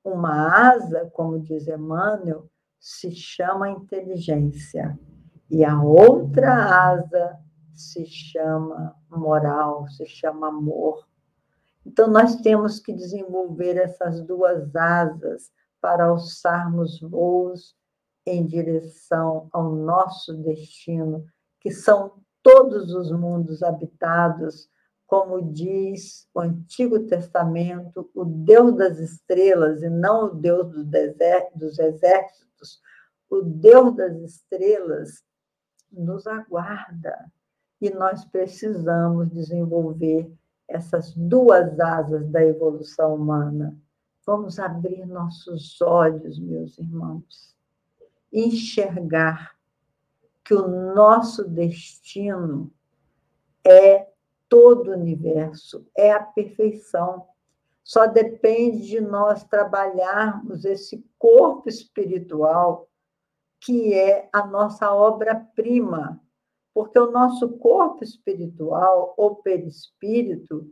Uma 0.04 0.72
asa, 0.72 1.10
como 1.14 1.40
diz 1.40 1.68
Emmanuel, 1.68 2.50
se 2.80 3.12
chama 3.12 3.70
inteligência, 3.70 4.98
e 5.50 5.64
a 5.64 5.82
outra 5.82 6.92
asa 6.92 7.38
se 7.74 8.06
chama 8.06 8.96
moral, 9.10 9.88
se 9.90 10.06
chama 10.06 10.48
amor. 10.48 11.08
Então, 11.86 12.08
nós 12.10 12.38
temos 12.38 12.80
que 12.80 12.92
desenvolver 12.92 13.78
essas 13.78 14.22
duas 14.22 14.76
asas 14.76 15.52
para 15.80 16.06
alçarmos 16.06 17.00
voos 17.00 17.76
em 18.26 18.46
direção 18.46 19.48
ao 19.54 19.72
nosso 19.72 20.34
destino, 20.34 21.26
que 21.62 21.72
são 21.72 22.22
todos 22.48 22.94
os 22.94 23.12
mundos 23.12 23.62
habitados, 23.62 24.70
como 25.06 25.52
diz 25.52 26.30
o 26.34 26.40
Antigo 26.40 27.00
Testamento, 27.02 28.10
o 28.16 28.24
Deus 28.24 28.74
das 28.78 29.00
estrelas, 29.00 29.84
e 29.84 29.90
não 29.90 30.28
o 30.28 30.30
Deus 30.30 30.72
dos 30.74 31.78
exércitos, 31.78 32.82
o 33.30 33.42
Deus 33.42 33.94
das 33.98 34.16
estrelas 34.22 35.22
nos 35.92 36.26
aguarda. 36.26 37.30
E 37.82 37.90
nós 37.90 38.24
precisamos 38.24 39.30
desenvolver 39.30 40.32
essas 40.70 41.14
duas 41.14 41.78
asas 41.82 42.30
da 42.30 42.42
evolução 42.46 43.16
humana. 43.16 43.78
Vamos 44.26 44.58
abrir 44.58 45.06
nossos 45.06 45.82
olhos, 45.82 46.40
meus 46.40 46.80
irmãos, 46.80 47.54
enxergar 48.32 49.57
que 50.48 50.54
o 50.54 50.66
nosso 50.66 51.44
destino 51.44 52.72
é 53.66 54.08
todo 54.48 54.92
o 54.92 54.94
universo, 54.94 55.86
é 55.94 56.14
a 56.14 56.24
perfeição. 56.24 57.28
Só 57.84 58.08
depende 58.08 58.88
de 58.88 59.02
nós 59.02 59.44
trabalharmos 59.44 60.64
esse 60.64 61.06
corpo 61.20 61.68
espiritual, 61.68 62.90
que 63.60 63.94
é 63.94 64.30
a 64.32 64.48
nossa 64.48 64.94
obra-prima, 64.94 66.22
porque 66.74 66.98
o 66.98 67.12
nosso 67.12 67.58
corpo 67.58 68.02
espiritual, 68.02 69.14
ou 69.18 69.36
perispírito, 69.36 70.66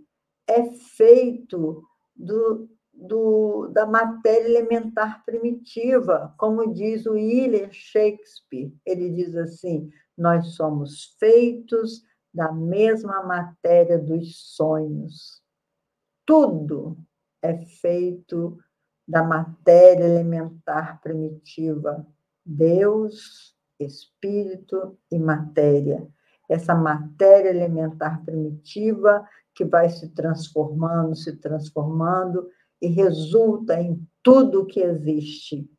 é 0.47 0.71
feito 0.71 1.83
do, 2.15 2.69
do, 2.95 3.67
da 3.73 3.85
matéria 3.85 4.47
elementar 4.47 5.23
primitiva, 5.25 6.33
como 6.37 6.73
diz 6.73 7.05
o 7.05 7.13
William 7.13 7.69
Shakespeare. 7.71 8.73
Ele 8.85 9.09
diz 9.11 9.35
assim: 9.35 9.91
nós 10.17 10.55
somos 10.55 11.15
feitos 11.19 12.03
da 12.33 12.51
mesma 12.51 13.23
matéria 13.23 13.97
dos 13.97 14.55
sonhos. 14.55 15.41
Tudo 16.25 16.97
é 17.41 17.57
feito 17.57 18.57
da 19.07 19.23
matéria 19.23 20.03
elementar 20.03 20.99
primitiva. 21.01 22.05
Deus, 22.45 23.55
espírito 23.79 24.97
e 25.11 25.19
matéria. 25.19 26.07
Essa 26.49 26.75
matéria 26.75 27.49
elementar 27.49 28.23
primitiva 28.23 29.27
que 29.53 29.63
vai 29.63 29.89
se 29.89 30.09
transformando, 30.09 31.15
se 31.15 31.37
transformando 31.37 32.49
e 32.81 32.87
resulta 32.87 33.79
em 33.79 34.05
tudo 34.21 34.65
que 34.65 34.79
existe. 34.79 35.69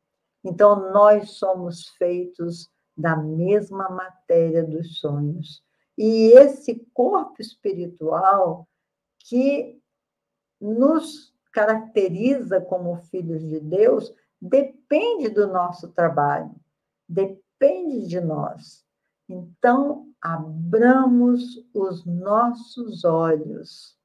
Então, 0.44 0.92
nós 0.92 1.32
somos 1.32 1.88
feitos 1.90 2.70
da 2.96 3.16
mesma 3.16 3.88
matéria 3.88 4.64
dos 4.64 4.98
sonhos. 4.98 5.62
E 5.98 6.32
esse 6.32 6.86
corpo 6.92 7.40
espiritual 7.40 8.68
que 9.18 9.80
nos 10.60 11.34
caracteriza 11.52 12.60
como 12.60 12.96
filhos 12.96 13.42
de 13.42 13.60
Deus 13.60 14.14
depende 14.40 15.28
do 15.28 15.46
nosso 15.46 15.88
trabalho, 15.88 16.54
depende 17.08 18.06
de 18.06 18.20
nós. 18.20 18.84
Então, 19.28 20.12
abramos 20.20 21.42
os 21.74 22.04
nossos 22.04 23.04
olhos 23.04 23.96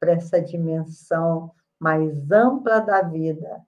para 0.00 0.12
essa 0.12 0.40
dimensão 0.40 1.54
mais 1.78 2.30
ampla 2.30 2.80
da 2.80 3.02
vida 3.02 3.64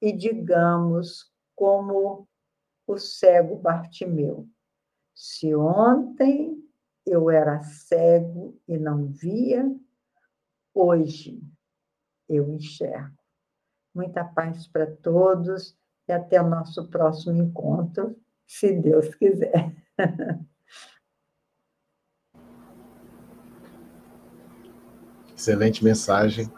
e 0.00 0.12
digamos 0.12 1.30
como 1.54 2.26
o 2.86 2.98
cego 2.98 3.56
Bartimeu. 3.56 4.48
Se 5.14 5.54
ontem 5.54 6.58
eu 7.06 7.30
era 7.30 7.62
cego 7.62 8.58
e 8.66 8.78
não 8.78 9.06
via, 9.08 9.70
hoje 10.74 11.40
eu 12.28 12.48
enxergo. 12.48 13.18
Muita 13.94 14.24
paz 14.24 14.66
para 14.66 14.86
todos 14.86 15.76
e 16.08 16.12
até 16.12 16.40
o 16.40 16.48
nosso 16.48 16.88
próximo 16.88 17.36
encontro, 17.36 18.16
se 18.46 18.72
Deus 18.72 19.14
quiser. 19.14 19.74
Excelente 25.36 25.82
mensagem. 25.84 26.50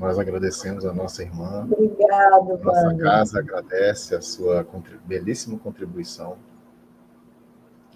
Nós 0.00 0.18
agradecemos 0.18 0.86
a 0.86 0.94
nossa 0.94 1.22
irmã. 1.22 1.68
Obrigado, 1.70 2.58
Nossa 2.64 2.84
Vânia. 2.84 3.04
casa 3.04 3.38
agradece 3.38 4.14
a 4.14 4.22
sua 4.22 4.66
belíssima 5.04 5.58
contribuição. 5.58 6.38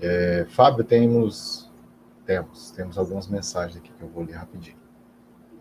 É, 0.03 0.45
Fábio, 0.51 0.85
temos, 0.85 1.73
temos, 2.27 2.71
temos 2.73 2.99
algumas 2.99 3.27
mensagens 3.27 3.79
aqui 3.79 3.91
que 3.91 4.03
eu 4.03 4.09
vou 4.09 4.23
ler 4.23 4.35
rapidinho. 4.35 4.77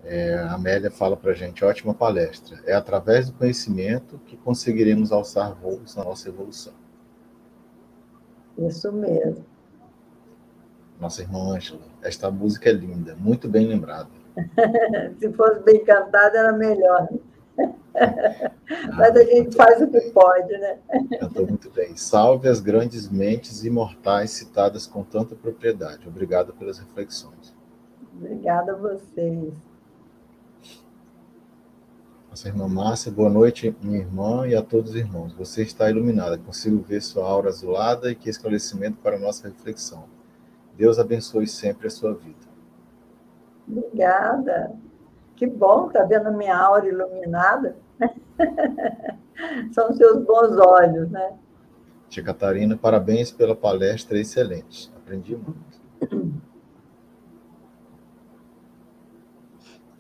É, 0.04 0.34
a 0.36 0.56
Amélia 0.56 0.92
fala 0.92 1.16
para 1.16 1.32
a 1.32 1.34
gente, 1.34 1.64
ótima 1.64 1.94
palestra. 1.94 2.60
É 2.66 2.74
através 2.74 3.30
do 3.30 3.38
conhecimento 3.38 4.20
que 4.26 4.36
conseguiremos 4.36 5.14
alçar 5.14 5.56
voos 5.56 5.96
na 5.96 6.04
nossa 6.04 6.28
evolução. 6.28 6.74
Isso 8.58 8.92
mesmo. 8.92 9.46
Nossa 11.00 11.22
irmã 11.22 11.56
Ângela, 11.56 11.88
esta 12.02 12.30
música 12.30 12.70
é 12.70 12.74
linda, 12.74 13.16
muito 13.16 13.48
bem 13.48 13.66
lembrada. 13.66 14.23
Se 15.20 15.32
fosse 15.34 15.60
bem 15.64 15.84
cantada, 15.84 16.38
era 16.38 16.54
melhor. 16.54 17.08
Mas 18.96 19.16
a 19.16 19.24
gente 19.24 19.56
faz 19.56 19.82
o 19.82 19.88
que 19.88 20.02
pode, 20.12 20.58
né? 20.58 20.80
Cantou 21.20 21.48
muito 21.48 21.70
bem. 21.70 21.96
Salve 21.96 22.48
as 22.48 22.60
grandes 22.60 23.10
mentes 23.10 23.64
imortais 23.64 24.32
citadas 24.32 24.88
com 24.88 25.04
tanta 25.04 25.36
propriedade. 25.36 26.08
Obrigado 26.08 26.54
pelas 26.54 26.80
reflexões. 26.80 27.54
Obrigada 28.16 28.74
a 28.74 28.76
vocês. 28.76 29.54
Nossa 32.30 32.48
irmã 32.48 32.68
Márcia, 32.68 33.12
boa 33.12 33.30
noite, 33.30 33.76
minha 33.80 34.00
irmã 34.00 34.48
e 34.48 34.56
a 34.56 34.62
todos 34.64 34.92
os 34.92 34.96
irmãos. 34.96 35.34
Você 35.34 35.62
está 35.62 35.88
iluminada, 35.88 36.36
consigo 36.36 36.82
ver 36.82 37.00
sua 37.00 37.28
aura 37.28 37.50
azulada 37.50 38.10
e 38.10 38.16
que 38.16 38.28
esclarecimento 38.28 38.98
para 38.98 39.18
a 39.18 39.20
nossa 39.20 39.48
reflexão. 39.48 40.06
Deus 40.76 40.98
abençoe 40.98 41.46
sempre 41.46 41.86
a 41.86 41.92
sua 41.92 42.12
vida. 42.16 42.43
Obrigada. 43.68 44.74
Que 45.36 45.48
bom, 45.48 45.90
tá 45.90 46.04
vendo 46.04 46.28
a 46.28 46.32
minha 46.32 46.56
aura 46.56 46.88
iluminada? 46.88 47.76
São 49.74 49.92
seus 49.94 50.24
bons 50.24 50.58
olhos, 50.58 51.10
né? 51.10 51.38
Tia 52.10 52.24
Catarina, 52.24 52.78
parabéns 52.78 53.32
pela 53.32 53.56
palestra 53.56 54.20
excelente. 54.20 54.92
Aprendi 54.96 55.36
muito. 55.36 55.82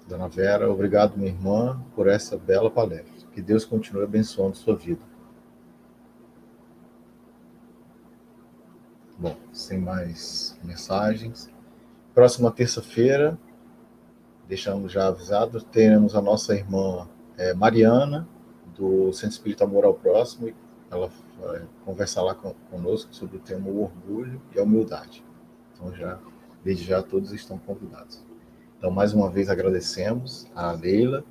Dona 0.07 0.27
Vera, 0.27 0.69
obrigado, 0.69 1.17
minha 1.17 1.31
irmã, 1.31 1.81
por 1.95 2.07
essa 2.07 2.37
bela 2.37 2.69
palestra. 2.69 3.27
Que 3.31 3.41
Deus 3.41 3.65
continue 3.65 4.03
abençoando 4.03 4.55
sua 4.55 4.75
vida. 4.75 5.01
Bom, 9.17 9.35
sem 9.51 9.79
mais 9.79 10.59
mensagens. 10.63 11.49
Próxima 12.13 12.51
terça-feira, 12.51 13.39
deixamos 14.53 14.91
já 14.91 15.07
avisado, 15.07 15.59
teremos 15.63 16.15
a 16.15 16.21
nossa 16.21 16.53
irmã 16.53 17.09
é, 17.37 17.55
Mariana, 17.55 18.27
do 18.77 19.11
Centro 19.11 19.35
Espírita 19.35 19.63
Amor 19.63 19.83
ao 19.83 19.95
Próximo, 19.95 20.47
e 20.47 20.55
ela 20.91 21.09
vai 21.39 21.67
conversar 21.83 22.21
lá 22.21 22.35
conosco 22.69 23.15
sobre 23.15 23.37
o 23.37 23.39
tema 23.39 23.67
orgulho 23.67 24.39
e 24.55 24.59
a 24.59 24.63
humildade. 24.63 25.25
Então, 25.73 25.91
já, 25.95 26.19
desde 26.63 26.83
já, 26.83 27.01
todos 27.01 27.33
estão 27.33 27.57
convidados. 27.57 28.23
Então, 28.77 28.91
mais 28.91 29.11
uma 29.11 29.27
vez, 29.27 29.49
agradecemos 29.49 30.45
a 30.53 30.71
Leila 30.71 31.23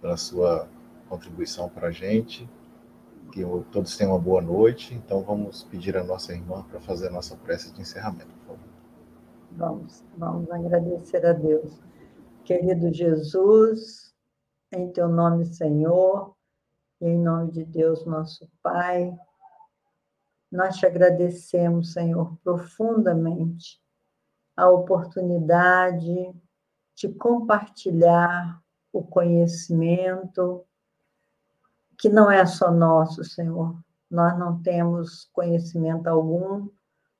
pela 0.00 0.16
sua 0.16 0.68
contribuição 1.08 1.68
para 1.68 1.88
a 1.88 1.90
gente. 1.90 2.48
Que 3.32 3.42
todos 3.72 3.96
tenham 3.96 4.12
uma 4.12 4.20
boa 4.20 4.40
noite. 4.40 4.94
Então, 4.94 5.22
vamos 5.22 5.64
pedir 5.64 5.96
a 5.96 6.04
nossa 6.04 6.32
irmã 6.32 6.64
para 6.70 6.78
fazer 6.78 7.08
a 7.08 7.10
nossa 7.10 7.34
prece 7.34 7.72
de 7.72 7.80
encerramento, 7.80 8.28
por 8.46 8.54
favor. 8.54 8.68
Vamos, 9.56 10.04
vamos 10.16 10.50
agradecer 10.52 11.26
a 11.26 11.32
Deus. 11.32 11.82
Querido 12.44 12.92
Jesus, 12.92 14.14
em 14.70 14.92
teu 14.92 15.08
nome, 15.08 15.46
Senhor, 15.46 16.36
e 17.00 17.06
em 17.06 17.18
nome 17.18 17.50
de 17.50 17.64
Deus, 17.64 18.04
nosso 18.04 18.46
Pai, 18.62 19.16
nós 20.52 20.76
te 20.76 20.84
agradecemos, 20.84 21.94
Senhor, 21.94 22.36
profundamente 22.44 23.80
a 24.54 24.68
oportunidade 24.68 26.34
de 26.94 27.08
compartilhar 27.14 28.62
o 28.92 29.02
conhecimento, 29.02 30.66
que 31.98 32.10
não 32.10 32.30
é 32.30 32.44
só 32.44 32.70
nosso, 32.70 33.24
Senhor. 33.24 33.74
Nós 34.10 34.38
não 34.38 34.60
temos 34.60 35.30
conhecimento 35.32 36.08
algum, 36.08 36.68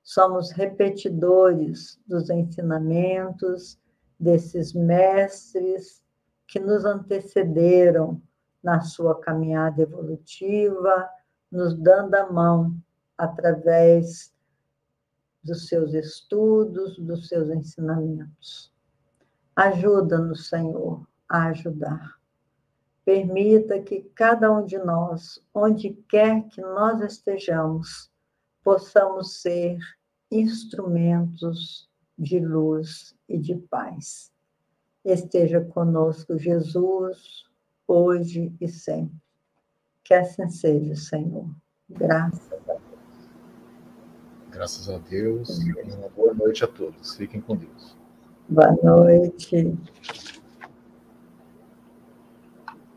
somos 0.03 0.51
repetidores 0.51 1.99
dos 2.05 2.29
ensinamentos 2.29 3.79
desses 4.19 4.73
mestres 4.73 6.03
que 6.47 6.59
nos 6.59 6.85
antecederam 6.85 8.21
na 8.63 8.81
sua 8.81 9.19
caminhada 9.19 9.81
evolutiva, 9.81 11.09
nos 11.51 11.75
dando 11.75 12.15
a 12.15 12.31
mão 12.31 12.75
através 13.17 14.33
dos 15.43 15.67
seus 15.67 15.93
estudos, 15.93 16.97
dos 16.97 17.27
seus 17.27 17.49
ensinamentos. 17.49 18.73
Ajuda-nos, 19.55 20.49
Senhor, 20.49 21.07
a 21.29 21.47
ajudar. 21.47 22.15
Permita 23.05 23.79
que 23.79 24.01
cada 24.15 24.51
um 24.51 24.65
de 24.65 24.79
nós, 24.79 25.39
onde 25.53 25.93
quer 26.09 26.47
que 26.47 26.59
nós 26.59 26.99
estejamos, 27.01 28.11
possamos 28.63 29.41
ser 29.41 29.77
instrumentos 30.31 31.87
de 32.17 32.39
luz 32.39 33.15
e 33.27 33.37
de 33.37 33.55
paz. 33.55 34.31
Esteja 35.03 35.61
conosco, 35.61 36.37
Jesus, 36.37 37.45
hoje 37.87 38.53
e 38.59 38.67
sempre. 38.67 39.15
Que 40.03 40.13
assim 40.13 40.49
seja, 40.49 40.95
Senhor. 40.95 41.49
Graças 41.89 42.51
a 42.51 42.57
Deus. 42.57 42.81
Graças 44.51 44.89
a 44.89 44.97
Deus. 44.97 45.59
E 45.59 45.71
uma 45.93 46.09
boa 46.09 46.33
noite 46.33 46.63
a 46.63 46.67
todos. 46.67 47.15
Fiquem 47.15 47.41
com 47.41 47.55
Deus. 47.55 47.95
Boa 48.47 48.71
noite. 48.83 49.77